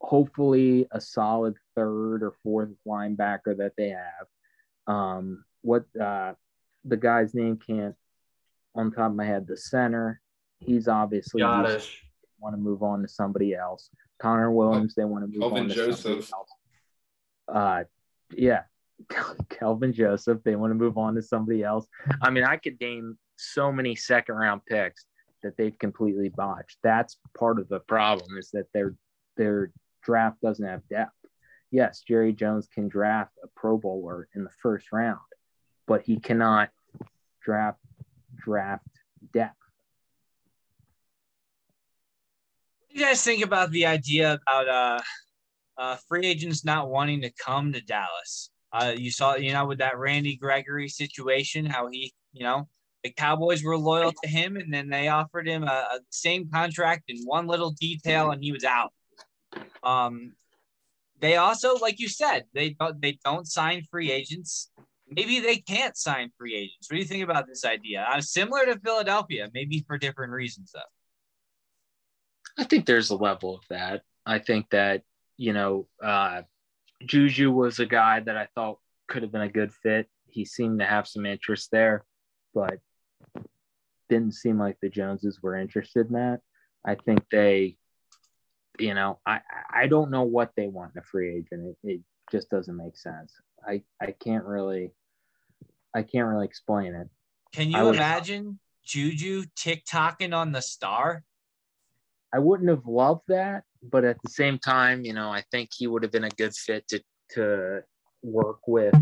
hopefully 0.00 0.86
a 0.90 1.00
solid 1.00 1.54
third 1.74 2.22
or 2.22 2.34
fourth 2.42 2.68
linebacker 2.86 3.56
that 3.56 3.72
they 3.78 3.90
have. 3.90 4.94
Um, 4.94 5.44
what 5.62 5.84
uh, 6.00 6.34
the 6.86 6.96
guy's 6.96 7.34
name 7.34 7.58
can't 7.58 7.94
on 8.74 8.92
top 8.92 9.10
of 9.10 9.16
my 9.16 9.24
head, 9.24 9.46
the 9.46 9.56
center. 9.56 10.20
He's 10.60 10.88
obviously 10.88 11.42
want 12.40 12.54
to 12.54 12.60
move 12.60 12.82
on 12.82 13.02
to 13.02 13.08
somebody 13.08 13.54
else. 13.54 13.90
Connor 14.18 14.50
Williams, 14.50 14.94
they 14.94 15.04
want 15.04 15.24
to 15.24 15.28
move 15.28 15.40
Kelvin 15.40 15.64
on 15.64 15.68
to 15.68 15.74
somebody 15.74 16.20
Joseph. 16.20 16.32
else. 16.32 16.48
Uh, 17.48 17.84
yeah, 18.32 18.62
Kelvin 19.50 19.92
Joseph, 19.92 20.42
they 20.44 20.56
want 20.56 20.70
to 20.70 20.74
move 20.74 20.98
on 20.98 21.14
to 21.14 21.22
somebody 21.22 21.62
else. 21.62 21.86
I 22.22 22.30
mean, 22.30 22.44
I 22.44 22.56
could 22.56 22.80
name 22.80 23.18
so 23.36 23.70
many 23.70 23.94
second 23.94 24.36
round 24.36 24.62
picks 24.66 25.06
that 25.42 25.56
they've 25.56 25.78
completely 25.78 26.30
botched. 26.30 26.78
That's 26.82 27.18
part 27.38 27.60
of 27.60 27.68
the 27.68 27.80
problem 27.80 28.38
is 28.38 28.50
that 28.52 28.66
their 28.72 28.94
their 29.36 29.70
draft 30.02 30.40
doesn't 30.40 30.64
have 30.64 30.88
depth. 30.88 31.12
Yes, 31.70 32.02
Jerry 32.06 32.32
Jones 32.32 32.68
can 32.72 32.88
draft 32.88 33.32
a 33.44 33.48
Pro 33.54 33.76
Bowler 33.76 34.28
in 34.34 34.44
the 34.44 34.50
first 34.62 34.92
round, 34.92 35.18
but 35.86 36.02
he 36.02 36.18
cannot 36.18 36.70
draft 37.46 37.78
draft 38.44 38.86
depth. 39.32 39.56
What 42.80 42.94
do 42.94 43.00
you 43.00 43.06
guys 43.06 43.22
think 43.22 43.44
about 43.44 43.70
the 43.70 43.86
idea 43.86 44.38
about 44.42 44.68
uh, 44.68 45.00
uh, 45.78 45.96
free 46.08 46.26
agents 46.26 46.64
not 46.64 46.90
wanting 46.90 47.22
to 47.22 47.30
come 47.30 47.72
to 47.72 47.80
Dallas? 47.80 48.50
Uh, 48.72 48.92
you 48.96 49.10
saw, 49.10 49.36
you 49.36 49.52
know, 49.52 49.64
with 49.64 49.78
that 49.78 49.96
Randy 49.96 50.36
Gregory 50.36 50.88
situation, 50.88 51.64
how 51.64 51.88
he, 51.88 52.12
you 52.32 52.42
know, 52.42 52.68
the 53.04 53.10
Cowboys 53.10 53.62
were 53.62 53.78
loyal 53.78 54.12
to 54.24 54.28
him, 54.28 54.56
and 54.56 54.74
then 54.74 54.88
they 54.88 55.08
offered 55.08 55.46
him 55.46 55.62
a, 55.62 55.66
a 55.66 55.98
same 56.10 56.50
contract 56.50 57.04
in 57.08 57.18
one 57.24 57.46
little 57.46 57.70
detail, 57.70 58.32
and 58.32 58.42
he 58.42 58.50
was 58.50 58.64
out. 58.64 58.92
Um, 59.84 60.32
they 61.20 61.36
also, 61.36 61.76
like 61.76 62.00
you 62.00 62.08
said, 62.08 62.44
they 62.52 62.70
don't 62.70 63.00
they 63.00 63.18
don't 63.24 63.46
sign 63.46 63.82
free 63.90 64.10
agents. 64.10 64.70
Maybe 65.08 65.40
they 65.40 65.56
can't 65.56 65.96
sign 65.96 66.30
free 66.36 66.56
agents. 66.56 66.90
What 66.90 66.96
do 66.96 66.98
you 66.98 67.04
think 67.04 67.22
about 67.22 67.46
this 67.46 67.64
idea? 67.64 68.06
Uh, 68.10 68.20
similar 68.20 68.64
to 68.66 68.78
Philadelphia, 68.80 69.48
maybe 69.54 69.84
for 69.86 69.98
different 69.98 70.32
reasons, 70.32 70.72
though. 70.74 70.80
I 72.58 72.64
think 72.64 72.86
there's 72.86 73.10
a 73.10 73.16
level 73.16 73.54
of 73.54 73.62
that. 73.68 74.02
I 74.24 74.38
think 74.40 74.70
that, 74.70 75.02
you 75.36 75.52
know, 75.52 75.86
uh, 76.02 76.42
Juju 77.04 77.52
was 77.52 77.78
a 77.78 77.86
guy 77.86 78.20
that 78.20 78.36
I 78.36 78.48
thought 78.54 78.78
could 79.06 79.22
have 79.22 79.30
been 79.30 79.42
a 79.42 79.48
good 79.48 79.72
fit. 79.72 80.08
He 80.26 80.44
seemed 80.44 80.80
to 80.80 80.86
have 80.86 81.06
some 81.06 81.26
interest 81.26 81.70
there, 81.70 82.04
but 82.54 82.78
didn't 84.08 84.34
seem 84.34 84.58
like 84.58 84.78
the 84.80 84.88
Joneses 84.88 85.40
were 85.42 85.56
interested 85.56 86.08
in 86.08 86.14
that. 86.14 86.40
I 86.84 86.94
think 86.94 87.24
they, 87.30 87.76
you 88.78 88.94
know, 88.94 89.18
I, 89.26 89.40
I 89.70 89.86
don't 89.86 90.10
know 90.10 90.22
what 90.22 90.52
they 90.56 90.66
want 90.66 90.92
in 90.94 91.00
a 91.00 91.04
free 91.04 91.36
agent. 91.36 91.76
It, 91.84 91.88
it 91.88 92.00
just 92.30 92.50
doesn't 92.50 92.76
make 92.76 92.96
sense. 92.96 93.32
I, 93.66 93.82
I 94.00 94.12
can't 94.12 94.44
really, 94.44 94.92
I 95.94 96.02
can't 96.02 96.26
really 96.26 96.46
explain 96.46 96.94
it. 96.94 97.08
Can 97.52 97.70
you 97.70 97.84
would- 97.84 97.94
imagine 97.96 98.58
Juju 98.84 99.44
TikToking 99.56 100.34
on 100.34 100.52
the 100.52 100.62
star? 100.62 101.22
I 102.32 102.38
wouldn't 102.38 102.68
have 102.68 102.86
loved 102.86 103.22
that, 103.28 103.64
but 103.82 104.04
at 104.04 104.18
the 104.22 104.30
same 104.30 104.58
time, 104.58 105.04
you 105.04 105.14
know, 105.14 105.30
I 105.30 105.42
think 105.50 105.70
he 105.74 105.86
would 105.86 106.02
have 106.02 106.12
been 106.12 106.24
a 106.24 106.30
good 106.30 106.54
fit 106.54 106.86
to 106.88 107.02
to 107.30 107.82
work 108.22 108.58
with 108.66 108.94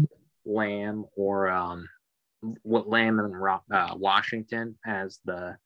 Lamb 0.45 1.07
or 1.17 1.49
um, 1.49 1.89
what 2.63 2.89
Lamb 2.89 3.19
and 3.19 3.35
uh, 3.73 3.95
Washington 3.97 4.79
as 4.87 5.19
the 5.25 5.57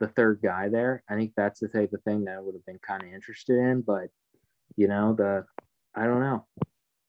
the 0.00 0.08
third 0.08 0.40
guy 0.42 0.68
there. 0.68 1.04
I 1.08 1.14
think 1.14 1.32
that's 1.36 1.60
the 1.60 1.68
type 1.68 1.92
of 1.92 2.02
thing 2.02 2.24
that 2.24 2.36
I 2.36 2.40
would 2.40 2.54
have 2.54 2.66
been 2.66 2.80
kind 2.84 3.02
of 3.02 3.12
interested 3.12 3.56
in, 3.56 3.82
but 3.82 4.08
you 4.76 4.88
know, 4.88 5.14
the 5.14 5.44
I 5.94 6.06
don't 6.06 6.20
know. 6.20 6.46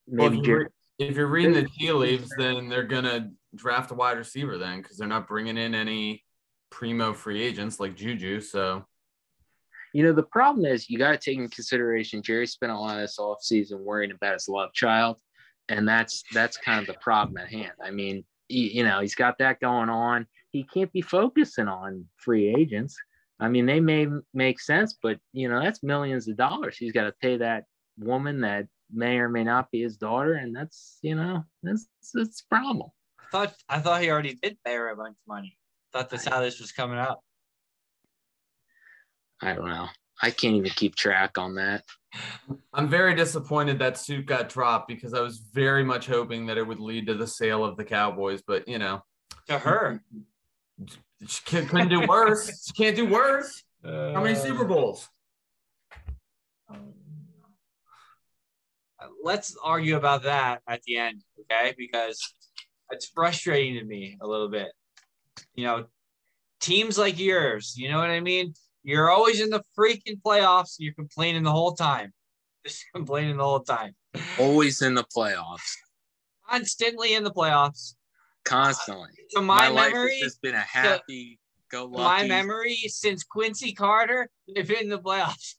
Well, 0.08 0.34
if, 0.34 0.46
you're, 0.46 0.70
if 1.00 1.16
you're 1.16 1.28
reading 1.28 1.54
the 1.54 1.68
tea 1.78 1.92
leaves, 1.92 2.30
then 2.38 2.70
they're 2.70 2.84
gonna 2.84 3.32
draft 3.56 3.92
a 3.92 3.94
wide 3.94 4.18
receiver 4.18 4.58
then 4.58 4.82
because 4.82 4.98
they're 4.98 5.08
not 5.08 5.28
bringing 5.28 5.58
in 5.58 5.76
any 5.76 6.24
primo 6.70 7.14
free 7.14 7.42
agents 7.44 7.80
like 7.80 7.96
Juju. 7.96 8.42
So 8.42 8.86
You 9.94 10.04
know, 10.04 10.14
the 10.14 10.24
problem 10.24 10.66
is 10.66 10.90
you 10.90 10.98
got 10.98 11.12
to 11.12 11.18
take 11.18 11.38
in 11.38 11.48
consideration 11.50 12.22
Jerry 12.24 12.48
spent 12.48 12.72
a 12.72 12.78
lot 12.78 12.96
of 12.96 13.02
this 13.02 13.20
off 13.20 13.44
season 13.44 13.86
worrying 13.86 14.12
about 14.12 14.34
his 14.34 14.48
love 14.50 14.74
child, 14.74 15.18
and 15.70 15.88
that's 15.88 16.24
that's 16.34 16.58
kind 16.58 16.80
of 16.80 16.88
the 16.88 17.00
problem 17.00 17.38
at 17.38 17.50
hand. 17.50 17.74
I 17.82 17.92
mean, 17.92 18.26
he, 18.48 18.76
you 18.76 18.84
know, 18.84 19.02
he's 19.02 19.16
got 19.16 19.38
that 19.38 19.60
going 19.60 19.90
on. 19.90 20.28
He 20.52 20.64
can't 20.64 20.92
be 20.92 21.02
focusing 21.02 21.68
on 21.68 22.06
free 22.18 22.54
agents. 22.56 22.98
I 23.40 23.50
mean, 23.50 23.66
they 23.66 23.80
may 23.80 24.08
make 24.34 24.60
sense, 24.60 24.98
but 25.02 25.20
you 25.32 25.48
know, 25.50 25.62
that's 25.62 25.84
millions 25.84 26.28
of 26.28 26.38
dollars. 26.38 26.78
He's 26.78 26.92
got 26.92 27.04
to 27.04 27.14
pay 27.22 27.38
that 27.38 27.66
woman 28.00 28.42
that 28.42 28.68
may 28.94 29.18
or 29.18 29.30
may 29.30 29.44
not 29.44 29.72
be 29.72 29.82
his 29.82 29.98
daughter, 29.98 30.34
and 30.36 30.56
that's 30.56 31.00
you 31.02 31.16
know, 31.16 31.44
that's 31.62 31.88
that's 32.14 32.42
a 32.42 32.48
problem. 32.54 32.90
I 33.20 33.26
thought 33.32 33.54
I 33.70 33.80
thought 33.80 34.02
he 34.02 34.10
already 34.10 34.36
did 34.42 34.58
pay 34.66 34.76
her 34.76 34.90
a 34.90 34.96
bunch 34.96 35.16
of 35.16 35.28
money. 35.28 35.58
Thought 35.92 36.10
that's 36.10 36.26
how 36.28 36.42
this 36.42 36.60
was 36.60 36.72
coming 36.72 36.98
up. 36.98 37.22
I 39.42 39.54
don't 39.54 39.68
know. 39.70 39.88
I 40.22 40.30
can't 40.32 40.56
even 40.56 40.72
keep 40.72 40.96
track 40.96 41.38
on 41.38 41.56
that. 41.56 41.84
I'm 42.74 42.88
very 42.88 43.16
disappointed 43.16 43.80
that 43.80 43.98
suit 43.98 44.26
got 44.26 44.48
dropped 44.50 44.88
because 44.88 45.14
I 45.14 45.20
was 45.22 45.40
very 45.40 45.84
much 45.84 46.06
hoping 46.08 46.46
that 46.46 46.58
it 46.58 46.66
would 46.66 46.80
lead 46.80 47.08
to 47.08 47.16
the 47.16 47.28
sale 47.28 47.66
of 47.66 47.76
the 47.76 47.84
Cowboys. 47.84 48.42
But 48.46 48.68
you 48.68 48.78
know, 48.80 49.04
To 49.48 49.58
her. 49.58 50.02
she 51.28 51.42
c- 51.46 51.66
couldn't 51.66 51.90
do 51.90 52.06
worse. 52.08 52.66
She 52.68 52.74
can't 52.74 52.96
do 52.96 53.06
worse. 53.08 53.64
How 53.84 54.22
many 54.24 54.36
Super 54.36 54.64
Bowls? 54.64 55.10
Uh, 56.72 56.76
Let's 59.24 59.56
argue 59.64 59.96
about 59.98 60.24
that 60.24 60.62
at 60.68 60.82
the 60.84 60.98
end, 60.98 61.24
okay? 61.42 61.74
Because 61.78 62.22
it's 62.90 63.08
frustrating 63.08 63.80
to 63.80 63.86
me 63.86 64.18
a 64.22 64.28
little 64.28 64.50
bit. 64.50 64.70
You 65.56 65.66
know, 65.66 65.86
teams 66.60 66.98
like 66.98 67.20
yours, 67.20 67.74
you 67.78 67.90
know 67.90 67.98
what 67.98 68.10
I 68.10 68.20
mean? 68.20 68.54
You're 68.84 69.10
always 69.10 69.40
in 69.42 69.50
the 69.50 69.64
freaking 69.78 70.22
playoffs. 70.26 70.78
And 70.78 70.86
you're 70.86 70.94
complaining 70.94 71.44
the 71.44 71.52
whole 71.52 71.74
time. 71.74 72.14
Just 72.66 72.86
complaining 72.94 73.38
the 73.38 73.44
whole 73.44 73.62
time. 73.62 73.96
Always 74.40 74.82
in 74.82 74.94
the 74.94 75.04
playoffs, 75.04 75.76
Constantly 76.50 77.14
in 77.14 77.24
the 77.24 77.32
playoffs. 77.32 77.96
constantly. 78.46 79.10
Uh, 79.36 79.40
to 79.40 79.46
my, 79.46 79.68
life 79.70 79.92
memory, 79.92 80.20
has 80.20 80.22
just 80.22 80.42
been 80.42 80.56
a 80.56 80.60
happy 80.60 81.40
go 81.74 81.90
to 81.90 81.98
my 81.98 82.26
memory, 82.28 82.76
since 82.88 83.24
Quincy 83.24 83.74
Carter, 83.74 84.30
they've 84.54 84.68
been 84.68 84.84
in 84.84 84.90
the 84.90 85.00
playoffs. 85.00 85.56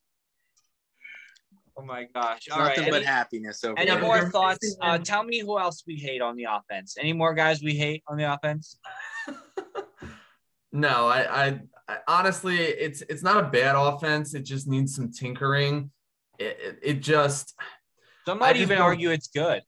Oh 1.77 1.83
my 1.85 2.05
gosh. 2.15 2.47
All 2.53 2.61
right. 2.61 2.77
Nothing 2.77 2.91
but 2.93 2.97
Any- 2.99 3.07
happiness 3.07 3.65
over 3.65 3.79
Any 3.79 3.89
Yeah, 3.89 3.95
there. 3.95 4.03
but 4.03 4.07
more 4.07 4.31
thoughts? 4.31 4.77
Uh, 4.81 4.99
tell 4.99 5.25
me 5.25 5.41
who 5.41 5.59
else 5.59 5.83
we 5.87 5.97
hate 5.97 6.23
on 6.23 6.37
the 6.37 6.47
offense. 6.51 6.97
Any 6.99 7.13
more 7.13 7.35
guys 7.35 7.63
we 7.63 7.75
hate 7.75 8.03
on 8.09 8.17
the 8.17 8.33
offense? 8.33 8.79
No, 10.77 11.07
I, 11.07 11.47
I, 11.47 11.61
I 11.87 11.99
honestly, 12.09 12.57
it's 12.59 13.03
it's 13.03 13.23
not 13.23 13.37
a 13.45 13.47
bad 13.49 13.77
offense. 13.77 14.35
It 14.35 14.45
just 14.45 14.67
needs 14.67 14.93
some 14.97 15.13
tinkering. 15.13 15.93
It, 16.41 16.59
it, 16.61 16.79
it 16.83 17.01
just, 17.01 17.55
Some 18.27 18.41
might 18.41 18.57
even 18.57 18.79
argue 18.79 19.11
it's 19.11 19.29
good. 19.29 19.63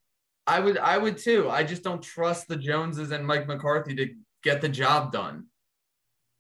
I 0.49 0.59
would, 0.59 0.79
I 0.79 0.99
would 0.99 1.17
too. 1.17 1.49
I 1.49 1.63
just 1.63 1.85
don't 1.85 2.03
trust 2.03 2.49
the 2.49 2.57
Joneses 2.57 3.13
and 3.13 3.25
Mike 3.25 3.47
McCarthy 3.47 3.95
to 3.95 4.15
get 4.43 4.61
the 4.61 4.69
job 4.69 5.13
done. 5.13 5.47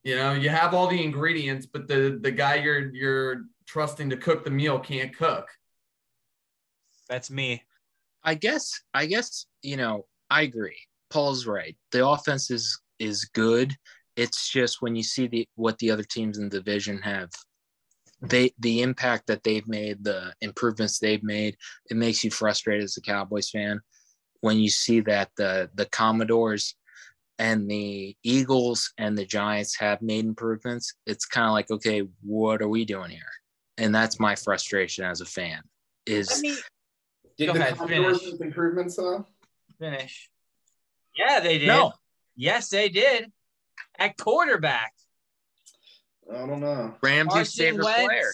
You 0.02 0.16
know, 0.16 0.32
you 0.32 0.48
have 0.48 0.74
all 0.74 0.88
the 0.88 1.00
ingredients, 1.02 1.66
but 1.66 1.86
the 1.86 2.18
the 2.20 2.32
guy 2.32 2.56
you're 2.56 2.92
you're 2.92 3.42
trusting 3.66 4.10
to 4.10 4.16
cook 4.16 4.44
the 4.44 4.50
meal 4.50 4.78
can't 4.78 5.16
cook. 5.16 5.48
That's 7.08 7.30
me. 7.30 7.62
I 8.24 8.34
guess 8.34 8.80
I 8.94 9.06
guess 9.06 9.46
you 9.62 9.76
know 9.76 10.06
I 10.30 10.42
agree. 10.42 10.78
Paul's 11.10 11.46
right. 11.46 11.76
The 11.92 12.06
offense 12.06 12.50
is 12.50 12.80
is 12.98 13.26
good, 13.26 13.76
It's 14.16 14.48
just 14.50 14.82
when 14.82 14.96
you 14.96 15.02
see 15.02 15.26
the 15.28 15.48
what 15.56 15.78
the 15.78 15.90
other 15.90 16.02
teams 16.02 16.38
in 16.38 16.48
the 16.48 16.58
division 16.58 17.00
have, 17.02 17.30
they 18.22 18.52
the 18.58 18.82
impact 18.82 19.26
that 19.28 19.42
they've 19.44 19.68
made, 19.68 20.02
the 20.04 20.34
improvements 20.40 20.98
they've 20.98 21.22
made, 21.22 21.56
it 21.90 21.96
makes 21.96 22.24
you 22.24 22.30
frustrated 22.30 22.84
as 22.84 22.96
a 22.96 23.02
Cowboys 23.02 23.50
fan 23.50 23.80
when 24.40 24.58
you 24.58 24.70
see 24.70 25.00
that 25.00 25.30
the 25.36 25.70
the 25.74 25.86
Commanders 25.86 26.76
and 27.38 27.70
the 27.70 28.16
Eagles 28.22 28.92
and 28.98 29.16
the 29.16 29.26
Giants 29.26 29.76
have 29.78 30.00
made 30.02 30.24
improvements. 30.24 30.94
It's 31.06 31.26
kind 31.26 31.46
of 31.46 31.52
like, 31.52 31.70
okay, 31.70 32.02
what 32.22 32.62
are 32.62 32.68
we 32.68 32.84
doing 32.86 33.10
here? 33.10 33.35
And 33.78 33.94
that's 33.94 34.18
my 34.18 34.34
frustration 34.34 35.04
as 35.04 35.20
a 35.20 35.26
fan. 35.26 35.62
Is 36.06 36.30
I 36.30 36.40
mean, 36.40 36.56
Did 37.36 37.46
Go 37.46 37.52
the 37.54 37.60
ahead, 37.60 37.78
finish. 37.78 38.22
make 38.32 38.40
improvements 38.40 38.96
though? 38.96 39.26
finish. 39.78 40.30
Yeah, 41.16 41.40
they 41.40 41.58
did. 41.58 41.68
no 41.68 41.92
Yes, 42.36 42.68
they 42.68 42.88
did. 42.88 43.32
At 43.98 44.16
quarterback, 44.18 44.92
I 46.32 46.46
don't 46.46 46.60
know. 46.60 46.94
Ramsey's 47.02 47.32
Carson 47.32 47.64
favorite 47.64 47.84
Wentz. 47.84 48.04
player. 48.06 48.30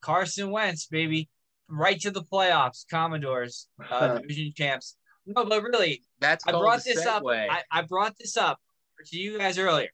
Carson 0.00 0.50
Wentz, 0.50 0.86
baby, 0.86 1.28
right 1.68 1.98
to 2.00 2.10
the 2.10 2.22
playoffs. 2.22 2.84
Commanders, 2.90 3.68
uh, 3.90 4.18
division 4.18 4.52
champs. 4.56 4.96
No, 5.26 5.44
but 5.44 5.62
really, 5.62 6.02
That's 6.20 6.46
I 6.46 6.52
brought 6.52 6.84
this 6.84 7.06
up. 7.06 7.22
I, 7.26 7.62
I 7.70 7.82
brought 7.82 8.16
this 8.18 8.36
up 8.36 8.58
to 9.06 9.16
you 9.16 9.38
guys 9.38 9.58
earlier. 9.58 9.88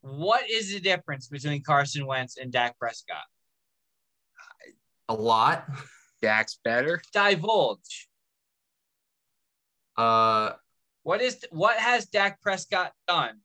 What 0.00 0.48
is 0.50 0.72
the 0.72 0.80
difference 0.80 1.28
between 1.28 1.62
Carson 1.62 2.06
Wentz 2.06 2.36
and 2.38 2.50
Dak 2.52 2.78
Prescott? 2.78 3.24
A 5.12 5.20
lot. 5.22 5.66
Dak's 6.22 6.58
better. 6.64 7.02
Divulge. 7.12 8.08
Uh, 9.96 10.52
What 11.02 11.20
is 11.20 11.44
what 11.50 11.76
has 11.76 12.06
Dak 12.06 12.40
Prescott 12.40 12.92
done 13.06 13.40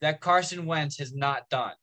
that 0.00 0.20
Carson 0.20 0.66
Wentz 0.66 0.98
has 0.98 1.14
not 1.14 1.48
done? 1.50 1.74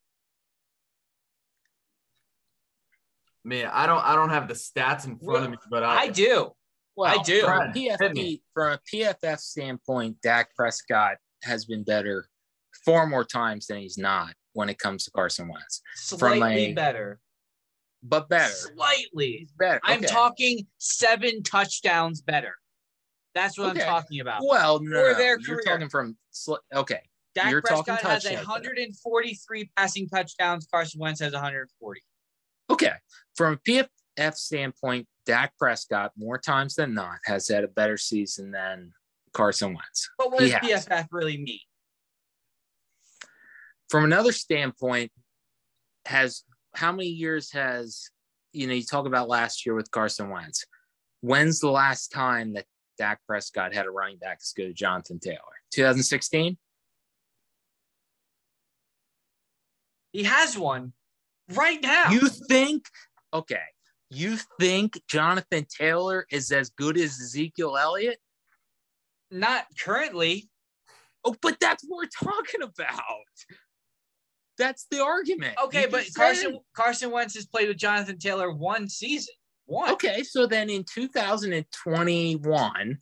man, 3.46 3.70
I 3.72 3.86
don't 3.88 4.04
I 4.04 4.16
don't 4.16 4.30
have 4.32 4.48
the 4.50 4.54
stats 4.54 5.06
in 5.06 5.18
front 5.18 5.46
of 5.46 5.52
me, 5.52 5.58
but 5.70 5.84
I, 5.84 6.02
I 6.02 6.08
do. 6.10 6.52
Well, 6.98 7.18
I 7.20 7.24
do. 7.24 7.42
From 7.42 7.62
a, 7.62 7.72
Hit 7.72 8.00
PFF, 8.00 8.42
from 8.54 8.74
a 8.74 8.80
PFF 8.94 9.40
standpoint, 9.40 10.18
Dak 10.22 10.54
Prescott 10.56 11.18
has 11.44 11.64
been 11.66 11.84
better 11.84 12.28
four 12.84 13.08
more 13.08 13.24
times 13.24 13.68
than 13.68 13.78
he's 13.78 13.98
not 13.98 14.34
when 14.54 14.68
it 14.70 14.78
comes 14.78 15.06
to 15.06 15.12
Carson 15.12 15.48
Wentz. 15.48 15.82
Slightly 15.96 16.66
a- 16.66 16.74
better. 16.74 17.20
But 18.04 18.30
better. 18.30 18.52
Slightly. 18.54 19.38
He's 19.40 19.52
better. 19.52 19.80
I'm 19.84 20.02
talking 20.02 20.66
seven 20.80 21.44
touchdowns 21.44 22.22
better. 22.22 22.56
That's 23.36 23.58
what 23.58 23.72
Okay. 23.72 23.82
I'm 23.84 23.88
talking 23.88 24.20
about. 24.20 24.42
Well, 24.44 24.80
no, 24.82 25.10
For 25.10 25.14
their 25.18 25.40
you're 25.40 25.58
career. 25.58 25.62
talking 25.66 25.90
from 25.90 26.18
sli- 26.34 26.58
okay. 26.74 27.02
Dak 27.36 27.50
you're 27.52 27.62
talking 27.62 27.94
Prescott 27.94 28.02
has 28.12 28.24
touchdowns 28.24 28.46
there. 28.46 28.46
143 28.46 29.72
passing 29.78 30.10
touchdowns. 30.10 30.68
Carson 30.70 31.00
Wentz 31.00 31.22
has 31.22 31.32
140. 31.34 32.02
Okay. 32.70 32.92
From 33.36 33.54
a 33.54 33.58
PFF 33.58 34.36
standpoint, 34.36 35.08
Dak 35.26 35.56
Prescott, 35.58 36.12
more 36.18 36.38
times 36.40 36.76
than 36.76 36.94
not, 36.94 37.20
has 37.26 37.48
had 37.48 37.64
a 37.64 37.68
better 37.70 37.96
season 37.98 38.52
than 38.52 38.92
Carson 39.34 39.70
Wentz. 39.74 40.10
But 40.18 40.32
what 40.32 40.42
He 40.44 40.50
does 40.50 40.60
has. 40.70 40.86
PFF 40.88 41.08
really 41.12 41.38
mean? 41.38 41.60
From 43.90 44.04
another 44.06 44.32
standpoint, 44.32 45.12
has 46.06 46.44
how 46.74 46.92
many 46.92 47.10
years 47.10 47.52
has 47.52 48.10
you 48.54 48.68
know 48.68 48.74
you 48.74 48.84
talk 48.84 49.06
about 49.06 49.30
last 49.30 49.66
year 49.66 49.76
with 49.76 49.92
Carson 49.92 50.30
Wentz? 50.30 50.66
When's 51.22 51.60
the 51.60 51.70
last 51.70 52.10
time 52.12 52.54
that 52.54 52.66
Dak 52.98 53.20
Prescott 53.28 53.74
had 53.74 53.86
a 53.86 53.92
running 53.92 54.18
back 54.18 54.40
as 54.42 54.54
good 54.56 54.70
as 54.70 54.74
Jonathan 54.74 55.20
Taylor? 55.20 55.38
2016. 55.74 56.58
He 60.12 60.24
has 60.24 60.58
one 60.58 60.94
right 61.54 61.82
now. 61.82 62.10
You 62.12 62.28
think? 62.28 62.86
Okay. 63.34 63.56
You 64.10 64.38
think 64.60 65.02
Jonathan 65.08 65.66
Taylor 65.80 66.26
is 66.30 66.52
as 66.52 66.70
good 66.72 66.98
as 66.98 67.20
Ezekiel 67.22 67.78
Elliott? 67.78 68.20
Not 69.30 69.64
currently. 69.80 70.50
Oh, 71.24 71.36
but 71.42 71.58
that's 71.62 71.84
what 71.88 71.98
we're 71.98 72.30
talking 72.30 72.62
about. 72.62 72.98
That's 74.58 74.86
the 74.92 75.04
argument. 75.04 75.58
Okay, 75.66 75.84
You 75.84 75.90
but 75.90 76.06
Carson 76.16 76.52
said- 76.52 76.60
Carson 76.76 77.12
Wentz 77.12 77.36
has 77.36 77.46
played 77.46 77.68
with 77.68 77.78
Jonathan 77.78 78.18
Taylor 78.18 78.52
one 78.52 78.90
season. 78.90 79.34
One. 79.66 79.92
Okay, 79.92 80.24
so 80.24 80.48
then 80.48 80.70
in 80.70 80.84
2021, 80.84 82.98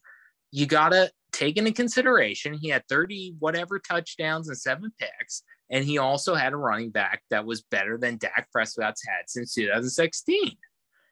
you 0.51 0.65
got 0.65 0.89
to 0.89 1.11
take 1.31 1.57
into 1.57 1.71
consideration 1.71 2.53
he 2.53 2.69
had 2.69 2.87
30 2.87 3.35
whatever 3.39 3.79
touchdowns 3.79 4.47
and 4.49 4.57
seven 4.57 4.91
picks, 4.99 5.43
and 5.69 5.85
he 5.85 5.97
also 5.97 6.35
had 6.35 6.53
a 6.53 6.57
running 6.57 6.89
back 6.91 7.23
that 7.29 7.45
was 7.45 7.61
better 7.61 7.97
than 7.97 8.17
Dak 8.17 8.49
Prescott's 8.51 9.03
had 9.05 9.23
since 9.27 9.53
2016. 9.53 10.55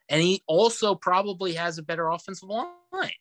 And 0.09 0.21
he 0.21 0.43
also 0.47 0.95
probably 0.95 1.53
has 1.53 1.77
a 1.77 1.83
better 1.83 2.09
offensive 2.09 2.49
line. 2.49 3.11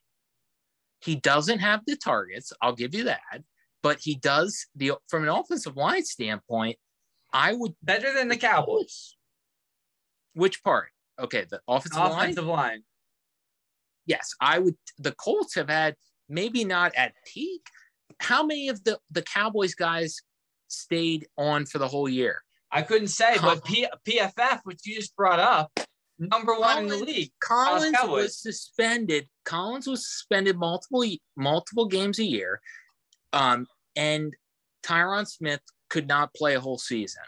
He 1.01 1.15
doesn't 1.15 1.59
have 1.59 1.81
the 1.85 1.95
targets, 1.95 2.51
I'll 2.61 2.75
give 2.75 2.93
you 2.95 3.05
that, 3.05 3.43
but 3.83 3.99
he 4.01 4.15
does 4.15 4.65
the 4.75 4.93
from 5.07 5.23
an 5.23 5.29
offensive 5.29 5.77
line 5.77 6.03
standpoint, 6.03 6.77
I 7.37 7.53
would 7.53 7.75
Better 7.83 8.11
than 8.13 8.29
the 8.29 8.37
Cowboys. 8.37 9.15
which 10.33 10.63
part? 10.63 10.89
Okay, 11.19 11.45
the 11.49 11.61
offensive, 11.67 11.99
line. 11.99 12.11
Offensive 12.11 12.45
line. 12.45 12.83
yes, 14.05 14.31
I 14.41 14.59
would. 14.59 14.75
The 14.97 15.13
Colts 15.13 15.55
have 15.55 15.69
had 15.69 15.95
maybe 16.27 16.63
not 16.63 16.93
at 16.95 17.13
peak. 17.31 17.61
How 18.19 18.43
many 18.43 18.69
of 18.69 18.83
the 18.83 18.99
the 19.11 19.21
Cowboys 19.21 19.75
guys 19.75 20.17
stayed 20.67 21.27
on 21.37 21.65
for 21.65 21.77
the 21.77 21.87
whole 21.87 22.09
year? 22.09 22.41
I 22.71 22.81
couldn't 22.81 23.07
say, 23.07 23.37
but 23.39 23.63
P- 23.63 23.87
PFF, 24.07 24.59
which 24.63 24.81
you 24.85 24.95
just 24.95 25.15
brought 25.15 25.39
up, 25.39 25.71
number 26.19 26.57
one 26.59 26.79
in 26.79 26.87
the 26.87 26.97
league. 26.97 27.31
Collins 27.39 27.97
was 28.03 28.41
suspended. 28.41 29.27
Collins 29.45 29.87
was 29.87 30.07
suspended 30.07 30.57
multiple 30.57 31.05
multiple 31.35 31.85
games 31.85 32.19
a 32.19 32.25
year, 32.25 32.61
um, 33.31 33.67
and 33.95 34.33
Tyron 34.83 35.27
Smith 35.27 35.61
could 35.89 36.07
not 36.07 36.33
play 36.33 36.55
a 36.55 36.59
whole 36.59 36.77
season. 36.77 37.23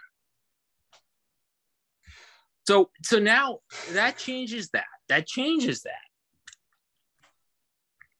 So 2.67 2.89
so 3.03 3.19
now 3.19 3.59
that 3.93 4.17
changes 4.17 4.69
that. 4.69 4.85
That 5.07 5.25
changes 5.27 5.81
that. 5.81 5.91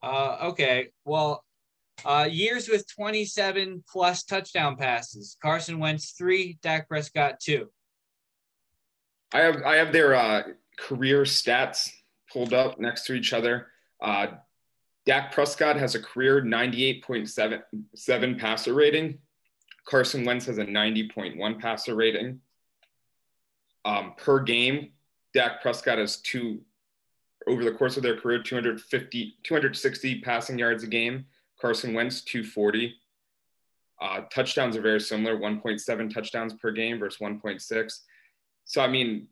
Uh, 0.01 0.37
okay. 0.49 0.89
Well, 1.05 1.43
uh, 2.05 2.27
years 2.29 2.69
with 2.69 2.87
27 2.95 3.83
plus 3.91 4.23
touchdown 4.23 4.77
passes. 4.77 5.37
Carson 5.41 5.79
Wentz 5.79 6.11
three, 6.11 6.57
Dak 6.63 6.87
Prescott 6.87 7.39
two. 7.39 7.69
I 9.33 9.39
have 9.39 9.61
I 9.63 9.75
have 9.75 9.93
their 9.93 10.15
uh, 10.15 10.43
career 10.79 11.23
stats 11.23 11.89
pulled 12.31 12.53
up 12.53 12.79
next 12.79 13.05
to 13.05 13.13
each 13.13 13.33
other. 13.33 13.67
Uh, 14.01 14.27
Dak 15.05 15.31
Prescott 15.31 15.75
has 15.75 15.95
a 15.95 16.01
career 16.01 16.41
98.77 16.41 18.39
passer 18.39 18.73
rating. 18.73 19.19
Carson 19.85 20.25
Wentz 20.25 20.45
has 20.45 20.57
a 20.57 20.65
90.1 20.65 21.59
passer 21.59 21.95
rating. 21.95 22.41
Um, 23.85 24.13
per 24.17 24.39
game, 24.39 24.91
Dak 25.33 25.61
Prescott 25.61 25.97
has 25.97 26.17
two 26.17 26.61
over 27.47 27.63
the 27.63 27.71
course 27.71 27.97
of 27.97 28.03
their 28.03 28.17
career 28.17 28.43
250 28.43 29.37
260 29.43 30.21
passing 30.21 30.59
yards 30.59 30.83
a 30.83 30.87
game. 30.87 31.25
Carson 31.59 31.93
Wentz 31.93 32.21
240. 32.21 32.95
Uh, 34.01 34.21
touchdowns 34.31 34.77
are 34.77 34.81
very 34.81 34.99
similar 34.99 35.37
1.7 35.37 36.13
touchdowns 36.13 36.53
per 36.53 36.71
game 36.71 36.99
versus 36.99 37.19
1.6. 37.19 37.99
So, 38.63 38.81
I 38.81 38.87
mean, 38.87 39.27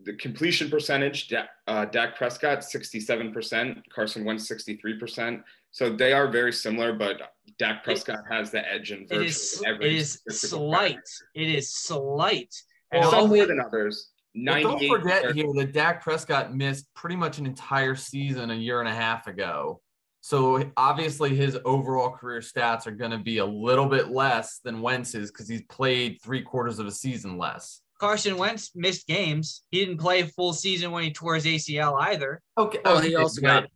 the 0.00 0.14
completion 0.14 0.70
percentage, 0.70 1.28
Dak, 1.28 1.48
uh, 1.66 1.84
Dak 1.86 2.16
Prescott, 2.16 2.60
67%, 2.60 3.82
Carson 3.94 4.24
Wentz, 4.24 4.48
63%. 4.50 5.42
So 5.70 5.90
they 5.90 6.12
are 6.12 6.28
very 6.28 6.52
similar, 6.52 6.92
but 6.92 7.16
Dak 7.58 7.84
Prescott 7.84 8.20
has 8.30 8.50
the 8.50 8.66
edge 8.70 8.92
in 8.92 9.02
It 9.02 9.08
virtually 9.08 9.26
is 9.26 9.62
every 9.66 9.86
it 9.86 9.92
is 9.92 10.20
slight. 10.28 10.94
factor. 10.94 11.28
It 11.34 11.48
is 11.48 11.74
slight. 11.74 12.54
And 12.92 13.00
Well, 13.00 13.10
Some 13.10 13.20
all 13.20 13.28
more 13.28 13.46
than 13.46 13.60
others. 13.60 14.10
But 14.34 14.60
don't 14.62 14.62
98 14.82 14.88
forget 14.88 15.34
here 15.34 15.52
that 15.54 15.72
Dak 15.72 16.02
Prescott 16.02 16.54
missed 16.54 16.92
pretty 16.94 17.16
much 17.16 17.38
an 17.38 17.46
entire 17.46 17.94
season 17.94 18.50
a 18.50 18.54
year 18.54 18.80
and 18.80 18.88
a 18.88 18.94
half 18.94 19.28
ago. 19.28 19.80
So 20.20 20.70
obviously 20.76 21.36
his 21.36 21.58
overall 21.64 22.10
career 22.10 22.40
stats 22.40 22.86
are 22.86 22.92
going 22.92 23.10
to 23.10 23.18
be 23.18 23.38
a 23.38 23.44
little 23.44 23.86
bit 23.86 24.10
less 24.10 24.58
than 24.64 24.80
Wentz's 24.80 25.30
because 25.30 25.48
he's 25.48 25.62
played 25.62 26.18
three 26.22 26.42
quarters 26.42 26.78
of 26.78 26.86
a 26.86 26.90
season 26.90 27.36
less. 27.36 27.80
Carson 27.98 28.36
Wentz 28.36 28.72
missed 28.74 29.06
games. 29.06 29.64
He 29.70 29.80
didn't 29.84 29.98
play 29.98 30.20
a 30.20 30.26
full 30.26 30.52
season 30.52 30.90
when 30.90 31.04
he 31.04 31.12
tore 31.12 31.36
his 31.36 31.44
ACL 31.46 32.00
either. 32.00 32.42
Okay. 32.58 32.78
Well, 32.84 32.98
oh, 32.98 33.00
he 33.00 33.14
also 33.16 33.40
got, 33.40 33.66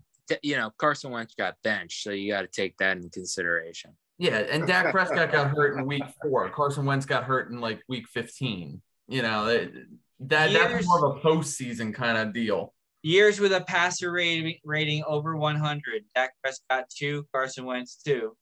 you 0.43 0.57
know, 0.57 0.71
Carson 0.79 1.11
Wentz 1.11 1.35
got 1.35 1.55
benched, 1.63 2.03
so 2.03 2.11
you 2.11 2.33
got 2.33 2.43
to 2.43 2.49
take 2.49 2.77
that 2.79 2.97
into 2.97 3.09
consideration. 3.11 3.93
Yeah, 4.19 4.39
and 4.39 4.67
Dak 4.67 4.91
Prescott 4.91 5.31
got 5.31 5.51
hurt 5.51 5.79
in 5.79 5.87
week 5.87 6.03
four. 6.21 6.51
Carson 6.51 6.85
Wentz 6.85 7.07
got 7.07 7.25
hurt 7.25 7.51
in 7.51 7.61
like 7.61 7.81
week 7.89 8.09
15. 8.09 8.83
You 9.07 9.23
know, 9.23 9.47
that, 9.47 9.73
that 10.21 10.51
Years- 10.51 10.73
that's 10.73 10.87
more 10.87 11.07
of 11.07 11.17
a 11.17 11.21
postseason 11.21 11.95
kind 11.95 12.19
of 12.19 12.35
deal. 12.35 12.75
Years 13.03 13.39
with 13.39 13.53
a 13.53 13.61
passer 13.61 14.11
rating, 14.11 14.57
rating 14.65 15.05
over 15.07 15.37
100. 15.37 16.05
Dak 16.17 16.33
Prescott 16.43 16.91
two, 16.91 17.27
Carson 17.33 17.65
Wentz 17.65 18.01
two. 18.05 18.37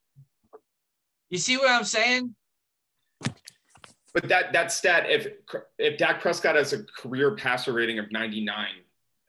You 1.29 1.39
see 1.39 1.59
what 1.59 1.71
I'm 1.71 1.85
saying? 1.85 2.35
But 4.17 4.31
that 4.31 4.51
that 4.55 4.73
stat, 4.73 5.11
if 5.11 5.27
if 5.79 5.99
Dak 5.99 6.23
Prescott 6.23 6.57
has 6.57 6.73
a 6.73 6.85
career 6.85 7.37
passer 7.37 7.75
rating 7.75 7.99
of 7.99 8.11
99 8.11 8.67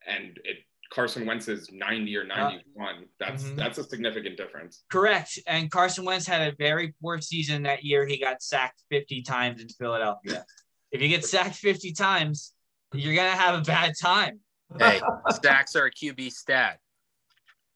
and 0.08 0.40
it 0.46 0.60
Carson 0.94 1.26
Wentz 1.26 1.50
is 1.50 1.70
90 1.74 2.16
or 2.16 2.24
91, 2.24 3.10
that's 3.20 3.44
Mhm. 3.44 3.58
that's 3.58 3.78
a 3.80 3.84
significant 3.84 4.38
difference. 4.38 4.86
Correct. 4.90 5.40
And 5.46 5.70
Carson 5.70 6.06
Wentz 6.06 6.26
had 6.26 6.48
a 6.54 6.56
very 6.56 6.94
poor 7.02 7.20
season 7.20 7.64
that 7.64 7.84
year. 7.84 8.06
He 8.08 8.18
got 8.18 8.42
sacked 8.42 8.82
50 8.90 9.22
times 9.24 9.62
in 9.62 9.68
Philadelphia. 9.68 10.46
If 10.94 11.02
you 11.02 11.10
get 11.10 11.26
sacked 11.26 11.56
50 11.56 11.92
times, 11.92 12.54
you're 12.94 13.14
gonna 13.14 13.36
have 13.36 13.60
a 13.60 13.64
bad 13.66 13.94
time. 14.02 14.40
Hey, 14.80 15.02
sacks 15.44 15.76
are 15.76 15.88
a 15.88 15.92
QB 15.92 16.30
stat. 16.30 16.80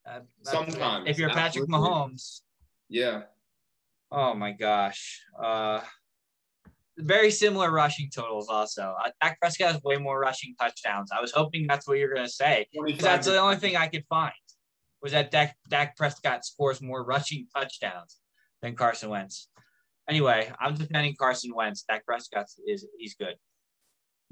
Uh, 0.06 0.22
Sometimes, 0.44 1.10
if 1.10 1.20
you're 1.20 1.28
Patrick 1.30 1.64
absolutely. 1.64 1.90
Mahomes, 1.90 2.42
Yeah. 2.88 3.24
oh 4.10 4.34
my 4.34 4.54
gosh. 4.54 5.22
Uh, 5.38 5.82
very 6.98 7.32
similar 7.32 7.72
rushing 7.72 8.10
totals. 8.14 8.48
Also, 8.50 8.96
uh, 9.04 9.10
Dak 9.22 9.40
Prescott 9.40 9.74
has 9.74 9.82
way 9.84 9.98
more 9.98 10.20
rushing 10.20 10.56
touchdowns. 10.60 11.12
I 11.12 11.22
was 11.22 11.32
hoping 11.32 11.68
that's 11.68 11.88
what 11.88 11.98
you're 11.98 12.14
gonna 12.14 12.28
say. 12.30 12.68
'Cause 12.74 13.04
that's 13.04 13.28
the 13.28 13.40
only 13.40 13.58
thing 13.58 13.76
I 13.76 13.88
could 13.88 14.06
find 14.08 14.34
was 15.02 15.12
that 15.14 15.32
Dak, 15.32 15.58
Dak 15.70 15.96
Prescott 15.98 16.46
scores 16.46 16.82
more 16.82 17.04
rushing 17.04 17.48
touchdowns 17.56 18.20
than 18.62 18.76
Carson 18.76 19.10
Wentz. 19.10 19.50
Anyway, 20.10 20.52
I'm 20.60 20.76
defending 20.76 21.16
Carson 21.16 21.54
Wentz. 21.56 21.84
Dak 21.84 22.06
Prescott 22.06 22.48
is 22.68 22.86
he's 22.98 23.16
good. 23.16 23.36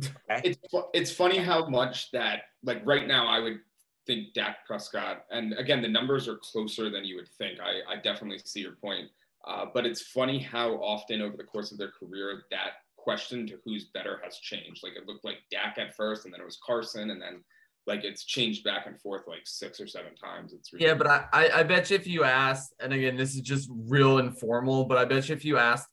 Okay. 0.02 0.42
It's 0.44 0.60
it's 0.94 1.12
funny 1.12 1.38
how 1.38 1.68
much 1.68 2.12
that 2.12 2.44
like 2.64 2.82
right 2.86 3.08
now 3.08 3.28
I 3.28 3.40
would 3.40 3.60
think 4.06 4.34
Dak 4.34 4.66
Prescott 4.66 5.26
and 5.30 5.54
again 5.54 5.82
the 5.82 5.88
numbers 5.88 6.28
are 6.28 6.38
closer 6.38 6.90
than 6.90 7.04
you 7.06 7.16
would 7.18 7.28
think. 7.38 7.60
I 7.60 7.82
I 7.88 7.96
definitely 7.98 8.40
see 8.40 8.62
your 8.62 8.76
point. 8.76 9.10
Uh, 9.48 9.66
but 9.74 9.86
it's 9.86 10.02
funny 10.02 10.40
how 10.40 10.74
often 10.76 11.22
over 11.22 11.36
the 11.38 11.44
course 11.44 11.72
of 11.72 11.78
their 11.78 11.92
career 11.92 12.44
that 12.52 12.72
question 12.98 13.48
to 13.48 13.58
who's 13.64 13.86
better 13.94 14.20
has 14.24 14.38
changed. 14.40 14.82
Like 14.84 14.94
it 14.96 15.08
looked 15.08 15.24
like 15.26 15.38
Dak 15.52 15.78
at 15.78 15.96
first, 15.96 16.26
and 16.26 16.34
then 16.34 16.42
it 16.42 16.46
was 16.46 16.60
Carson, 16.66 17.10
and 17.12 17.22
then 17.22 17.44
like 17.88 18.04
it's 18.04 18.26
changed 18.26 18.64
back 18.64 18.86
and 18.86 19.00
forth 19.02 19.24
like 19.28 19.42
six 19.46 19.80
or 19.80 19.88
seven 19.88 20.14
times. 20.16 20.54
It's 20.54 20.72
really- 20.74 20.86
Yeah, 20.86 20.94
but 20.94 21.08
I, 21.08 21.26
I, 21.32 21.60
I 21.60 21.64
bet 21.64 21.90
you 21.90 21.96
if 21.96 22.06
you 22.06 22.24
asked, 22.24 22.74
and 22.80 22.94
again, 22.94 23.16
this 23.16 23.34
is 23.34 23.42
just 23.42 23.70
real 23.88 24.18
informal, 24.20 24.86
but 24.86 24.98
I 24.98 25.06
bet 25.06 25.30
you 25.30 25.36
if 25.36 25.46
you 25.46 25.58
asked 25.58 25.88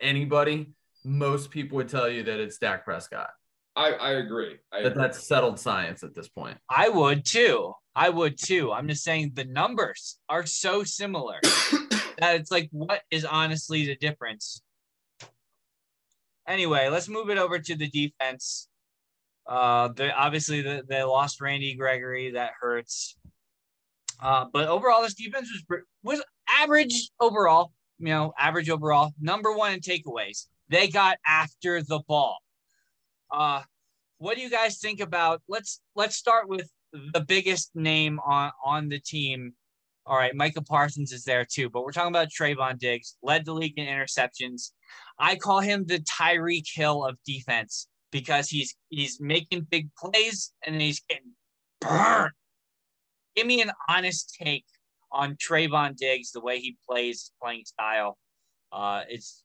anybody, 0.00 0.70
most 1.04 1.50
people 1.50 1.76
would 1.76 1.88
tell 1.88 2.08
you 2.08 2.22
that 2.22 2.40
it's 2.40 2.58
Dak 2.58 2.84
Prescott. 2.84 3.30
I 3.76 3.90
I 3.92 4.10
agree. 4.12 4.56
I 4.72 4.82
That 4.82 4.92
agree. 4.92 5.02
that's 5.02 5.26
settled 5.26 5.58
science 5.58 6.04
at 6.04 6.14
this 6.14 6.28
point. 6.28 6.56
I 6.70 6.88
would 6.88 7.24
too. 7.26 7.72
I 7.96 8.08
would 8.08 8.38
too. 8.38 8.72
I'm 8.72 8.88
just 8.88 9.02
saying 9.04 9.32
the 9.34 9.44
numbers 9.44 10.18
are 10.28 10.46
so 10.46 10.82
similar 10.84 11.40
that 12.18 12.36
it's 12.36 12.50
like, 12.50 12.68
what 12.72 13.02
is 13.10 13.24
honestly 13.24 13.86
the 13.86 13.96
difference? 13.96 14.62
Anyway, 16.46 16.88
let's 16.88 17.08
move 17.08 17.30
it 17.30 17.38
over 17.38 17.58
to 17.58 17.74
the 17.74 17.88
defense. 17.88 18.68
Uh, 19.46 19.88
they 19.88 20.10
obviously 20.10 20.62
the, 20.62 20.84
they 20.88 21.02
lost 21.02 21.40
Randy 21.40 21.74
Gregory. 21.74 22.32
That 22.32 22.52
hurts. 22.60 23.16
Uh, 24.22 24.46
but 24.52 24.68
overall, 24.68 25.02
this 25.02 25.14
defense 25.14 25.48
was 25.70 25.80
was 26.02 26.22
average 26.48 27.10
overall. 27.20 27.72
You 27.98 28.06
know, 28.06 28.32
average 28.38 28.70
overall. 28.70 29.12
Number 29.20 29.52
one 29.52 29.72
in 29.72 29.80
takeaways. 29.80 30.46
They 30.68 30.88
got 30.88 31.18
after 31.26 31.82
the 31.82 32.00
ball. 32.06 32.38
Uh, 33.30 33.62
what 34.18 34.36
do 34.36 34.42
you 34.42 34.50
guys 34.50 34.78
think 34.78 35.00
about? 35.00 35.42
Let's 35.48 35.80
let's 35.94 36.16
start 36.16 36.48
with 36.48 36.70
the 36.92 37.20
biggest 37.20 37.70
name 37.74 38.20
on 38.24 38.52
on 38.64 38.88
the 38.88 38.98
team. 38.98 39.54
All 40.06 40.16
right, 40.18 40.34
Micah 40.34 40.60
Parsons 40.60 41.12
is 41.12 41.24
there 41.24 41.46
too, 41.46 41.70
but 41.70 41.82
we're 41.82 41.92
talking 41.92 42.12
about 42.12 42.28
Trevon 42.28 42.78
Diggs, 42.78 43.16
led 43.22 43.46
the 43.46 43.54
league 43.54 43.78
in 43.78 43.86
interceptions. 43.86 44.72
I 45.18 45.36
call 45.36 45.60
him 45.60 45.86
the 45.86 46.00
Tyreek 46.00 46.66
Hill 46.74 47.04
of 47.04 47.16
defense 47.26 47.88
because 48.12 48.48
he's 48.50 48.76
he's 48.90 49.18
making 49.20 49.66
big 49.70 49.88
plays 49.94 50.52
and 50.64 50.80
he's 50.80 51.00
getting 51.08 51.32
burned. 51.80 52.32
Give 53.34 53.46
me 53.46 53.62
an 53.62 53.72
honest 53.88 54.36
take 54.40 54.66
on 55.10 55.36
Trevon 55.36 55.96
Diggs, 55.96 56.32
the 56.32 56.40
way 56.40 56.58
he 56.58 56.76
plays, 56.86 57.32
playing 57.42 57.64
style. 57.64 58.18
Uh, 58.70 59.02
it's 59.08 59.42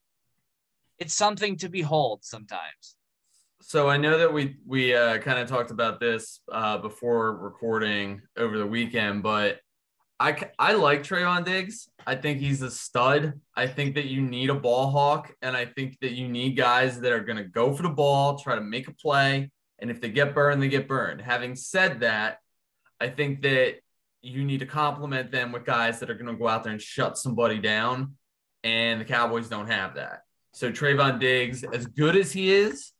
it's 0.97 1.13
something 1.13 1.55
to 1.57 1.69
behold 1.69 2.19
sometimes. 2.23 2.95
So 3.61 3.89
I 3.89 3.95
know 3.95 4.17
that 4.17 4.33
we 4.33 4.57
we 4.67 4.93
uh, 4.93 5.19
kind 5.19 5.39
of 5.39 5.47
talked 5.47 5.71
about 5.71 6.01
this 6.01 6.41
uh, 6.51 6.77
before 6.79 7.37
recording 7.37 8.21
over 8.37 8.57
the 8.57 8.67
weekend, 8.67 9.23
but 9.23 9.61
I 10.19 10.49
I 10.57 10.73
like 10.73 11.03
Trevon 11.03 11.45
Diggs. 11.45 11.89
I 12.05 12.15
think 12.15 12.39
he's 12.39 12.61
a 12.61 12.69
stud. 12.71 13.39
I 13.55 13.67
think 13.67 13.95
that 13.95 14.05
you 14.05 14.21
need 14.21 14.49
a 14.49 14.55
ball 14.55 14.91
hawk, 14.91 15.33
and 15.41 15.55
I 15.55 15.65
think 15.65 15.97
that 16.01 16.11
you 16.11 16.27
need 16.27 16.57
guys 16.57 16.99
that 16.99 17.11
are 17.11 17.21
going 17.21 17.37
to 17.37 17.43
go 17.43 17.73
for 17.73 17.83
the 17.83 17.89
ball, 17.89 18.37
try 18.37 18.55
to 18.55 18.61
make 18.61 18.87
a 18.87 18.93
play, 18.93 19.49
and 19.79 19.89
if 19.89 20.01
they 20.01 20.09
get 20.09 20.35
burned, 20.35 20.61
they 20.61 20.67
get 20.67 20.87
burned. 20.87 21.21
Having 21.21 21.55
said 21.55 22.01
that, 22.01 22.39
I 22.99 23.07
think 23.09 23.41
that 23.43 23.75
you 24.21 24.43
need 24.43 24.59
to 24.59 24.65
complement 24.65 25.31
them 25.31 25.53
with 25.53 25.65
guys 25.65 25.99
that 25.99 26.09
are 26.09 26.15
going 26.15 26.27
to 26.27 26.33
go 26.33 26.47
out 26.47 26.63
there 26.63 26.73
and 26.73 26.81
shut 26.81 27.17
somebody 27.17 27.59
down, 27.59 28.15
and 28.63 28.99
the 28.99 29.05
Cowboys 29.05 29.47
don't 29.47 29.67
have 29.67 29.95
that. 29.95 30.23
So 30.51 30.71
Trevon 30.71 31.19
Diggs, 31.19 31.63
as 31.63 31.85
good 31.85 32.17
as 32.17 32.31
he 32.31 32.51
is, 32.51 32.91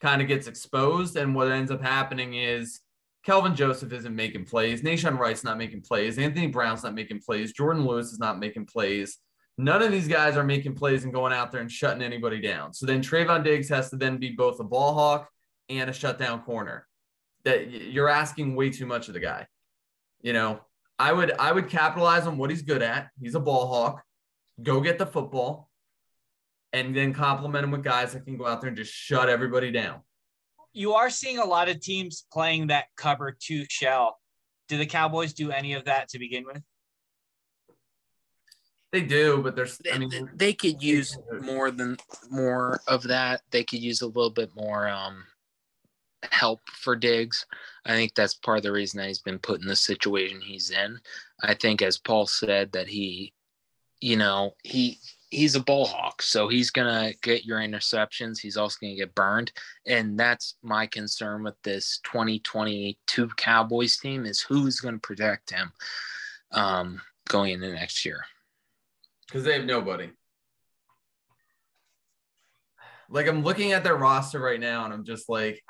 kind 0.00 0.22
of 0.22 0.28
gets 0.28 0.46
exposed. 0.46 1.16
And 1.16 1.34
what 1.34 1.50
ends 1.50 1.70
up 1.70 1.82
happening 1.82 2.34
is 2.34 2.80
Kelvin 3.24 3.54
Joseph 3.54 3.92
isn't 3.92 4.14
making 4.14 4.46
plays. 4.46 4.82
Nahshon 4.82 5.18
Wright's 5.18 5.44
not 5.44 5.58
making 5.58 5.82
plays. 5.82 6.18
Anthony 6.18 6.48
Brown's 6.48 6.82
not 6.82 6.94
making 6.94 7.20
plays. 7.20 7.52
Jourdan 7.52 7.86
Lewis 7.86 8.12
is 8.12 8.18
not 8.18 8.38
making 8.38 8.66
plays. 8.66 9.18
None 9.58 9.82
of 9.82 9.92
these 9.92 10.08
guys 10.08 10.36
are 10.36 10.44
making 10.44 10.74
plays 10.74 11.04
and 11.04 11.12
going 11.12 11.32
out 11.32 11.52
there 11.52 11.60
and 11.60 11.70
shutting 11.70 12.02
anybody 12.02 12.40
down. 12.40 12.72
So 12.72 12.86
then 12.86 13.02
Trevon 13.02 13.44
Diggs 13.44 13.68
has 13.68 13.90
to 13.90 13.96
then 13.96 14.16
be 14.16 14.30
both 14.30 14.58
a 14.58 14.64
ball 14.64 14.94
hawk 14.94 15.28
and 15.68 15.88
a 15.88 15.92
shutdown 15.92 16.42
corner. 16.42 16.86
That 17.44 17.70
you're 17.70 18.08
asking 18.08 18.56
way 18.56 18.70
too 18.70 18.86
much 18.86 19.08
of 19.08 19.14
the 19.14 19.20
guy. 19.20 19.46
You 20.20 20.32
know, 20.32 20.60
I 20.98 21.12
would 21.12 21.32
I 21.38 21.52
would 21.52 21.68
capitalize 21.68 22.26
on 22.26 22.38
what 22.38 22.50
he's 22.50 22.62
good 22.62 22.82
at. 22.82 23.08
He's 23.20 23.34
a 23.34 23.40
ball 23.40 23.68
hawk. 23.68 24.02
Go 24.62 24.80
get 24.80 24.98
the 24.98 25.06
football 25.06 25.68
and 26.72 26.96
then 26.96 27.12
complement 27.12 27.64
him 27.64 27.70
with 27.70 27.84
guys 27.84 28.12
that 28.12 28.24
can 28.24 28.36
go 28.36 28.46
out 28.46 28.60
there 28.60 28.68
and 28.68 28.76
just 28.76 28.92
shut 28.92 29.28
everybody 29.28 29.70
down. 29.70 30.00
You 30.72 30.94
are 30.94 31.10
seeing 31.10 31.38
a 31.38 31.44
lot 31.44 31.68
of 31.68 31.80
teams 31.80 32.26
playing 32.32 32.68
that 32.68 32.86
cover 32.96 33.36
two 33.38 33.64
shell. 33.68 34.18
Do 34.68 34.78
the 34.78 34.86
Cowboys 34.86 35.32
do 35.32 35.50
any 35.50 35.74
of 35.74 35.84
that 35.84 36.08
to 36.10 36.18
begin 36.18 36.44
with? 36.44 36.62
They 38.92 39.00
do, 39.00 39.42
but 39.42 39.56
there's 39.56 39.80
I 39.90 39.98
They, 39.98 40.24
they 40.34 40.52
could 40.52 40.82
use 40.82 41.16
more 41.40 41.70
than 41.70 41.96
more 42.30 42.80
of 42.86 43.02
that. 43.04 43.40
They 43.50 43.64
could 43.64 43.80
use 43.80 44.02
a 44.02 44.06
little 44.06 44.30
bit 44.30 44.50
more 44.54 44.86
um, 44.86 45.24
help 46.30 46.60
for 46.68 46.94
Diggs. 46.94 47.46
I 47.86 47.92
think 47.92 48.14
that's 48.14 48.34
part 48.34 48.58
of 48.58 48.64
the 48.64 48.72
reason 48.72 48.98
that 48.98 49.08
he's 49.08 49.22
been 49.22 49.38
put 49.38 49.62
in 49.62 49.66
the 49.66 49.76
situation 49.76 50.42
he's 50.42 50.70
in. 50.70 50.98
I 51.42 51.54
think, 51.54 51.80
as 51.80 51.96
Paul 51.96 52.26
said, 52.26 52.72
that 52.72 52.86
he, 52.86 53.32
you 54.00 54.16
know, 54.16 54.54
he 54.62 54.98
he's 55.32 55.56
a 55.56 55.60
ball 55.60 55.86
hawk, 55.86 56.22
so 56.22 56.46
he's 56.46 56.70
gonna 56.70 57.12
get 57.22 57.44
your 57.44 57.58
interceptions. 57.58 58.38
He's 58.38 58.56
also 58.56 58.76
gonna 58.80 58.94
get 58.94 59.14
burned, 59.14 59.50
and 59.86 60.18
that's 60.18 60.56
my 60.62 60.86
concern 60.86 61.42
with 61.42 61.54
this 61.62 61.98
2022 62.04 63.28
Cowboys 63.36 63.96
team 63.96 64.26
is 64.26 64.40
who's 64.40 64.78
gonna 64.78 64.98
protect 64.98 65.50
him 65.50 65.72
um, 66.52 67.00
going 67.28 67.52
into 67.52 67.72
next 67.72 68.04
year. 68.04 68.24
because 69.26 69.44
they 69.44 69.54
have 69.54 69.64
nobody. 69.64 70.10
Like 73.08 73.26
I'm 73.26 73.42
looking 73.42 73.72
at 73.72 73.84
their 73.84 73.96
roster 73.96 74.38
right 74.38 74.60
now, 74.60 74.84
and 74.84 74.92
I'm 74.94 75.04
just 75.04 75.28
like, 75.28 75.62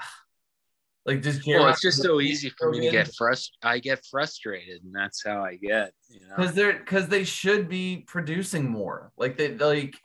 like 1.04 1.22
just 1.22 1.46
Well, 1.46 1.68
it's 1.68 1.80
just 1.80 2.00
so 2.00 2.20
easy 2.20 2.50
for 2.56 2.70
me 2.70 2.80
to 2.80 2.90
get 2.90 3.08
frust. 3.08 3.50
I 3.62 3.80
get 3.80 4.04
frustrated, 4.08 4.84
and 4.84 4.94
that's 4.94 5.24
how 5.24 5.42
I 5.42 5.56
get. 5.56 5.92
You 6.08 6.20
know, 6.20 6.36
because 6.36 6.54
they're 6.54 6.78
because 6.78 7.08
they 7.08 7.24
should 7.24 7.68
be 7.68 8.04
producing 8.06 8.70
more. 8.70 9.10
Like 9.16 9.36
they 9.36 9.56
like, 9.56 9.96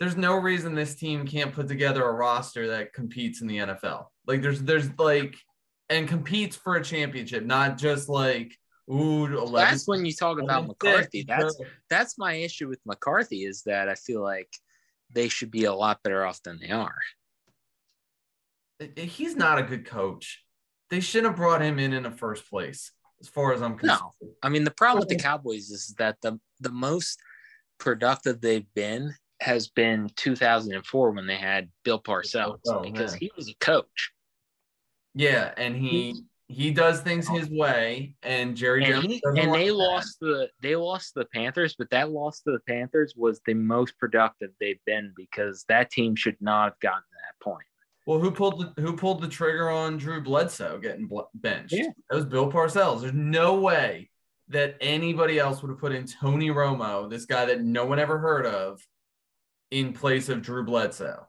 there's 0.00 0.16
no 0.16 0.36
reason 0.36 0.74
this 0.74 0.96
team 0.96 1.26
can't 1.26 1.52
put 1.52 1.68
together 1.68 2.02
a 2.04 2.12
roster 2.12 2.68
that 2.68 2.92
competes 2.92 3.40
in 3.40 3.46
the 3.46 3.58
NFL. 3.58 4.06
Like 4.26 4.42
there's 4.42 4.62
there's 4.62 4.88
like 4.98 5.36
and 5.88 6.08
competes 6.08 6.56
for 6.56 6.74
a 6.74 6.82
championship, 6.82 7.44
not 7.44 7.78
just 7.78 8.08
like 8.08 8.56
ooh 8.90 9.26
11. 9.26 9.52
that's 9.52 9.86
when 9.86 10.04
you 10.04 10.12
talk 10.12 10.40
about 10.40 10.64
11, 10.64 10.66
McCarthy. 10.66 11.24
That's 11.26 11.56
that's 11.88 12.18
my 12.18 12.34
issue 12.34 12.68
with 12.68 12.80
McCarthy 12.84 13.44
is 13.44 13.62
that 13.62 13.88
I 13.88 13.94
feel 13.94 14.22
like 14.22 14.48
they 15.12 15.28
should 15.28 15.52
be 15.52 15.64
a 15.64 15.74
lot 15.74 16.02
better 16.02 16.24
off 16.26 16.42
than 16.42 16.58
they 16.60 16.70
are. 16.70 16.96
He's 18.96 19.36
not 19.36 19.58
a 19.58 19.62
good 19.62 19.86
coach. 19.86 20.42
They 20.90 21.00
shouldn't 21.00 21.32
have 21.32 21.36
brought 21.36 21.62
him 21.62 21.78
in 21.78 21.92
in 21.92 22.02
the 22.02 22.10
first 22.10 22.48
place, 22.48 22.92
as 23.20 23.28
far 23.28 23.52
as 23.52 23.62
I'm 23.62 23.76
concerned. 23.76 24.00
No. 24.20 24.28
I 24.42 24.48
mean, 24.48 24.64
the 24.64 24.70
problem 24.72 25.00
with 25.00 25.08
the 25.08 25.22
Cowboys 25.22 25.70
is 25.70 25.94
that 25.98 26.16
the 26.22 26.38
the 26.60 26.72
most 26.72 27.18
productive 27.78 28.40
they've 28.40 28.66
been 28.74 29.14
has 29.40 29.68
been 29.68 30.10
2004 30.16 31.12
when 31.12 31.26
they 31.26 31.36
had 31.36 31.70
Bill 31.84 32.00
Parcells 32.00 32.58
Oh, 32.66 32.80
because 32.82 33.12
man. 33.12 33.20
he 33.20 33.30
was 33.36 33.48
a 33.48 33.54
coach. 33.64 34.12
Yeah, 35.14 35.52
and 35.56 35.74
he 35.76 36.22
he 36.48 36.72
does 36.72 37.00
things 37.00 37.26
oh. 37.30 37.34
his 37.34 37.48
way, 37.48 38.14
and 38.22 38.56
Jerry 38.56 38.84
and, 38.84 38.94
Jones 38.94 39.06
he, 39.06 39.22
and 39.24 39.54
they 39.54 39.68
that. 39.68 39.74
lost 39.74 40.18
the 40.20 40.48
they 40.60 40.74
lost 40.76 41.14
the 41.14 41.26
Panthers, 41.32 41.74
but 41.78 41.90
that 41.90 42.10
loss 42.10 42.40
to 42.42 42.52
the 42.52 42.60
Panthers 42.68 43.14
was 43.16 43.40
the 43.46 43.54
most 43.54 43.98
productive 43.98 44.50
they've 44.60 44.84
been 44.86 45.12
because 45.16 45.64
that 45.68 45.90
team 45.90 46.16
should 46.16 46.36
not 46.40 46.64
have 46.64 46.80
gotten 46.80 47.02
to 47.02 47.18
that 47.26 47.44
point. 47.44 47.64
Well, 48.06 48.18
who 48.18 48.30
pulled 48.30 48.74
the 48.76 48.82
who 48.82 48.96
pulled 48.96 49.20
the 49.20 49.28
trigger 49.28 49.68
on 49.70 49.96
Drew 49.98 50.20
Bledsoe 50.22 50.78
getting 50.78 51.06
bl- 51.06 51.20
benched? 51.34 51.72
Yeah. 51.74 51.88
That 52.08 52.16
was 52.16 52.24
Bill 52.24 52.50
Parcells. 52.50 53.02
There's 53.02 53.12
no 53.12 53.60
way 53.60 54.10
that 54.48 54.76
anybody 54.80 55.38
else 55.38 55.62
would 55.62 55.68
have 55.70 55.78
put 55.78 55.92
in 55.92 56.06
Tony 56.06 56.48
Romo, 56.50 57.08
this 57.08 57.24
guy 57.26 57.44
that 57.44 57.60
no 57.62 57.84
one 57.86 57.98
ever 58.00 58.18
heard 58.18 58.46
of, 58.46 58.80
in 59.70 59.92
place 59.92 60.28
of 60.28 60.42
Drew 60.42 60.64
Bledsoe. 60.64 61.26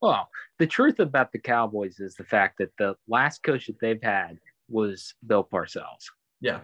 Well, 0.00 0.28
the 0.58 0.66
truth 0.66 1.00
about 1.00 1.32
the 1.32 1.38
Cowboys 1.40 1.98
is 1.98 2.14
the 2.14 2.24
fact 2.24 2.58
that 2.58 2.70
the 2.78 2.94
last 3.08 3.42
coach 3.42 3.66
that 3.66 3.80
they've 3.80 4.02
had 4.02 4.38
was 4.68 5.14
Bill 5.26 5.42
Parcells. 5.44 6.04
Yeah. 6.40 6.60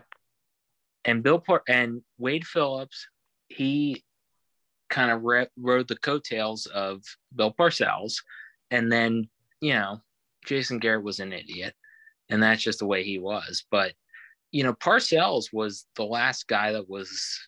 and 1.04 1.22
Bill 1.22 1.38
Par- 1.40 1.62
and 1.68 2.02
Wade 2.18 2.46
Phillips, 2.46 3.08
he 3.48 4.04
kind 4.90 5.10
of 5.10 5.22
re- 5.22 5.46
rode 5.56 5.88
the 5.88 5.96
coattails 5.96 6.66
of 6.66 7.02
Bill 7.34 7.52
Parcells, 7.52 8.22
and 8.70 8.90
then 8.90 9.28
you 9.60 9.74
know 9.74 10.00
Jason 10.46 10.78
Garrett 10.78 11.04
was 11.04 11.20
an 11.20 11.32
idiot, 11.32 11.74
and 12.28 12.42
that's 12.42 12.62
just 12.62 12.78
the 12.80 12.86
way 12.86 13.04
he 13.04 13.18
was. 13.18 13.64
But 13.70 13.92
you 14.52 14.62
know 14.62 14.74
Parcells 14.74 15.52
was 15.52 15.86
the 15.96 16.04
last 16.04 16.48
guy 16.48 16.72
that 16.72 16.88
was 16.88 17.38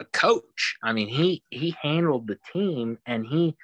a 0.00 0.04
coach. 0.06 0.76
I 0.82 0.92
mean 0.92 1.08
he 1.08 1.42
he 1.50 1.74
handled 1.80 2.26
the 2.26 2.38
team 2.52 2.98
and 3.06 3.26
he 3.26 3.56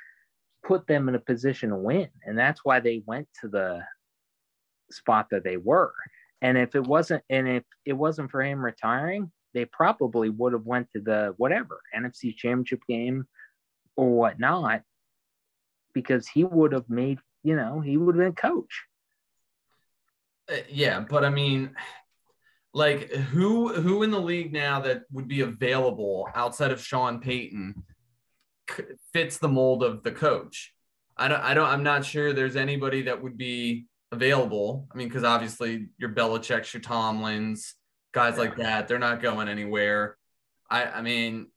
put 0.65 0.87
them 0.87 1.09
in 1.09 1.15
a 1.15 1.21
position 1.21 1.71
to 1.71 1.77
win, 1.77 2.09
and 2.25 2.39
that's 2.39 2.65
why 2.65 2.81
they 2.81 3.03
went 3.07 3.29
to 3.41 3.49
the 3.49 3.83
spot 4.91 5.29
that 5.31 5.45
they 5.45 5.57
were. 5.57 5.93
And 6.43 6.57
if 6.57 6.75
it 6.75 6.85
wasn't, 6.85 7.23
and 7.29 7.49
if 7.49 7.65
it 7.85 7.93
wasn't 7.93 8.31
for 8.31 8.43
him 8.43 8.65
retiring, 8.65 9.31
they 9.53 9.65
probably 9.65 10.29
would 10.31 10.53
have 10.53 10.65
went 10.65 10.89
to 10.93 11.01
the 11.01 11.35
whatever 11.37 11.81
NFC 11.97 12.35
Championship 12.35 12.81
game 12.89 13.27
or 13.97 14.11
whatnot, 14.11 14.83
because 15.93 16.29
he 16.29 16.45
would 16.45 16.73
have 16.73 16.89
made, 16.89 17.19
you 17.43 17.57
know, 17.57 17.80
he 17.80 17.97
would 17.97 18.16
have 18.16 18.24
been 18.24 18.34
coach. 18.34 18.84
Uh, 20.51 20.57
yeah, 20.68 21.01
but 21.01 21.24
I 21.24 21.30
mean, 21.30 21.74
like 22.72 23.11
who 23.11 23.72
who 23.72 24.03
in 24.03 24.11
the 24.11 24.20
league 24.20 24.53
now 24.53 24.80
that 24.80 25.03
would 25.11 25.28
be 25.28 25.41
available 25.41 26.28
outside 26.34 26.70
of 26.70 26.84
Sean 26.84 27.20
Payton 27.20 27.82
c- 28.70 28.84
fits 29.12 29.38
the 29.38 29.49
mold 29.49 29.82
of 29.82 30.03
the 30.03 30.12
coach? 30.12 30.72
I 31.16 31.28
don't. 31.28 31.41
I 31.41 31.55
don't. 31.55 31.68
I'm 31.68 31.82
not 31.82 32.05
sure 32.05 32.32
there's 32.32 32.57
anybody 32.57 33.03
that 33.03 33.22
would 33.22 33.36
be 33.36 33.86
available. 34.12 34.88
I 34.93 34.97
mean, 34.97 35.09
because 35.09 35.24
obviously 35.24 35.88
your 35.99 36.11
Belichick's, 36.11 36.72
your 36.72 36.80
Tomlins, 36.80 37.74
guys 38.12 38.38
like 38.38 38.57
that, 38.57 38.88
they're 38.88 38.99
not 38.99 39.22
going 39.22 39.49
anywhere. 39.49 40.16
I. 40.70 40.84
I 40.84 41.03
mean, 41.03 41.49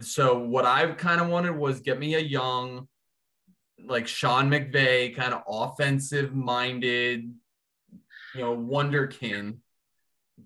so 0.00 0.38
what 0.38 0.66
I 0.66 0.86
kind 0.92 1.20
of 1.20 1.28
wanted 1.28 1.56
was 1.56 1.80
get 1.80 1.98
me 1.98 2.14
a 2.14 2.20
young, 2.20 2.88
like 3.84 4.06
Sean 4.06 4.50
McVay, 4.50 5.14
kind 5.14 5.34
of 5.34 5.42
offensive 5.48 6.34
minded 6.34 7.32
you 8.34 8.40
know, 8.40 8.56
wonderkin, 8.56 9.58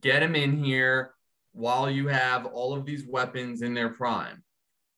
get 0.00 0.22
him 0.22 0.34
in 0.34 0.62
here 0.62 1.14
while 1.52 1.90
you 1.90 2.08
have 2.08 2.46
all 2.46 2.74
of 2.74 2.86
these 2.86 3.06
weapons 3.06 3.62
in 3.62 3.74
their 3.74 3.90
prime 3.90 4.42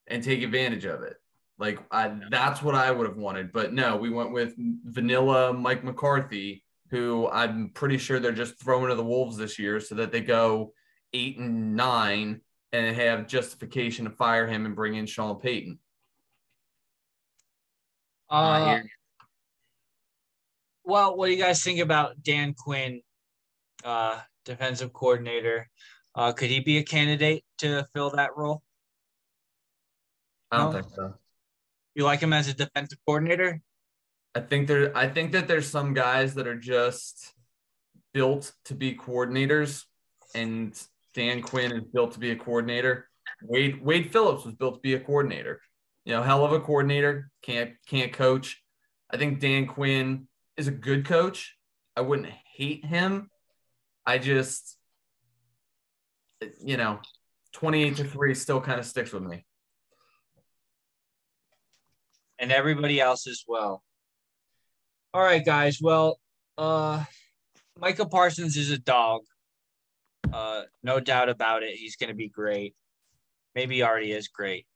and 0.07 0.23
take 0.23 0.43
advantage 0.43 0.85
of 0.85 1.03
it. 1.03 1.17
Like 1.59 1.81
I, 1.91 2.15
that's 2.31 2.63
what 2.63 2.75
I 2.75 2.91
would 2.91 3.07
have 3.07 3.17
wanted, 3.17 3.53
but 3.53 3.73
no, 3.73 3.97
we 3.97 4.11
went 4.11 4.33
with 4.33 4.55
vanilla 4.57 5.53
Mike 5.53 5.85
McCarthy, 5.85 6.65
who 6.91 7.29
I'm 7.29 7.71
pretty 7.71 7.99
sure 7.99 8.21
they're 8.21 8.33
just 8.33 8.61
throwing 8.63 8.89
to 8.89 8.95
the 8.95 9.05
wolves 9.05 9.37
this 9.37 9.59
year 9.59 9.81
so 9.81 9.95
that 9.97 10.13
they 10.13 10.21
go 10.21 10.73
eight 11.13 11.39
and 11.39 11.77
nine 11.77 12.41
and 12.73 12.97
have 12.97 13.29
justification 13.29 14.05
to 14.05 14.11
fire 14.11 14.47
him 14.47 14.67
and 14.67 14.75
bring 14.75 14.97
in 14.97 15.07
Sean 15.07 15.41
Payton. 15.41 15.79
Uh, 18.31 18.79
well, 20.85 21.17
what 21.17 21.27
do 21.27 21.33
you 21.33 21.39
guys 21.39 21.63
think 21.63 21.81
about 21.81 22.23
Dan 22.23 22.55
Quinn, 22.55 23.01
uh, 23.85 24.21
defensive 24.45 24.93
coordinator? 24.93 25.69
Uh, 26.15 26.33
could 26.33 26.51
he 26.51 26.61
be 26.61 26.79
a 26.79 26.83
candidate 26.83 27.45
to 27.59 27.87
fill 27.95 28.11
that 28.11 28.37
role? 28.37 28.63
I 30.51 30.59
don't 30.59 30.73
No. 30.73 30.81
think 30.81 30.95
so. 30.95 31.15
You 31.95 32.05
like 32.05 32.21
him 32.21 32.33
as 32.33 32.49
a 32.49 32.55
defensive 32.55 32.99
coordinator? 33.07 33.61
I 34.35 34.41
think 34.41 34.67
there 34.67 34.97
I 34.97 35.09
think 35.09 35.33
that 35.33 35.47
there's 35.47 35.69
some 35.69 35.95
guys 35.95 36.35
that 36.35 36.47
are 36.47 36.59
just 36.59 37.35
built 38.13 38.53
to 38.65 38.75
be 38.75 38.95
coordinators 38.97 39.85
and 40.35 40.77
Dan 41.15 41.41
Quinn 41.41 41.71
is 41.73 41.85
built 41.93 42.13
to 42.13 42.19
be 42.19 42.33
a 42.33 42.37
coordinator. 42.37 43.09
Wade 43.43 43.81
Wade 43.81 44.11
Phillips 44.11 44.45
was 44.45 44.55
built 44.55 44.75
to 44.75 44.81
be 44.81 44.95
a 44.95 45.01
coordinator. 45.01 45.61
You 46.05 46.13
know, 46.13 46.23
hell 46.23 46.45
of 46.45 46.53
a 46.53 46.61
coordinator, 46.61 47.31
can't 47.43 47.73
can't 47.87 48.13
coach. 48.13 48.63
I 49.11 49.17
think 49.17 49.41
Dan 49.41 49.67
Quinn 49.67 50.29
is 50.57 50.69
a 50.69 50.73
good 50.73 51.07
coach. 51.07 51.57
I 51.97 52.03
wouldn't 52.03 52.29
hate 52.55 52.85
him. 52.85 53.31
I 54.07 54.19
just 54.19 54.77
you 56.61 56.77
know, 56.77 57.01
28 57.53 57.97
to 57.97 58.05
3 58.05 58.35
still 58.35 58.61
kind 58.61 58.79
of 58.79 58.85
sticks 58.85 59.13
with 59.13 59.23
me. 59.23 59.47
and 62.39 62.53
everybody 62.53 63.01
else 63.01 63.27
as 63.27 63.45
well. 63.47 63.83
All 65.13 65.23
right, 65.23 65.45
guys. 65.45 65.79
Well, 65.81 66.19
uh, 66.59 67.05
Michael 67.79 68.07
Parsons 68.07 68.57
is 68.57 68.71
a 68.71 68.79
dog. 68.79 69.23
Uh, 70.33 70.63
no 70.83 71.01
doubt 71.01 71.29
about 71.29 71.63
it. 71.63 71.77
He's 71.77 71.97
going 71.97 72.09
to 72.09 72.15
be 72.15 72.29
great. 72.29 72.75
Maybe 73.55 73.83
already 73.83 74.13
is 74.13 74.29
great. 74.29 74.67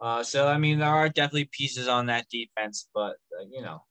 Uh, 0.00 0.22
so 0.22 0.46
I 0.46 0.58
mean, 0.58 0.78
there 0.78 0.88
are 0.88 1.08
definitely 1.08 1.48
pieces 1.50 1.88
on 1.88 2.06
that 2.06 2.28
defense, 2.30 2.88
but 2.94 3.16
uh, 3.38 3.44
you 3.50 3.62
know, 3.62 3.82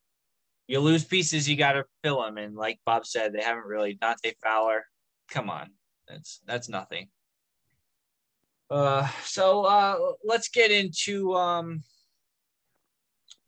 you 0.68 0.80
lose 0.80 1.04
pieces, 1.04 1.50
you 1.50 1.56
got 1.56 1.74
to 1.74 1.86
fill 2.04 2.22
them. 2.22 2.38
And 2.38 2.56
like 2.56 2.80
Bob 2.86 3.06
said, 3.06 3.34
they 3.34 3.42
haven't 3.42 3.66
really. 3.66 3.94
Dante 3.94 4.34
Fowler, 4.42 4.86
come 5.30 5.50
on, 5.50 5.72
that's 6.08 6.42
that's 6.46 6.70
nothing. 6.70 7.10
Uh, 8.70 9.08
so 9.24 9.64
uh, 9.64 9.98
let's 10.24 10.50
get 10.50 10.72
into 10.72 11.34
um, 11.36 11.84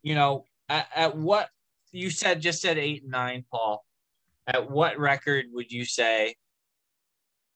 you 0.02 0.16
know, 0.16 0.46
at, 0.68 0.88
at 0.96 1.18
what 1.18 1.50
you 1.92 2.10
said 2.10 2.42
just 2.42 2.62
said 2.62 2.78
eight 2.78 3.04
and 3.04 3.12
nine, 3.12 3.46
Paul. 3.52 3.84
At 4.48 4.70
what 4.70 4.98
record 4.98 5.46
would 5.52 5.72
you 5.72 5.86
say? 5.86 6.36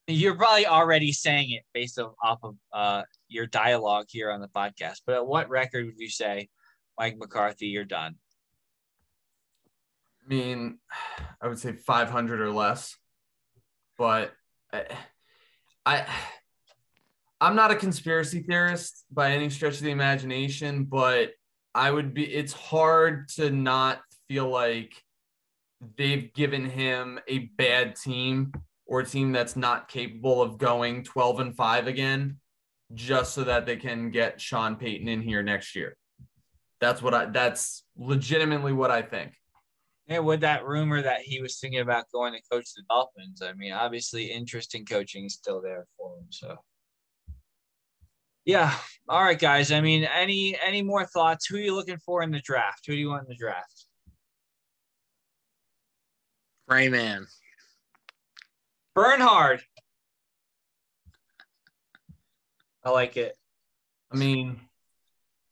You're 0.07 0.35
probably 0.35 0.65
already 0.65 1.13
saying 1.13 1.51
it 1.51 1.63
based 1.73 1.99
off, 1.99 2.39
of 2.43 2.55
uh, 2.73 3.03
your 3.29 3.45
dialogue 3.45 4.07
here 4.09 4.31
on 4.31 4.41
the 4.41 4.49
podcast, 4.49 5.01
but 5.05 5.15
at 5.15 5.25
what 5.25 5.49
record 5.49 5.85
would 5.85 5.99
you 5.99 6.09
say, 6.09 6.49
Mike 6.99 7.17
McCarthy, 7.17 7.67
you're 7.67 7.85
done? 7.85 8.15
I 10.25 10.29
mean, 10.29 10.79
I 11.41 11.47
would 11.47 11.59
say 11.59 11.73
500 11.73 12.41
or 12.41 12.51
less, 12.51 12.97
but 13.97 14.33
I, 14.73 14.85
I 15.85 16.05
I'm 17.43 17.57
not 17.57 17.71
a 17.71 17.75
conspiracy 17.75 18.41
theorist 18.41 19.03
by 19.11 19.31
any 19.31 19.49
stretch 19.49 19.75
of 19.75 19.81
the 19.81 19.91
imagination, 19.91 20.85
but 20.85 21.31
I 21.75 21.91
would 21.91 22.13
be 22.13 22.23
it's 22.23 22.53
hard 22.53 23.27
to 23.35 23.49
not 23.49 23.99
feel 24.29 24.49
like 24.49 24.93
they've 25.97 26.33
given 26.33 26.69
him 26.69 27.19
a 27.27 27.39
bad 27.57 27.97
team 27.97 28.53
or 28.85 28.99
a 28.99 29.05
team 29.05 29.31
that's 29.31 29.55
not 29.55 29.87
capable 29.87 30.41
of 30.41 30.57
going 30.57 31.03
12 31.03 31.39
and 31.39 31.55
5 31.55 31.87
again 31.87 32.37
just 32.93 33.33
so 33.33 33.43
that 33.43 33.65
they 33.65 33.77
can 33.77 34.11
get 34.11 34.39
Sean 34.39 34.75
Payton 34.75 35.07
in 35.07 35.21
here 35.21 35.41
next 35.41 35.75
year. 35.75 35.95
That's 36.79 37.01
what 37.01 37.13
I 37.13 37.25
that's 37.25 37.85
legitimately 37.97 38.73
what 38.73 38.91
I 38.91 39.01
think. 39.01 39.33
Yeah, 40.07 40.19
with 40.19 40.41
that 40.41 40.65
rumor 40.65 41.01
that 41.01 41.21
he 41.21 41.41
was 41.41 41.59
thinking 41.59 41.79
about 41.79 42.11
going 42.13 42.33
to 42.33 42.41
coach 42.51 42.73
the 42.75 42.83
Dolphins, 42.89 43.41
I 43.41 43.53
mean, 43.53 43.71
obviously 43.71 44.25
interest 44.25 44.75
in 44.75 44.85
coaching 44.85 45.25
is 45.25 45.35
still 45.35 45.61
there 45.61 45.85
for 45.97 46.17
him. 46.17 46.25
So 46.29 46.57
yeah. 48.45 48.73
All 49.07 49.23
right, 49.23 49.39
guys. 49.39 49.71
I 49.71 49.79
mean, 49.79 50.03
any 50.03 50.57
any 50.65 50.81
more 50.81 51.05
thoughts? 51.05 51.45
Who 51.45 51.55
are 51.55 51.59
you 51.59 51.73
looking 51.73 51.99
for 51.99 52.21
in 52.21 52.31
the 52.31 52.41
draft? 52.41 52.85
Who 52.85 52.93
do 52.93 52.99
you 52.99 53.09
want 53.09 53.23
in 53.23 53.29
the 53.29 53.35
draft? 53.35 53.85
Rayman. 56.69 57.25
Bernhard. 58.95 59.61
I 62.83 62.89
like 62.89 63.17
it. 63.17 63.35
I 64.11 64.17
mean, 64.17 64.59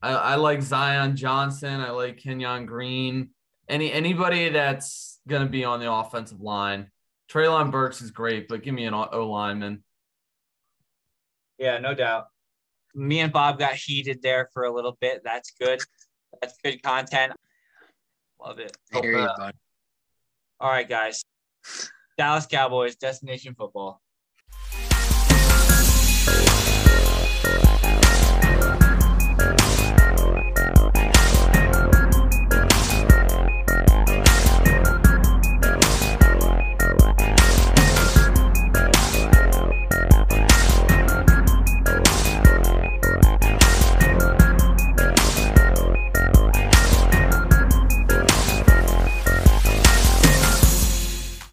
I, 0.02 0.12
I 0.12 0.36
like 0.36 0.62
Zion 0.62 1.16
Johnson. 1.16 1.80
I 1.80 1.92
like 1.92 2.18
Kenyon 2.18 2.66
Green. 2.66 3.30
Any 3.70 3.92
anybody 3.92 4.50
that's 4.50 5.20
gonna 5.28 5.48
be 5.48 5.64
on 5.64 5.80
the 5.80 5.92
offensive 5.92 6.42
line. 6.42 6.92
Treylon 7.32 7.72
Burks 7.72 8.02
is 8.02 8.12
great, 8.12 8.48
but 8.50 8.64
give 8.64 8.76
me 8.76 8.86
an 8.86 8.94
O 8.94 9.30
lineman. 9.30 9.84
Yeah, 11.58 11.78
no 11.78 11.94
doubt. 11.94 12.26
Me 12.94 13.22
and 13.22 13.32
Bob 13.32 13.58
got 13.58 13.76
heated 13.76 14.22
there 14.22 14.50
for 14.54 14.64
a 14.64 14.74
little 14.74 14.98
bit. 15.00 15.22
That's 15.24 15.52
good. 15.60 15.80
That's 16.42 16.58
good 16.64 16.84
content. 16.84 17.34
Love 18.44 18.60
it. 18.60 18.76
I 18.94 19.00
uh. 19.00 19.52
All 20.60 20.70
right, 20.70 20.90
guys. 20.90 21.24
Dallas 22.22 22.46
Cowboys, 22.46 22.96
Destination 22.98 23.56
Football. 23.56 24.00